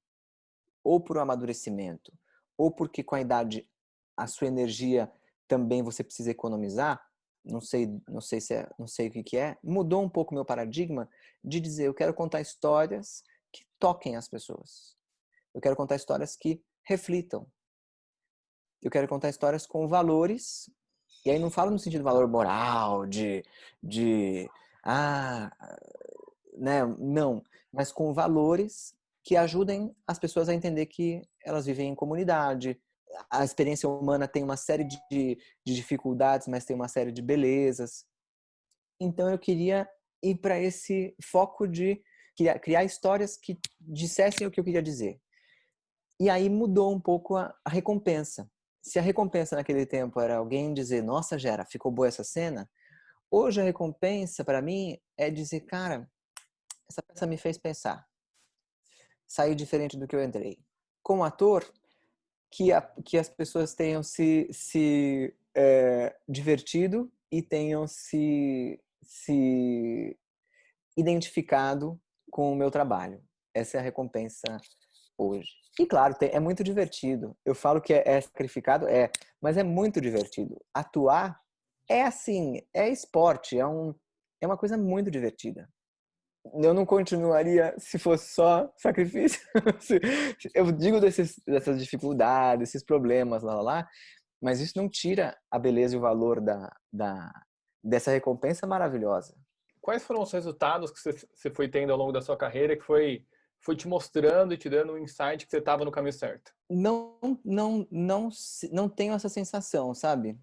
ou 0.83 1.00
por 1.00 1.16
um 1.16 1.20
amadurecimento, 1.20 2.12
ou 2.57 2.70
porque 2.70 3.03
com 3.03 3.14
a 3.14 3.20
idade 3.20 3.68
a 4.16 4.26
sua 4.26 4.48
energia 4.48 5.11
também 5.51 5.83
você 5.83 6.05
precisa 6.05 6.31
economizar, 6.31 7.05
não 7.45 7.61
sei, 7.61 7.89
não 8.09 8.21
sei 8.21 8.41
se 8.41 8.55
é, 8.55 8.71
não 8.79 8.87
sei 8.87 9.09
o 9.09 9.11
que 9.11 9.25
que 9.25 9.37
é, 9.37 9.59
mudou 9.65 10.01
um 10.01 10.09
pouco 10.09 10.33
meu 10.33 10.45
paradigma 10.45 11.11
de 11.43 11.59
dizer, 11.59 11.89
eu 11.89 11.95
quero 11.95 12.15
contar 12.15 12.41
histórias 12.41 13.25
que 13.53 13.67
toquem 13.77 14.15
as 14.15 14.29
pessoas. 14.29 14.97
Eu 15.53 15.61
quero 15.61 15.75
contar 15.75 15.97
histórias 15.97 16.37
que 16.37 16.63
reflitam. 16.85 17.45
Eu 18.81 18.93
quero 18.93 19.09
contar 19.09 19.29
histórias 19.29 19.67
com 19.67 19.89
valores, 19.89 20.71
e 21.27 21.31
aí 21.33 21.39
não 21.41 21.51
falo 21.51 21.73
no 21.73 21.79
sentido 21.81 22.05
valor 22.05 22.29
moral, 22.29 23.05
de, 23.05 23.45
de 23.83 24.49
ah, 24.85 25.51
né, 26.57 26.85
não, 26.97 27.43
mas 27.73 27.91
com 27.91 28.15
valores 28.15 28.95
que 29.25 29.37
ajudem 29.37 29.93
as 30.07 30.19
pessoas 30.19 30.49
a 30.49 30.55
entender 30.55 30.87
que 30.87 31.23
elas 31.45 31.67
vivem 31.67 31.89
em 31.89 31.95
comunidade. 31.95 32.81
A 33.31 33.44
experiência 33.44 33.88
humana 33.88 34.29
tem 34.29 34.42
uma 34.42 34.57
série 34.57 34.85
de, 34.85 34.99
de 35.11 35.75
dificuldades, 35.75 36.46
mas 36.46 36.64
tem 36.64 36.75
uma 36.77 36.88
série 36.88 37.12
de 37.12 37.23
belezas. 37.23 38.05
Então 39.01 39.31
eu 39.31 39.38
queria 39.38 39.88
ir 40.23 40.37
para 40.37 40.59
esse 40.59 41.14
foco 41.23 41.66
de 41.66 42.03
criar, 42.37 42.59
criar, 42.59 42.85
histórias 42.85 43.37
que 43.37 43.59
dissessem 43.81 44.46
o 44.46 44.51
que 44.51 44.61
eu 44.61 44.64
queria 44.64 44.83
dizer. 44.83 45.20
E 46.20 46.29
aí 46.29 46.49
mudou 46.49 46.92
um 46.92 47.01
pouco 47.01 47.37
a, 47.37 47.55
a 47.64 47.70
recompensa. 47.70 48.51
Se 48.83 48.99
a 48.99 49.03
recompensa 49.03 49.57
naquele 49.57 49.87
tempo 49.87 50.20
era 50.20 50.37
alguém 50.37 50.73
dizer, 50.73 51.03
nossa, 51.03 51.38
Gera, 51.38 51.64
ficou 51.64 51.90
boa 51.90 52.09
essa 52.09 52.25
cena, 52.25 52.70
hoje 53.31 53.61
a 53.61 53.64
recompensa 53.64 54.44
para 54.44 54.62
mim 54.62 54.99
é 55.16 55.31
dizer, 55.31 55.61
cara, 55.61 56.11
essa 56.88 57.03
peça 57.03 57.27
me 57.27 57.37
fez 57.37 57.59
pensar 57.59 58.07
sair 59.31 59.55
diferente 59.55 59.96
do 59.96 60.09
que 60.09 60.16
eu 60.16 60.23
entrei. 60.23 60.59
Como 61.05 61.23
ator, 61.23 61.64
que, 62.51 62.73
a, 62.73 62.83
que 63.05 63.17
as 63.17 63.29
pessoas 63.29 63.75
tenham 63.75 64.03
se, 64.03 64.49
se 64.53 65.35
é, 65.55 66.17
divertido 66.29 67.11
e 67.31 67.43
tenham 67.43 67.87
se, 67.87 68.81
se 69.03 70.19
identificado 70.97 72.01
com 72.31 72.53
o 72.53 72.57
meu 72.57 72.71
trabalho. 72.71 73.23
Essa 73.55 73.77
é 73.77 73.81
a 73.81 73.83
recompensa 73.83 74.61
hoje. 75.17 75.51
E 75.79 75.87
claro, 75.87 76.15
tem, 76.15 76.31
é 76.31 76.41
muito 76.41 76.65
divertido. 76.65 77.37
Eu 77.45 77.55
falo 77.55 77.81
que 77.81 77.95
é, 77.95 78.03
é 78.07 78.21
sacrificado, 78.21 78.89
é, 78.89 79.11
mas 79.41 79.57
é 79.57 79.63
muito 79.63 80.01
divertido. 80.01 80.61
Atuar 80.75 81.41
é 81.89 82.03
assim, 82.03 82.63
é 82.75 82.89
esporte, 82.89 83.59
é, 83.59 83.67
um, 83.67 83.95
é 84.41 84.47
uma 84.47 84.57
coisa 84.57 84.77
muito 84.77 85.11
divertida 85.11 85.69
eu 86.62 86.72
não 86.72 86.87
continuaria 86.87 87.74
se 87.79 87.98
fosse 87.98 88.33
só 88.33 88.72
sacrifício. 88.76 89.40
eu 90.55 90.72
digo 90.72 91.00
desses, 91.00 91.38
dessas 91.46 91.81
dificuldades, 91.81 92.70
esses 92.70 92.83
problemas, 92.83 93.42
lá, 93.42 93.55
lá, 93.57 93.62
lá, 93.62 93.88
mas 94.40 94.61
isso 94.61 94.76
não 94.76 94.88
tira 94.88 95.37
a 95.50 95.59
beleza 95.59 95.94
e 95.94 95.98
o 95.98 96.00
valor 96.00 96.40
da, 96.40 96.74
da, 96.92 97.31
dessa 97.83 98.11
recompensa 98.11 98.66
maravilhosa. 98.66 99.37
Quais 99.81 100.03
foram 100.03 100.22
os 100.22 100.33
resultados 100.33 100.90
que 100.90 100.98
você 101.00 101.50
foi 101.50 101.68
tendo 101.68 101.92
ao 101.92 101.98
longo 101.98 102.12
da 102.12 102.22
sua 102.22 102.37
carreira 102.37 102.76
que 102.76 102.85
foi, 102.85 103.26
foi 103.61 103.76
te 103.76 103.87
mostrando 103.87 104.53
e 104.55 104.59
te 104.59 104.68
dando 104.68 104.94
um 104.94 104.98
insight 104.98 105.44
que 105.44 105.50
você 105.50 105.59
estava 105.59 105.85
no 105.85 105.90
caminho 105.90 106.12
certo? 106.12 106.53
Não, 106.68 107.18
não, 107.44 107.87
não, 107.90 108.29
não 108.72 108.88
tenho 108.88 109.14
essa 109.14 109.29
sensação, 109.29 109.94
sabe? 109.94 110.38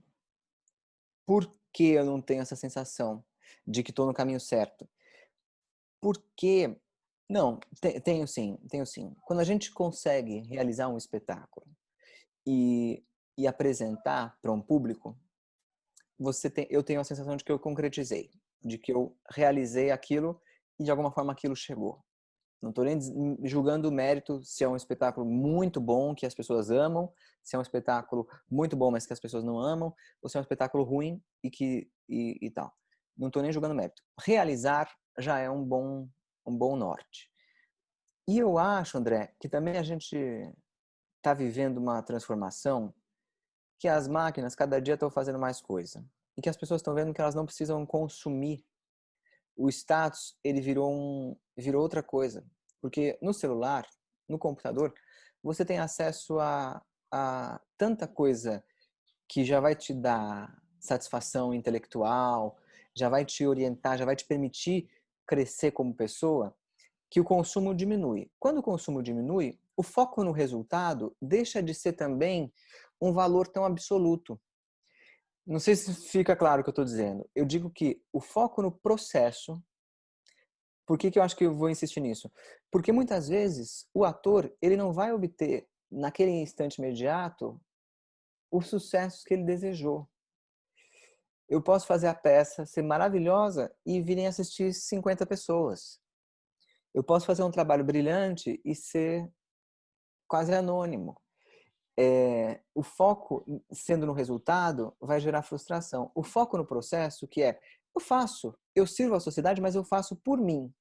Por 1.25 1.51
que 1.73 1.89
eu 1.91 2.05
não 2.05 2.21
tenho 2.21 2.41
essa 2.41 2.55
sensação 2.55 3.23
de 3.65 3.83
que 3.83 3.91
estou 3.91 4.05
no 4.05 4.13
caminho 4.13 4.39
certo? 4.39 4.87
Porque 6.01 6.77
não, 7.29 7.59
tenho 8.03 8.27
sim, 8.27 8.57
tenho 8.69 8.85
sim. 8.85 9.15
Quando 9.23 9.39
a 9.39 9.43
gente 9.43 9.71
consegue 9.71 10.39
realizar 10.41 10.87
um 10.87 10.97
espetáculo 10.97 11.67
e, 12.45 13.03
e 13.37 13.45
apresentar 13.45 14.37
para 14.41 14.51
um 14.51 14.61
público, 14.61 15.17
você 16.17 16.49
tem, 16.49 16.65
eu 16.69 16.81
tenho 16.81 17.01
a 17.01 17.03
sensação 17.03 17.35
de 17.35 17.43
que 17.43 17.51
eu 17.51 17.59
concretizei, 17.59 18.31
de 18.63 18.77
que 18.77 18.91
eu 18.91 19.15
realizei 19.29 19.91
aquilo 19.91 20.41
e 20.79 20.83
de 20.83 20.91
alguma 20.91 21.11
forma 21.11 21.33
aquilo 21.33 21.55
chegou. 21.55 22.03
Não 22.61 22.69
estou 22.69 22.83
nem 22.83 22.97
julgando 23.43 23.87
o 23.87 23.91
mérito 23.91 24.41
se 24.43 24.63
é 24.63 24.67
um 24.67 24.75
espetáculo 24.75 25.25
muito 25.25 25.79
bom 25.79 26.15
que 26.15 26.25
as 26.25 26.33
pessoas 26.33 26.71
amam, 26.71 27.11
se 27.43 27.55
é 27.55 27.59
um 27.59 27.61
espetáculo 27.61 28.27
muito 28.49 28.75
bom 28.75 28.89
mas 28.89 29.05
que 29.05 29.13
as 29.13 29.19
pessoas 29.19 29.43
não 29.43 29.59
amam, 29.59 29.93
ou 30.21 30.29
se 30.29 30.37
é 30.37 30.39
um 30.39 30.41
espetáculo 30.41 30.83
ruim 30.83 31.21
e 31.43 31.51
que 31.51 31.89
e, 32.09 32.37
e 32.41 32.49
tal. 32.49 32.73
Não 33.17 33.27
estou 33.27 33.41
nem 33.41 33.51
julgando 33.51 33.75
mérito. 33.75 34.01
Realizar 34.19 34.89
já 35.17 35.39
é 35.39 35.49
um 35.49 35.63
bom, 35.63 36.07
um 36.45 36.55
bom 36.55 36.75
norte. 36.75 37.31
E 38.27 38.37
eu 38.37 38.57
acho, 38.57 38.97
André, 38.97 39.33
que 39.39 39.47
também 39.47 39.77
a 39.77 39.83
gente 39.83 40.17
está 41.17 41.33
vivendo 41.33 41.77
uma 41.77 42.01
transformação 42.01 42.93
que 43.79 43.87
as 43.87 44.07
máquinas 44.07 44.55
cada 44.55 44.81
dia 44.81 44.95
estão 44.95 45.09
fazendo 45.09 45.39
mais 45.39 45.61
coisa 45.61 46.05
e 46.35 46.41
que 46.41 46.49
as 46.49 46.57
pessoas 46.57 46.79
estão 46.79 46.93
vendo 46.93 47.13
que 47.13 47.21
elas 47.21 47.35
não 47.35 47.45
precisam 47.45 47.85
consumir. 47.85 48.65
O 49.55 49.69
status 49.69 50.37
ele 50.43 50.61
virou 50.61 50.91
um 50.91 51.35
virou 51.55 51.81
outra 51.81 52.03
coisa, 52.03 52.45
porque 52.81 53.17
no 53.21 53.33
celular, 53.33 53.87
no 54.27 54.37
computador, 54.37 54.93
você 55.41 55.65
tem 55.65 55.79
acesso 55.79 56.39
a, 56.39 56.83
a 57.11 57.59
tanta 57.77 58.07
coisa 58.07 58.63
que 59.27 59.43
já 59.43 59.59
vai 59.59 59.75
te 59.75 59.93
dar 59.93 60.61
satisfação 60.79 61.53
intelectual, 61.53 62.57
já 62.95 63.09
vai 63.09 63.25
te 63.25 63.45
orientar, 63.45 63.97
já 63.97 64.05
vai 64.05 64.15
te 64.15 64.25
permitir 64.25 64.89
crescer 65.27 65.71
como 65.71 65.93
pessoa, 65.93 66.55
que 67.09 67.19
o 67.19 67.23
consumo 67.23 67.75
diminui. 67.75 68.31
Quando 68.39 68.59
o 68.59 68.63
consumo 68.63 69.03
diminui, 69.03 69.59
o 69.75 69.83
foco 69.83 70.23
no 70.23 70.31
resultado 70.31 71.15
deixa 71.21 71.61
de 71.61 71.73
ser 71.73 71.93
também 71.93 72.51
um 73.01 73.13
valor 73.13 73.47
tão 73.47 73.63
absoluto. 73.63 74.39
Não 75.45 75.59
sei 75.59 75.75
se 75.75 75.93
fica 75.93 76.35
claro 76.35 76.61
o 76.61 76.63
que 76.63 76.69
eu 76.69 76.71
estou 76.71 76.85
dizendo. 76.85 77.29
Eu 77.35 77.45
digo 77.45 77.69
que 77.69 78.01
o 78.11 78.19
foco 78.19 78.61
no 78.61 78.71
processo. 78.71 79.61
Por 80.85 80.97
que, 80.97 81.11
que 81.11 81.19
eu 81.19 81.23
acho 81.23 81.35
que 81.35 81.45
eu 81.45 81.53
vou 81.53 81.69
insistir 81.69 81.99
nisso? 81.99 82.31
Porque 82.71 82.91
muitas 82.91 83.27
vezes 83.27 83.87
o 83.93 84.03
ator 84.03 84.53
ele 84.61 84.75
não 84.75 84.91
vai 84.91 85.11
obter 85.11 85.67
naquele 85.91 86.31
instante 86.31 86.77
imediato 86.77 87.59
os 88.51 88.67
sucessos 88.67 89.23
que 89.23 89.33
ele 89.33 89.43
desejou 89.43 90.09
eu 91.49 91.61
posso 91.61 91.87
fazer 91.87 92.07
a 92.07 92.15
peça 92.15 92.65
ser 92.65 92.81
maravilhosa 92.81 93.73
e 93.85 94.01
virem 94.01 94.27
assistir 94.27 94.73
50 94.73 95.25
pessoas. 95.25 95.99
Eu 96.93 97.03
posso 97.03 97.25
fazer 97.25 97.43
um 97.43 97.51
trabalho 97.51 97.85
brilhante 97.85 98.59
e 98.65 98.75
ser 98.75 99.31
quase 100.27 100.53
anônimo. 100.53 101.19
É, 101.99 102.61
o 102.75 102.83
foco, 102.83 103.45
sendo 103.71 104.05
no 104.05 104.13
resultado, 104.13 104.95
vai 104.99 105.19
gerar 105.19 105.41
frustração. 105.41 106.11
O 106.13 106.21
foco 106.21 106.57
no 106.57 106.65
processo, 106.65 107.27
que 107.27 107.41
é, 107.41 107.59
eu 107.95 108.01
faço, 108.01 108.53
eu 108.75 108.85
sirvo 108.85 109.15
à 109.15 109.19
sociedade, 109.19 109.61
mas 109.61 109.73
eu 109.73 109.83
faço 109.83 110.15
por 110.17 110.39
mim. 110.39 110.71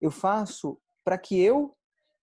Eu 0.00 0.10
faço 0.10 0.80
para 1.04 1.18
que 1.18 1.40
eu 1.40 1.76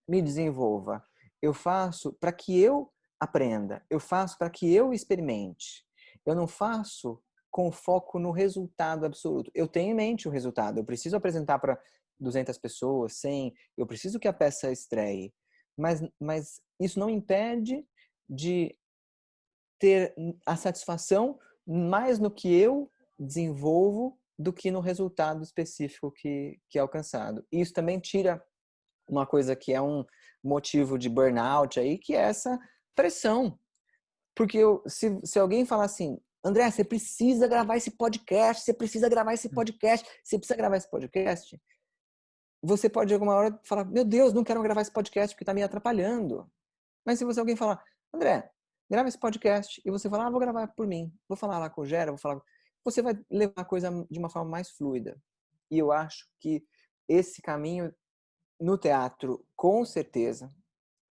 me 0.07 0.21
desenvolva. 0.21 1.03
Eu 1.41 1.53
faço 1.53 2.13
para 2.13 2.31
que 2.31 2.59
eu 2.59 2.91
aprenda. 3.19 3.83
Eu 3.89 3.99
faço 3.99 4.37
para 4.37 4.49
que 4.49 4.73
eu 4.73 4.93
experimente. 4.93 5.85
Eu 6.25 6.35
não 6.35 6.47
faço 6.47 7.21
com 7.53 7.71
foco 7.71 8.17
no 8.17 8.31
resultado 8.31 9.05
absoluto. 9.05 9.51
Eu 9.53 9.67
tenho 9.67 9.91
em 9.91 9.93
mente 9.93 10.27
o 10.27 10.31
resultado, 10.31 10.79
eu 10.79 10.83
preciso 10.83 11.15
apresentar 11.15 11.59
para 11.59 11.79
200 12.19 12.57
pessoas, 12.57 13.13
100, 13.17 13.53
eu 13.77 13.85
preciso 13.85 14.19
que 14.19 14.27
a 14.27 14.33
peça 14.33 14.71
estreie. 14.71 15.31
Mas, 15.77 16.01
mas 16.19 16.59
isso 16.79 16.99
não 16.99 17.11
impede 17.11 17.85
de 18.27 18.75
ter 19.79 20.15
a 20.47 20.55
satisfação 20.55 21.37
mais 21.65 22.17
no 22.17 22.31
que 22.31 22.51
eu 22.51 22.91
desenvolvo 23.19 24.19
do 24.37 24.51
que 24.51 24.71
no 24.71 24.79
resultado 24.79 25.43
específico 25.43 26.11
que, 26.11 26.59
que 26.67 26.79
é 26.79 26.81
alcançado. 26.81 27.45
Isso 27.51 27.71
também 27.71 27.99
tira 27.99 28.43
uma 29.07 29.27
coisa 29.27 29.55
que 29.55 29.71
é 29.71 29.81
um 29.81 30.03
motivo 30.43 30.97
de 30.97 31.07
burnout 31.07 31.79
aí, 31.79 31.99
que 31.99 32.15
é 32.15 32.21
essa 32.21 32.59
pressão. 32.95 33.59
Porque 34.35 34.57
eu, 34.57 34.81
se, 34.87 35.19
se 35.23 35.37
alguém 35.37 35.65
falar 35.65 35.85
assim, 35.85 36.19
André, 36.43 36.69
você 36.69 36.83
precisa 36.83 37.47
gravar 37.47 37.77
esse 37.77 37.91
podcast, 37.91 38.63
você 38.63 38.73
precisa 38.73 39.07
gravar 39.07 39.33
esse 39.33 39.47
hum. 39.47 39.51
podcast, 39.51 40.07
você 40.23 40.37
precisa 40.37 40.57
gravar 40.57 40.77
esse 40.77 40.89
podcast. 40.89 41.61
você 42.61 42.89
pode 42.89 43.13
alguma 43.13 43.33
hora 43.33 43.59
falar, 43.63 43.85
meu 43.85 44.03
Deus, 44.03 44.33
não 44.33 44.43
quero 44.43 44.61
gravar 44.61 44.81
esse 44.81 44.91
podcast 44.91 45.35
porque 45.35 45.43
está 45.43 45.53
me 45.53 45.63
atrapalhando. 45.63 46.49
Mas 47.05 47.19
se 47.19 47.25
você 47.25 47.39
alguém 47.39 47.55
falar, 47.55 47.83
André, 48.13 48.49
grava 48.89 49.07
esse 49.07 49.19
podcast 49.19 49.81
e 49.85 49.91
você 49.91 50.09
falar, 50.09 50.27
ah, 50.27 50.29
vou 50.29 50.39
gravar 50.39 50.67
por 50.67 50.87
mim, 50.87 51.13
vou 51.27 51.37
falar 51.37 51.59
lá 51.59 51.69
com 51.69 51.81
o 51.81 51.85
Gera, 51.85 52.11
vou 52.11 52.17
falar, 52.17 52.41
você 52.83 53.01
vai 53.01 53.17
levar 53.29 53.53
a 53.57 53.65
coisa 53.65 53.89
de 54.09 54.19
uma 54.19 54.29
forma 54.29 54.49
mais 54.49 54.69
fluida. 54.69 55.17
E 55.71 55.77
eu 55.77 55.91
acho 55.91 56.27
que 56.39 56.63
esse 57.07 57.41
caminho 57.41 57.93
no 58.59 58.77
teatro, 58.77 59.45
com 59.55 59.83
certeza, 59.83 60.53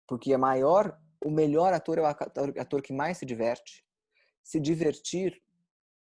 porque 0.06 0.32
a 0.32 0.38
maior, 0.38 0.98
o 1.24 1.30
melhor 1.30 1.72
ator 1.72 1.98
é 1.98 2.02
o 2.02 2.06
ator 2.06 2.82
que 2.82 2.92
mais 2.92 3.18
se 3.18 3.26
diverte. 3.26 3.84
Se 4.42 4.60
divertir 4.60 5.42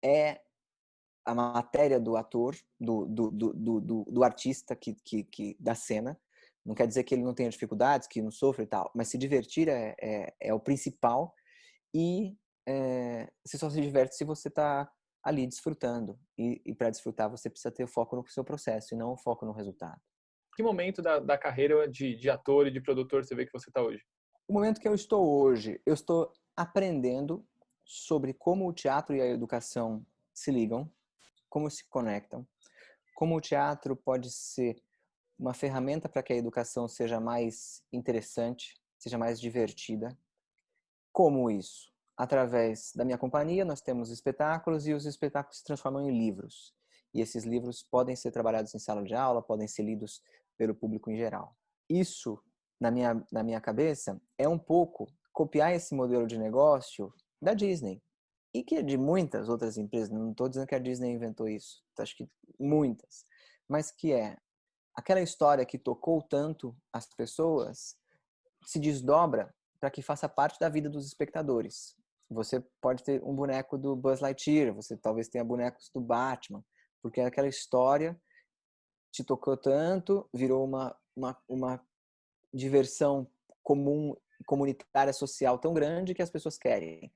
é 0.04 0.40
a 1.24 1.34
matéria 1.34 2.00
do 2.00 2.16
ator, 2.16 2.56
do, 2.78 3.06
do, 3.06 3.30
do, 3.30 3.80
do, 3.80 4.04
do 4.04 4.24
artista 4.24 4.74
que, 4.74 4.94
que, 5.04 5.24
que, 5.24 5.56
da 5.60 5.74
cena. 5.74 6.18
Não 6.64 6.74
quer 6.74 6.86
dizer 6.86 7.04
que 7.04 7.14
ele 7.14 7.22
não 7.22 7.34
tenha 7.34 7.50
dificuldades, 7.50 8.08
que 8.08 8.20
não 8.22 8.30
sofra 8.30 8.62
e 8.64 8.66
tal, 8.66 8.90
mas 8.94 9.08
se 9.08 9.16
divertir 9.16 9.68
é, 9.68 9.94
é, 10.00 10.34
é 10.40 10.54
o 10.54 10.60
principal 10.60 11.34
e 11.94 12.36
é, 12.68 13.30
você 13.44 13.56
só 13.56 13.70
se 13.70 13.80
diverte 13.80 14.14
se 14.14 14.24
você 14.24 14.48
está 14.48 14.90
ali 15.24 15.46
desfrutando. 15.46 16.18
E, 16.38 16.60
e 16.64 16.74
para 16.74 16.90
desfrutar 16.90 17.30
você 17.30 17.48
precisa 17.48 17.72
ter 17.72 17.86
foco 17.86 18.16
no 18.16 18.26
seu 18.28 18.44
processo 18.44 18.94
e 18.94 18.98
não 18.98 19.12
o 19.12 19.16
foco 19.16 19.46
no 19.46 19.52
resultado. 19.52 20.00
Que 20.54 20.62
momento 20.62 21.00
da, 21.00 21.18
da 21.18 21.38
carreira 21.38 21.88
de, 21.88 22.14
de 22.16 22.28
ator 22.28 22.66
e 22.66 22.70
de 22.70 22.80
produtor 22.80 23.24
você 23.24 23.34
vê 23.34 23.46
que 23.46 23.52
você 23.52 23.70
está 23.70 23.82
hoje? 23.82 24.02
O 24.46 24.52
momento 24.52 24.80
que 24.80 24.88
eu 24.88 24.94
estou 24.94 25.26
hoje, 25.26 25.80
eu 25.86 25.94
estou 25.94 26.32
aprendendo 26.56 27.46
sobre 27.90 28.32
como 28.32 28.68
o 28.68 28.72
teatro 28.72 29.16
e 29.16 29.20
a 29.20 29.26
educação 29.26 30.06
se 30.32 30.52
ligam, 30.52 30.88
como 31.48 31.68
se 31.68 31.84
conectam, 31.88 32.46
como 33.16 33.36
o 33.36 33.40
teatro 33.40 33.96
pode 33.96 34.30
ser 34.30 34.80
uma 35.36 35.52
ferramenta 35.52 36.08
para 36.08 36.22
que 36.22 36.32
a 36.32 36.36
educação 36.36 36.86
seja 36.86 37.18
mais 37.18 37.82
interessante, 37.92 38.80
seja 38.96 39.18
mais 39.18 39.40
divertida. 39.40 40.16
Como 41.12 41.50
isso? 41.50 41.92
Através 42.16 42.92
da 42.94 43.04
minha 43.04 43.18
companhia, 43.18 43.64
nós 43.64 43.80
temos 43.80 44.10
espetáculos 44.10 44.86
e 44.86 44.94
os 44.94 45.04
espetáculos 45.04 45.58
se 45.58 45.64
transformam 45.64 46.08
em 46.08 46.16
livros. 46.16 46.72
E 47.12 47.20
esses 47.20 47.42
livros 47.42 47.82
podem 47.82 48.14
ser 48.14 48.30
trabalhados 48.30 48.72
em 48.72 48.78
sala 48.78 49.02
de 49.02 49.14
aula, 49.14 49.42
podem 49.42 49.66
ser 49.66 49.82
lidos 49.82 50.22
pelo 50.56 50.76
público 50.76 51.10
em 51.10 51.16
geral. 51.16 51.56
Isso, 51.88 52.40
na 52.78 52.88
minha, 52.88 53.26
na 53.32 53.42
minha 53.42 53.60
cabeça, 53.60 54.20
é 54.38 54.48
um 54.48 54.58
pouco 54.58 55.08
copiar 55.32 55.74
esse 55.74 55.92
modelo 55.92 56.24
de 56.24 56.38
negócio 56.38 57.12
da 57.40 57.54
Disney. 57.54 58.02
E 58.52 58.64
que 58.64 58.76
é 58.76 58.82
de 58.82 58.98
muitas 58.98 59.48
outras 59.48 59.78
empresas, 59.78 60.10
não 60.10 60.32
estou 60.32 60.48
dizendo 60.48 60.66
que 60.66 60.74
a 60.74 60.78
Disney 60.78 61.12
inventou 61.12 61.48
isso, 61.48 61.82
acho 61.98 62.16
que 62.16 62.28
muitas. 62.58 63.24
Mas 63.68 63.92
que 63.92 64.12
é 64.12 64.36
aquela 64.94 65.20
história 65.20 65.64
que 65.64 65.78
tocou 65.78 66.20
tanto 66.22 66.76
as 66.92 67.06
pessoas 67.14 67.96
se 68.66 68.78
desdobra 68.78 69.54
para 69.78 69.90
que 69.90 70.02
faça 70.02 70.28
parte 70.28 70.58
da 70.58 70.68
vida 70.68 70.90
dos 70.90 71.06
espectadores. 71.06 71.96
Você 72.28 72.60
pode 72.80 73.02
ter 73.02 73.22
um 73.24 73.34
boneco 73.34 73.78
do 73.78 73.96
Buzz 73.96 74.20
Lightyear, 74.20 74.74
você 74.74 74.96
talvez 74.96 75.28
tenha 75.28 75.44
bonecos 75.44 75.90
do 75.92 76.00
Batman, 76.00 76.64
porque 77.02 77.20
aquela 77.20 77.48
história 77.48 78.20
te 79.12 79.24
tocou 79.24 79.56
tanto, 79.56 80.28
virou 80.32 80.64
uma, 80.64 80.96
uma, 81.16 81.42
uma 81.48 81.86
diversão 82.52 83.28
comum, 83.62 84.14
comunitária, 84.46 85.12
social 85.12 85.58
tão 85.58 85.72
grande 85.72 86.14
que 86.14 86.22
as 86.22 86.30
pessoas 86.30 86.58
querem. 86.58 87.12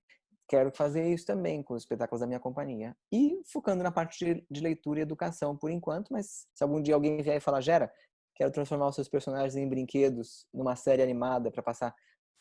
Quero 0.49 0.71
fazer 0.73 1.09
isso 1.09 1.25
também 1.25 1.63
com 1.63 1.75
os 1.75 1.83
espetáculos 1.83 2.21
da 2.21 2.27
minha 2.27 2.41
companhia. 2.41 2.95
E 3.11 3.41
focando 3.47 3.83
na 3.83 3.91
parte 3.91 4.25
de, 4.25 4.47
de 4.51 4.61
leitura 4.61 5.01
e 5.01 5.03
educação 5.03 5.57
por 5.57 5.71
enquanto, 5.71 6.13
mas 6.13 6.47
se 6.55 6.63
algum 6.63 6.83
dia 6.83 6.95
alguém 6.95 7.23
vier 7.23 7.37
e 7.37 7.41
falar, 7.41 7.61
Gera, 7.61 7.93
quero 8.35 8.51
transformar 8.51 8.89
os 8.89 8.95
seus 8.95 9.09
personagens 9.09 9.57
em 9.57 9.69
brinquedos 9.69 10.47
numa 10.53 10.77
série 10.77 11.03
animada 11.03 11.51
para 11.51 11.63
passar 11.63 11.95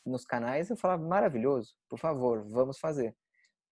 nos 0.06 0.26
canais, 0.26 0.70
eu 0.70 0.76
falo, 0.76 1.02
maravilhoso, 1.08 1.74
por 1.90 1.98
favor, 1.98 2.44
vamos 2.50 2.78
fazer. 2.78 3.16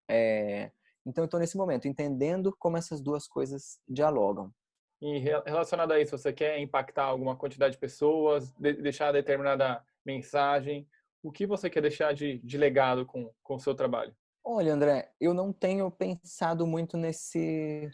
É... 0.09 0.72
Então 1.05 1.24
eu 1.24 1.26
estou 1.26 1.39
nesse 1.39 1.57
momento, 1.57 1.88
entendendo 1.88 2.55
como 2.57 2.78
essas 2.78 3.01
duas 3.01 3.28
coisas 3.28 3.80
dialogam. 3.88 4.53
E 5.01 5.18
relacionado 5.18 5.93
a 5.93 5.99
isso, 5.99 6.16
você 6.16 6.32
quer 6.32 6.59
impactar 6.59 7.05
alguma 7.05 7.36
quantidade 7.36 7.74
de 7.74 7.80
pessoas, 7.80 8.51
de, 8.51 8.74
deixar 8.74 9.12
determinada 9.12 9.84
mensagem? 10.05 10.88
O 11.24 11.32
que 11.32 11.46
você 11.46 11.70
quer 11.70 11.82
deixar 11.82 12.14
de, 12.14 12.40
de 12.40 12.58
legado 12.58 13.06
com, 13.06 13.32
com 13.44 13.56
o 13.56 13.60
seu 13.60 13.76
trabalho? 13.76 14.16
Olha, 14.44 14.74
André, 14.74 15.12
eu 15.20 15.34
não 15.34 15.54
tenho 15.54 15.90
pensado 15.92 16.66
muito 16.66 16.98
nesse, 16.98 17.90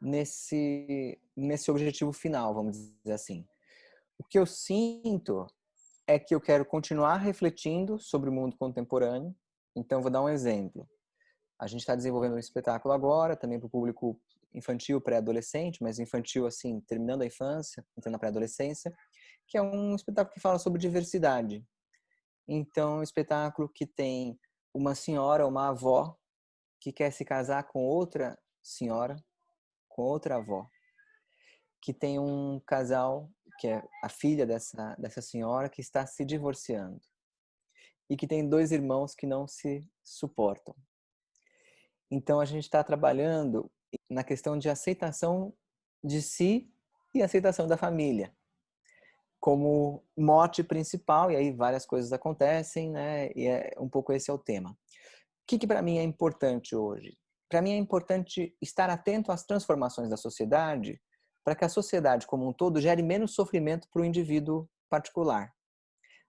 nesse, 0.00 1.18
nesse 1.34 1.70
objetivo 1.70 2.12
final, 2.12 2.54
vamos 2.54 2.76
dizer 2.76 3.12
assim. 3.12 3.46
O 4.18 4.24
que 4.24 4.38
eu 4.38 4.44
sinto 4.44 5.46
é 6.06 6.18
que 6.18 6.34
eu 6.34 6.40
quero 6.40 6.64
continuar 6.64 7.16
refletindo 7.16 7.98
sobre 7.98 8.28
o 8.28 8.32
mundo 8.32 8.56
contemporâneo. 8.58 9.34
Então, 9.74 10.02
vou 10.02 10.10
dar 10.10 10.22
um 10.22 10.28
exemplo. 10.28 10.86
A 11.58 11.66
gente 11.66 11.80
está 11.80 11.94
desenvolvendo 11.94 12.34
um 12.34 12.38
espetáculo 12.38 12.92
agora, 12.92 13.36
também 13.36 13.58
para 13.58 13.66
o 13.66 13.70
público 13.70 14.20
infantil, 14.52 15.00
pré-adolescente, 15.00 15.82
mas 15.82 15.98
infantil 15.98 16.46
assim, 16.46 16.80
terminando 16.80 17.22
a 17.22 17.26
infância, 17.26 17.84
entrando 17.96 18.12
na 18.12 18.18
pré-adolescência, 18.18 18.92
que 19.46 19.56
é 19.56 19.62
um 19.62 19.94
espetáculo 19.94 20.34
que 20.34 20.40
fala 20.40 20.58
sobre 20.58 20.80
diversidade. 20.80 21.64
Então, 22.52 22.98
um 22.98 23.02
espetáculo 23.04 23.68
que 23.68 23.86
tem 23.86 24.36
uma 24.74 24.92
senhora, 24.96 25.46
uma 25.46 25.68
avó, 25.68 26.16
que 26.80 26.92
quer 26.92 27.12
se 27.12 27.24
casar 27.24 27.62
com 27.68 27.78
outra 27.78 28.36
senhora, 28.60 29.14
com 29.88 30.02
outra 30.02 30.34
avó, 30.34 30.68
que 31.80 31.94
tem 31.94 32.18
um 32.18 32.58
casal, 32.66 33.30
que 33.60 33.68
é 33.68 33.80
a 34.02 34.08
filha 34.08 34.44
dessa, 34.44 34.96
dessa 34.98 35.22
senhora, 35.22 35.68
que 35.68 35.80
está 35.80 36.04
se 36.04 36.24
divorciando, 36.24 37.00
e 38.10 38.16
que 38.16 38.26
tem 38.26 38.48
dois 38.48 38.72
irmãos 38.72 39.14
que 39.14 39.28
não 39.28 39.46
se 39.46 39.88
suportam. 40.02 40.74
Então, 42.10 42.40
a 42.40 42.44
gente 42.44 42.64
está 42.64 42.82
trabalhando 42.82 43.70
na 44.08 44.24
questão 44.24 44.58
de 44.58 44.68
aceitação 44.68 45.54
de 46.02 46.20
si 46.20 46.68
e 47.14 47.22
aceitação 47.22 47.68
da 47.68 47.76
família 47.76 48.34
como 49.40 50.04
mote 50.16 50.62
principal 50.62 51.30
e 51.30 51.36
aí 51.36 51.50
várias 51.50 51.86
coisas 51.86 52.12
acontecem, 52.12 52.90
né? 52.90 53.30
E 53.34 53.46
é 53.46 53.72
um 53.78 53.88
pouco 53.88 54.12
esse 54.12 54.30
é 54.30 54.34
o 54.34 54.38
tema. 54.38 54.70
O 54.70 54.76
que, 55.46 55.58
que 55.58 55.66
para 55.66 55.82
mim 55.82 55.98
é 55.98 56.02
importante 56.02 56.76
hoje? 56.76 57.16
Para 57.48 57.62
mim 57.62 57.72
é 57.72 57.76
importante 57.76 58.54
estar 58.60 58.90
atento 58.90 59.32
às 59.32 59.44
transformações 59.44 60.10
da 60.10 60.16
sociedade 60.16 61.00
para 61.42 61.56
que 61.56 61.64
a 61.64 61.68
sociedade 61.68 62.26
como 62.26 62.46
um 62.46 62.52
todo 62.52 62.80
gere 62.80 63.02
menos 63.02 63.34
sofrimento 63.34 63.88
para 63.90 64.02
o 64.02 64.04
indivíduo 64.04 64.68
particular. 64.88 65.52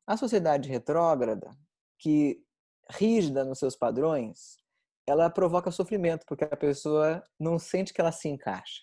A 0.08 0.16
sociedade 0.18 0.70
retrógrada, 0.70 1.52
que 2.00 2.42
rígida 2.90 3.44
nos 3.44 3.60
seus 3.60 3.76
padrões, 3.76 4.58
ela 5.06 5.30
provoca 5.30 5.70
sofrimento, 5.70 6.26
porque 6.26 6.46
a 6.46 6.58
pessoa 6.58 7.24
não 7.40 7.60
sente 7.60 7.94
que 7.94 8.02
ela 8.02 8.12
se 8.12 8.30
encaixa. 8.30 8.82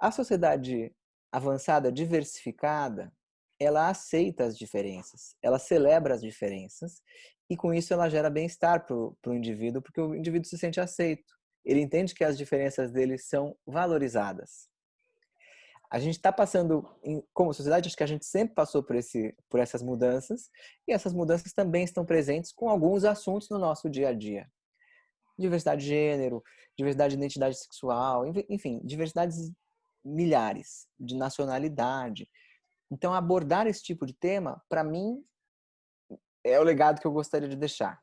A 0.00 0.10
sociedade 0.10 0.94
avançada, 1.30 1.92
diversificada, 1.92 3.12
ela 3.62 3.88
aceita 3.88 4.44
as 4.44 4.56
diferenças, 4.56 5.36
ela 5.42 5.58
celebra 5.58 6.14
as 6.14 6.20
diferenças 6.20 7.00
e 7.48 7.56
com 7.56 7.72
isso 7.72 7.92
ela 7.92 8.08
gera 8.08 8.30
bem-estar 8.30 8.86
para 8.86 8.96
o 8.96 9.34
indivíduo, 9.34 9.82
porque 9.82 10.00
o 10.00 10.14
indivíduo 10.14 10.48
se 10.48 10.58
sente 10.58 10.80
aceito. 10.80 11.32
Ele 11.64 11.80
entende 11.80 12.14
que 12.14 12.24
as 12.24 12.36
diferenças 12.36 12.90
dele 12.90 13.18
são 13.18 13.56
valorizadas. 13.66 14.68
A 15.90 15.98
gente 15.98 16.16
está 16.16 16.32
passando, 16.32 16.88
em, 17.04 17.22
como 17.34 17.52
sociedade, 17.52 17.86
acho 17.86 17.96
que 17.96 18.02
a 18.02 18.06
gente 18.06 18.24
sempre 18.24 18.54
passou 18.54 18.82
por, 18.82 18.96
esse, 18.96 19.36
por 19.50 19.60
essas 19.60 19.82
mudanças 19.82 20.48
e 20.88 20.92
essas 20.92 21.12
mudanças 21.12 21.52
também 21.52 21.84
estão 21.84 22.04
presentes 22.04 22.50
com 22.50 22.68
alguns 22.68 23.04
assuntos 23.04 23.50
no 23.50 23.58
nosso 23.58 23.90
dia 23.90 24.08
a 24.08 24.12
dia 24.12 24.46
diversidade 25.38 25.82
de 25.82 25.88
gênero, 25.88 26.42
diversidade 26.76 27.12
de 27.12 27.18
identidade 27.18 27.58
sexual, 27.58 28.24
enfim, 28.48 28.80
diversidades 28.84 29.52
milhares 30.04 30.86
de 30.98 31.16
nacionalidade. 31.16 32.28
Então, 32.92 33.14
abordar 33.14 33.66
esse 33.66 33.82
tipo 33.82 34.04
de 34.04 34.12
tema, 34.12 34.62
para 34.68 34.84
mim, 34.84 35.24
é 36.44 36.60
o 36.60 36.62
legado 36.62 37.00
que 37.00 37.06
eu 37.06 37.12
gostaria 37.12 37.48
de 37.48 37.56
deixar. 37.56 37.98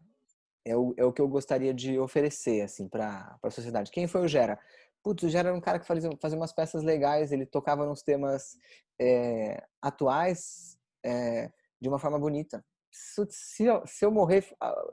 É 0.66 0.76
o, 0.76 0.94
é 0.98 1.06
o 1.06 1.14
que 1.14 1.22
eu 1.22 1.28
gostaria 1.28 1.74
de 1.74 2.00
oferecer, 2.00 2.62
assim, 2.62 2.90
para 2.90 3.38
a 3.42 3.52
sociedade. 3.52 3.92
Quem 3.92 4.08
foi 4.08 4.22
o 4.22 4.28
Gera? 4.28 4.60
Putz, 5.04 5.24
o 5.24 5.30
Gera 5.30 5.50
era 5.50 5.58
um 5.58 5.62
cara 5.62 5.80
que 5.80 5.88
fazia, 5.88 6.10
fazia 6.22 6.38
umas 6.38 6.52
peças 6.52 6.84
legais, 6.84 7.32
ele 7.32 7.46
tocava 7.46 7.86
nos 7.86 8.02
temas 8.02 8.58
é, 9.00 9.64
atuais 9.82 10.78
é, 11.06 11.52
de 11.80 11.88
uma 11.88 12.00
forma 12.00 12.20
bonita 12.20 12.64
se 12.92 13.66
eu, 13.66 13.86
se 13.86 14.06
eu 14.06 14.12
morrer, 14.12 14.46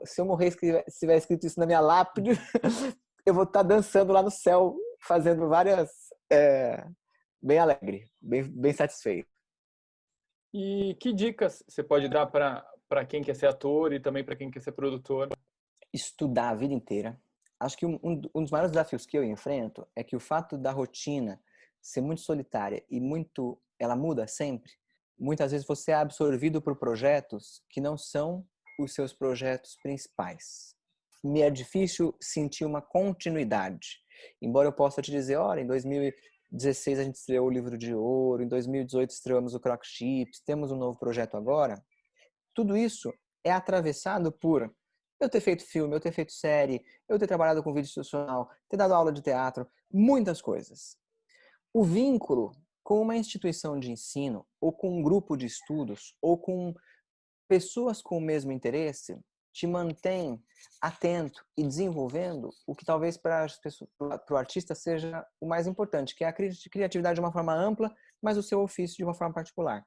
se 0.05 0.21
eu 0.21 0.25
morrer 0.25 0.51
se 0.51 0.99
tiver 0.99 1.17
escrito 1.17 1.45
isso 1.45 1.59
na 1.59 1.65
minha 1.65 1.79
lápide, 1.79 2.31
eu 3.25 3.33
vou 3.33 3.43
estar 3.43 3.63
dançando 3.63 4.13
lá 4.13 4.21
no 4.21 4.31
céu, 4.31 4.75
fazendo 5.01 5.47
várias, 5.47 5.89
é, 6.31 6.85
bem 7.41 7.59
alegre, 7.59 8.05
bem, 8.21 8.43
bem 8.43 8.73
satisfeito. 8.73 9.27
E 10.59 10.95
que 10.95 11.13
dicas 11.13 11.63
você 11.67 11.83
pode 11.83 12.09
dar 12.09 12.25
para 12.25 13.05
quem 13.05 13.21
quer 13.21 13.35
ser 13.35 13.45
ator 13.45 13.93
e 13.93 13.99
também 13.99 14.23
para 14.23 14.35
quem 14.35 14.49
quer 14.49 14.59
ser 14.59 14.71
produtor? 14.71 15.29
Estudar 15.93 16.49
a 16.49 16.55
vida 16.55 16.73
inteira. 16.73 17.21
Acho 17.59 17.77
que 17.77 17.85
um, 17.85 17.99
um 18.03 18.41
dos 18.41 18.49
maiores 18.49 18.71
desafios 18.71 19.05
que 19.05 19.15
eu 19.15 19.23
enfrento 19.23 19.87
é 19.95 20.03
que 20.03 20.15
o 20.15 20.19
fato 20.19 20.57
da 20.57 20.71
rotina 20.71 21.39
ser 21.79 22.01
muito 22.01 22.21
solitária 22.21 22.83
e 22.89 22.99
muito 22.99 23.61
ela 23.77 23.95
muda 23.95 24.25
sempre. 24.25 24.71
Muitas 25.15 25.51
vezes 25.51 25.67
você 25.67 25.91
é 25.91 25.95
absorvido 25.95 26.59
por 26.59 26.75
projetos 26.75 27.63
que 27.69 27.79
não 27.79 27.95
são 27.95 28.43
os 28.79 28.95
seus 28.95 29.13
projetos 29.13 29.77
principais. 29.83 30.73
Me 31.23 31.41
é 31.41 31.51
difícil 31.51 32.17
sentir 32.19 32.65
uma 32.65 32.81
continuidade. 32.81 33.99
Embora 34.41 34.67
eu 34.67 34.73
possa 34.73 35.03
te 35.03 35.11
dizer, 35.11 35.35
olha, 35.35 35.61
em 35.61 35.67
2016 36.51 36.99
a 36.99 37.03
gente 37.03 37.15
estreou 37.15 37.47
o 37.47 37.51
Livro 37.51 37.77
de 37.77 37.93
Ouro, 37.93 38.41
em 38.41 38.47
2018 38.47 39.09
estreamos 39.09 39.53
o 39.53 39.59
Croc 39.59 39.83
Chips, 39.83 40.39
temos 40.45 40.71
um 40.71 40.77
novo 40.77 40.97
projeto 40.97 41.35
agora. 41.35 41.83
Tudo 42.53 42.75
isso 42.75 43.13
é 43.43 43.51
atravessado 43.51 44.31
por 44.31 44.73
eu 45.19 45.29
ter 45.29 45.41
feito 45.41 45.63
filme, 45.63 45.95
eu 45.95 45.99
ter 45.99 46.11
feito 46.11 46.31
série, 46.31 46.83
eu 47.09 47.19
ter 47.19 47.27
trabalhado 47.27 47.63
com 47.63 47.73
vídeo 47.73 47.87
institucional, 47.87 48.49
ter 48.69 48.77
dado 48.77 48.93
aula 48.93 49.11
de 49.11 49.21
teatro, 49.21 49.67
muitas 49.91 50.41
coisas. 50.41 50.97
O 51.73 51.83
vínculo 51.83 52.51
com 52.83 53.01
uma 53.01 53.17
instituição 53.17 53.77
de 53.77 53.91
ensino, 53.91 54.47
ou 54.61 54.71
com 54.71 54.97
um 54.97 55.03
grupo 55.03 55.35
de 55.35 55.45
estudos, 55.45 56.15
ou 56.21 56.37
com 56.37 56.73
pessoas 57.47 58.01
com 58.01 58.17
o 58.17 58.21
mesmo 58.21 58.51
interesse, 58.51 59.19
te 59.57 59.65
mantém 59.65 60.39
atento 60.79 61.43
e 61.57 61.63
desenvolvendo 61.63 62.51
o 62.67 62.75
que 62.75 62.85
talvez 62.85 63.17
para 63.17 63.47
o 63.99 64.35
artista 64.35 64.75
seja 64.75 65.25
o 65.41 65.47
mais 65.47 65.65
importante, 65.65 66.15
que 66.15 66.23
é 66.23 66.27
a 66.27 66.33
criatividade 66.33 67.15
de 67.15 67.19
uma 67.19 67.31
forma 67.31 67.55
ampla, 67.55 67.91
mas 68.21 68.37
o 68.37 68.43
seu 68.43 68.61
ofício 68.61 68.97
de 68.97 69.03
uma 69.03 69.15
forma 69.15 69.33
particular. 69.33 69.83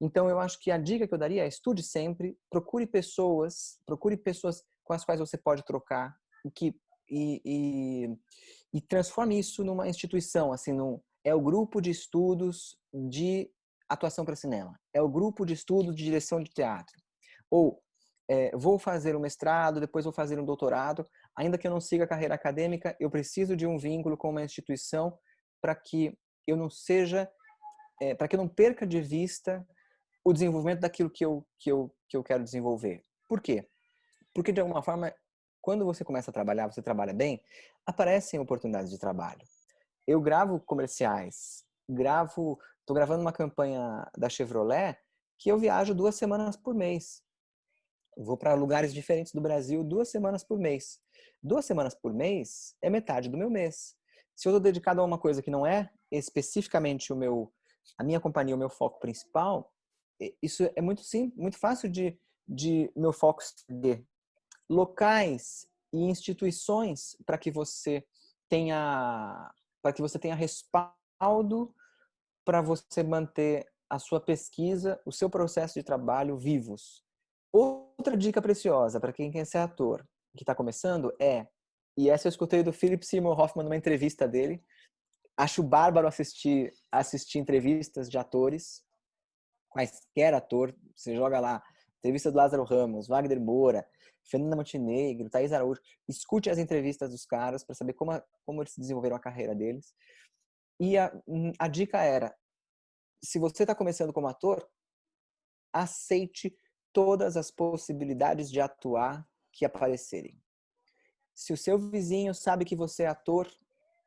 Então, 0.00 0.28
eu 0.28 0.40
acho 0.40 0.58
que 0.58 0.72
a 0.72 0.78
dica 0.78 1.06
que 1.06 1.14
eu 1.14 1.18
daria 1.18 1.44
é 1.44 1.48
estude 1.48 1.84
sempre, 1.84 2.36
procure 2.50 2.88
pessoas, 2.88 3.78
procure 3.86 4.16
pessoas 4.16 4.64
com 4.82 4.92
as 4.92 5.04
quais 5.04 5.20
você 5.20 5.38
pode 5.38 5.64
trocar 5.64 6.16
que, 6.52 6.74
e, 7.08 7.40
e, 7.44 8.18
e 8.72 8.80
transforme 8.80 9.38
isso 9.38 9.62
numa 9.62 9.88
instituição, 9.88 10.52
assim, 10.52 10.72
num, 10.72 11.00
é 11.22 11.32
o 11.32 11.40
grupo 11.40 11.80
de 11.80 11.90
estudos 11.90 12.76
de 12.92 13.48
atuação 13.88 14.24
para 14.24 14.34
cinema, 14.34 14.76
é 14.92 15.00
o 15.00 15.08
grupo 15.08 15.46
de 15.46 15.54
estudos 15.54 15.94
de 15.94 16.02
direção 16.02 16.42
de 16.42 16.50
teatro, 16.50 16.96
ou 17.48 17.83
é, 18.28 18.56
vou 18.56 18.78
fazer 18.78 19.14
um 19.16 19.20
mestrado, 19.20 19.80
depois 19.80 20.04
vou 20.04 20.12
fazer 20.12 20.38
um 20.38 20.44
doutorado, 20.44 21.06
ainda 21.36 21.58
que 21.58 21.66
eu 21.66 21.70
não 21.70 21.80
siga 21.80 22.04
a 22.04 22.08
carreira 22.08 22.34
acadêmica, 22.34 22.96
eu 22.98 23.10
preciso 23.10 23.56
de 23.56 23.66
um 23.66 23.78
vínculo 23.78 24.16
com 24.16 24.30
uma 24.30 24.42
instituição 24.42 25.18
para 25.60 25.74
que 25.74 26.16
eu 26.46 26.56
não 26.56 26.70
seja, 26.70 27.30
é, 28.00 28.14
para 28.14 28.28
que 28.28 28.36
eu 28.36 28.40
não 28.40 28.48
perca 28.48 28.86
de 28.86 29.00
vista 29.00 29.66
o 30.24 30.32
desenvolvimento 30.32 30.80
daquilo 30.80 31.10
que 31.10 31.24
eu, 31.24 31.46
que 31.58 31.70
eu, 31.70 31.94
que 32.08 32.16
eu 32.16 32.22
quero 32.22 32.42
desenvolver. 32.42 33.04
Por 33.28 33.40
quê? 33.40 33.68
Porque, 34.34 34.52
de 34.52 34.60
alguma 34.60 34.82
forma, 34.82 35.14
quando 35.60 35.84
você 35.84 36.04
começa 36.04 36.30
a 36.30 36.34
trabalhar, 36.34 36.70
você 36.70 36.82
trabalha 36.82 37.12
bem, 37.12 37.42
aparecem 37.86 38.40
oportunidades 38.40 38.90
de 38.90 38.98
trabalho. 38.98 39.42
Eu 40.06 40.20
gravo 40.20 40.60
comerciais, 40.60 41.64
gravo, 41.88 42.58
estou 42.80 42.94
gravando 42.94 43.22
uma 43.22 43.32
campanha 43.32 44.06
da 44.16 44.28
Chevrolet 44.28 44.98
que 45.38 45.50
eu 45.50 45.58
viajo 45.58 45.94
duas 45.94 46.14
semanas 46.14 46.56
por 46.56 46.74
mês. 46.74 47.23
Vou 48.16 48.36
para 48.36 48.54
lugares 48.54 48.92
diferentes 48.94 49.32
do 49.32 49.40
Brasil 49.40 49.82
duas 49.82 50.08
semanas 50.08 50.44
por 50.44 50.58
mês. 50.58 51.00
Duas 51.42 51.64
semanas 51.64 51.94
por 51.94 52.12
mês 52.12 52.74
é 52.80 52.88
metade 52.88 53.28
do 53.28 53.36
meu 53.36 53.50
mês. 53.50 53.96
Se 54.34 54.48
eu 54.48 54.50
estou 54.50 54.60
dedicado 54.60 55.00
a 55.00 55.04
uma 55.04 55.18
coisa 55.18 55.42
que 55.42 55.50
não 55.50 55.66
é 55.66 55.90
especificamente 56.10 57.12
o 57.12 57.16
meu, 57.16 57.52
a 57.98 58.04
minha 58.04 58.20
companhia, 58.20 58.54
o 58.54 58.58
meu 58.58 58.70
foco 58.70 58.98
principal, 59.00 59.72
isso 60.42 60.68
é 60.74 60.80
muito 60.80 61.02
simples, 61.02 61.38
muito 61.38 61.58
fácil 61.58 61.88
de, 61.88 62.18
de 62.46 62.90
meu 62.96 63.12
foco 63.12 63.42
ser 63.42 64.04
locais 64.68 65.66
e 65.92 65.98
instituições 65.98 67.16
para 67.26 67.38
que 67.38 67.50
você 67.50 68.04
tenha 68.48 69.52
para 69.82 69.92
que 69.92 70.00
você 70.00 70.18
tenha 70.18 70.34
respaldo 70.34 71.74
para 72.42 72.62
você 72.62 73.02
manter 73.02 73.70
a 73.88 73.98
sua 73.98 74.18
pesquisa, 74.18 75.00
o 75.04 75.12
seu 75.12 75.28
processo 75.28 75.74
de 75.74 75.82
trabalho 75.82 76.38
vivos. 76.38 77.03
Outra 77.56 78.16
dica 78.16 78.42
preciosa 78.42 78.98
para 78.98 79.12
quem 79.12 79.30
quer 79.30 79.44
ser 79.46 79.58
ator 79.58 80.04
que 80.36 80.42
está 80.42 80.56
começando 80.56 81.14
é, 81.20 81.46
e 81.96 82.10
essa 82.10 82.26
eu 82.26 82.30
escutei 82.30 82.64
do 82.64 82.72
Philip 82.72 83.06
Seymour 83.06 83.38
Hoffman 83.38 83.62
numa 83.62 83.76
entrevista 83.76 84.26
dele. 84.26 84.60
Acho 85.36 85.62
bárbaro 85.62 86.08
assistir 86.08 86.72
assistir 86.90 87.38
entrevistas 87.38 88.10
de 88.10 88.18
atores 88.18 88.82
quaisquer 89.68 90.34
ator, 90.34 90.74
você 90.96 91.14
joga 91.14 91.38
lá, 91.38 91.62
entrevista 91.98 92.28
do 92.32 92.36
Lázaro 92.36 92.64
Ramos, 92.64 93.06
Wagner 93.06 93.40
Moura, 93.40 93.86
Fernanda 94.24 94.56
Montenegro, 94.56 95.30
Thaís 95.30 95.52
Araújo, 95.52 95.80
escute 96.08 96.50
as 96.50 96.58
entrevistas 96.58 97.10
dos 97.10 97.24
caras 97.24 97.64
para 97.64 97.76
saber 97.76 97.92
como, 97.92 98.12
como 98.44 98.62
eles 98.62 98.74
desenvolveram 98.76 99.16
a 99.16 99.20
carreira 99.20 99.54
deles. 99.54 99.94
E 100.80 100.98
a, 100.98 101.12
hum, 101.26 101.52
a 101.56 101.68
dica 101.68 102.02
era, 102.02 102.34
se 103.22 103.38
você 103.38 103.62
está 103.62 103.76
começando 103.76 104.12
como 104.12 104.26
ator, 104.26 104.68
aceite 105.72 106.56
todas 106.94 107.36
as 107.36 107.50
possibilidades 107.50 108.50
de 108.50 108.60
atuar 108.60 109.28
que 109.52 109.64
aparecerem. 109.64 110.40
Se 111.34 111.52
o 111.52 111.56
seu 111.56 111.76
vizinho 111.76 112.32
sabe 112.32 112.64
que 112.64 112.76
você 112.76 113.02
é 113.02 113.08
ator, 113.08 113.50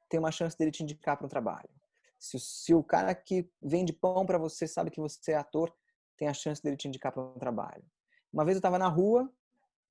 tem 0.10 0.20
uma 0.20 0.32
chance 0.32 0.58
dele 0.58 0.72
te 0.72 0.82
indicar 0.82 1.18
para 1.18 1.26
um 1.26 1.30
trabalho. 1.30 1.70
Se, 2.18 2.40
se 2.40 2.74
o 2.74 2.82
cara 2.82 3.14
que 3.14 3.48
vende 3.62 3.92
pão 3.92 4.26
para 4.26 4.38
você 4.38 4.66
sabe 4.66 4.90
que 4.90 5.02
você 5.02 5.34
é 5.34 5.36
ator, 5.36 5.72
tem 6.18 6.30
a 6.30 6.34
chance 6.34 6.64
dele 6.64 6.78
te 6.78 6.88
indicar 6.88 7.12
para 7.12 7.22
um 7.22 7.38
trabalho. 7.38 7.84
Uma 8.32 8.46
vez 8.46 8.56
eu 8.56 8.60
estava 8.60 8.80
na 8.80 8.88
rua, 8.88 9.30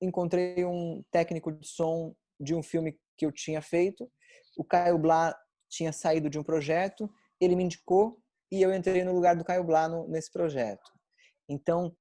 encontrei 0.01 0.65
um 0.65 1.05
técnico 1.11 1.53
de 1.53 1.69
som 1.69 2.17
de 2.41 2.55
um 2.55 2.63
filme 2.63 2.99
que 3.17 3.27
eu 3.27 3.31
tinha 3.31 3.61
feito. 3.61 4.11
O 4.57 4.65
Caio 4.65 4.99
Blá 4.99 5.39
tinha 5.69 5.93
saído 5.93 6.31
de 6.31 6.39
um 6.39 6.43
projeto, 6.43 7.11
ele 7.39 7.55
me 7.55 7.65
indicou 7.65 8.19
e 8.51 8.63
eu 8.63 8.75
entrei 8.75 9.05
no 9.05 9.13
lugar 9.13 9.37
do 9.37 9.45
Caio 9.45 9.65
Blá 9.65 9.87
no, 9.87 10.09
nesse 10.09 10.33
projeto. 10.33 10.91
Então, 11.49 11.95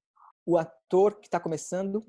o 0.45 0.57
ator 0.57 1.19
que 1.19 1.27
está 1.27 1.39
começando, 1.39 2.05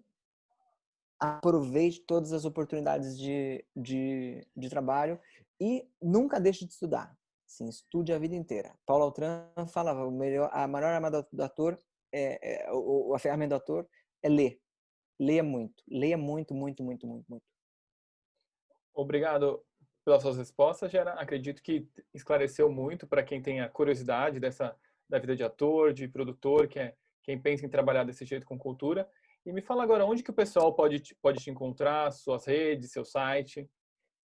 aproveite 1.19 2.01
todas 2.01 2.33
as 2.33 2.45
oportunidades 2.45 3.19
de, 3.19 3.65
de, 3.75 4.47
de 4.55 4.69
trabalho 4.69 5.19
e 5.61 5.89
nunca 6.01 6.39
deixe 6.39 6.67
de 6.67 6.73
estudar. 6.73 7.17
Sim, 7.47 7.69
estude 7.69 8.13
a 8.13 8.19
vida 8.19 8.35
inteira. 8.35 8.77
Paulo 8.85 9.05
Altran 9.05 9.49
falava, 9.73 10.07
o 10.07 10.11
melhor, 10.11 10.51
a 10.53 10.67
maior 10.67 10.93
arma 10.93 11.11
do 11.11 11.43
ator, 11.43 11.81
é, 12.13 12.67
é, 12.67 12.69
a 13.15 13.19
ferramenta 13.19 13.55
do 13.55 13.63
ator 13.63 13.89
é 14.23 14.29
ler. 14.29 14.61
Leia 15.19 15.43
muito. 15.43 15.83
Leia 15.89 16.19
muito, 16.19 16.55
muito, 16.55 16.85
muito, 16.85 17.07
muito, 17.07 17.25
muito. 17.29 17.45
Obrigado 18.93 19.65
pelas 20.05 20.23
suas 20.23 20.37
respostas, 20.37 20.91
Gera. 20.91 21.13
Acredito 21.15 21.63
que 21.63 21.89
esclareceu 22.13 22.71
muito 22.71 23.07
para 23.07 23.23
quem 23.23 23.41
tem 23.41 23.61
a 23.61 23.69
curiosidade 23.69 24.39
dessa 24.41 24.77
da 25.09 25.21
vida 25.21 25.37
de 25.37 25.45
ator, 25.45 25.93
de 25.93 26.09
produtor, 26.09 26.67
que 26.67 26.81
é 26.81 26.97
quem 27.27 27.39
pensa 27.39 27.67
em 27.67 27.69
trabalhar 27.69 28.05
desse 28.05 28.25
jeito 28.25 28.47
com 28.47 28.57
cultura. 28.57 29.07
E 29.45 29.53
me 29.53 29.61
fala 29.61 29.83
agora 29.83 30.07
onde 30.07 30.23
que 30.23 30.31
o 30.31 30.35
pessoal 30.35 30.73
pode 30.75 31.01
te, 31.01 31.15
pode 31.17 31.43
te 31.43 31.51
encontrar, 31.51 32.13
suas 32.13 32.47
redes, 32.47 32.93
seu 32.93 33.05
site. 33.05 33.69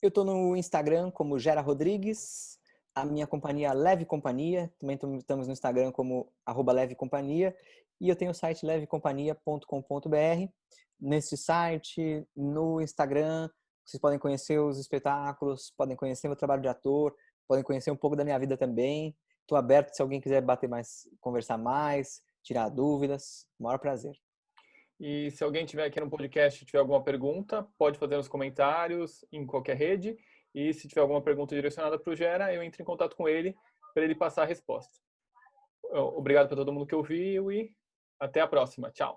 Eu 0.01 0.09
estou 0.09 0.25
no 0.25 0.57
Instagram 0.57 1.11
como 1.11 1.39
Gera 1.39 1.61
Rodrigues, 1.61 2.59
a 2.95 3.05
minha 3.05 3.27
companhia 3.27 3.73
Leve 3.73 4.05
Companhia, 4.05 4.73
também 4.79 4.97
estamos 5.19 5.47
no 5.47 5.53
Instagram 5.53 5.93
como 5.93 6.33
arroba 6.47 6.73
Leve 6.73 6.95
Companhia, 6.95 7.57
e 8.01 8.09
eu 8.09 8.17
tenho 8.17 8.31
o 8.31 8.35
site 8.35 8.65
levecompanhia.com.br. 8.65 10.49
Nesse 11.01 11.37
site, 11.37 12.27
no 12.37 12.81
Instagram, 12.81 13.49
vocês 13.85 14.01
podem 14.01 14.19
conhecer 14.19 14.59
os 14.59 14.79
espetáculos, 14.79 15.73
podem 15.77 15.97
conhecer 15.97 16.29
meu 16.29 16.37
trabalho 16.37 16.63
de 16.63 16.69
ator, 16.69 17.15
podem 17.49 17.65
conhecer 17.65 17.91
um 17.91 17.97
pouco 17.97 18.17
da 18.17 18.25
minha 18.25 18.39
vida 18.39 18.57
também. 18.57 19.17
Estou 19.41 19.59
aberto 19.59 19.95
se 19.95 20.03
alguém 20.03 20.21
quiser 20.21 20.41
bater 20.41 20.69
mais, 20.69 21.09
conversar 21.21 21.59
mais, 21.59 22.23
tirar 22.43 22.68
dúvidas, 22.68 23.47
maior 23.59 23.78
prazer. 23.78 24.16
E 25.01 25.30
se 25.32 25.43
alguém 25.43 25.66
tiver 25.66 25.84
aqui 25.84 26.01
no 26.01 26.09
podcast 26.09 26.64
tiver 26.64 26.78
alguma 26.78 27.03
pergunta, 27.03 27.66
pode 27.76 27.99
fazer 27.99 28.16
nos 28.16 28.28
comentários 28.28 29.24
em 29.32 29.45
qualquer 29.45 29.76
rede. 29.76 30.16
E 30.55 30.72
se 30.72 30.86
tiver 30.86 31.01
alguma 31.01 31.22
pergunta 31.22 31.55
direcionada 31.55 31.99
para 31.99 32.12
o 32.12 32.16
Gera, 32.16 32.55
eu 32.55 32.62
entro 32.62 32.82
em 32.82 32.84
contato 32.84 33.16
com 33.16 33.28
ele 33.28 33.57
para 33.95 34.05
ele 34.05 34.14
passar 34.14 34.43
a 34.43 34.47
resposta. 34.47 34.93
Obrigado 35.93 36.47
para 36.47 36.57
todo 36.57 36.72
mundo 36.72 36.86
que 36.86 36.95
ouviu 36.95 37.51
e 37.51 37.74
até 38.20 38.40
a 38.40 38.47
próxima. 38.47 38.90
Tchau. 38.93 39.11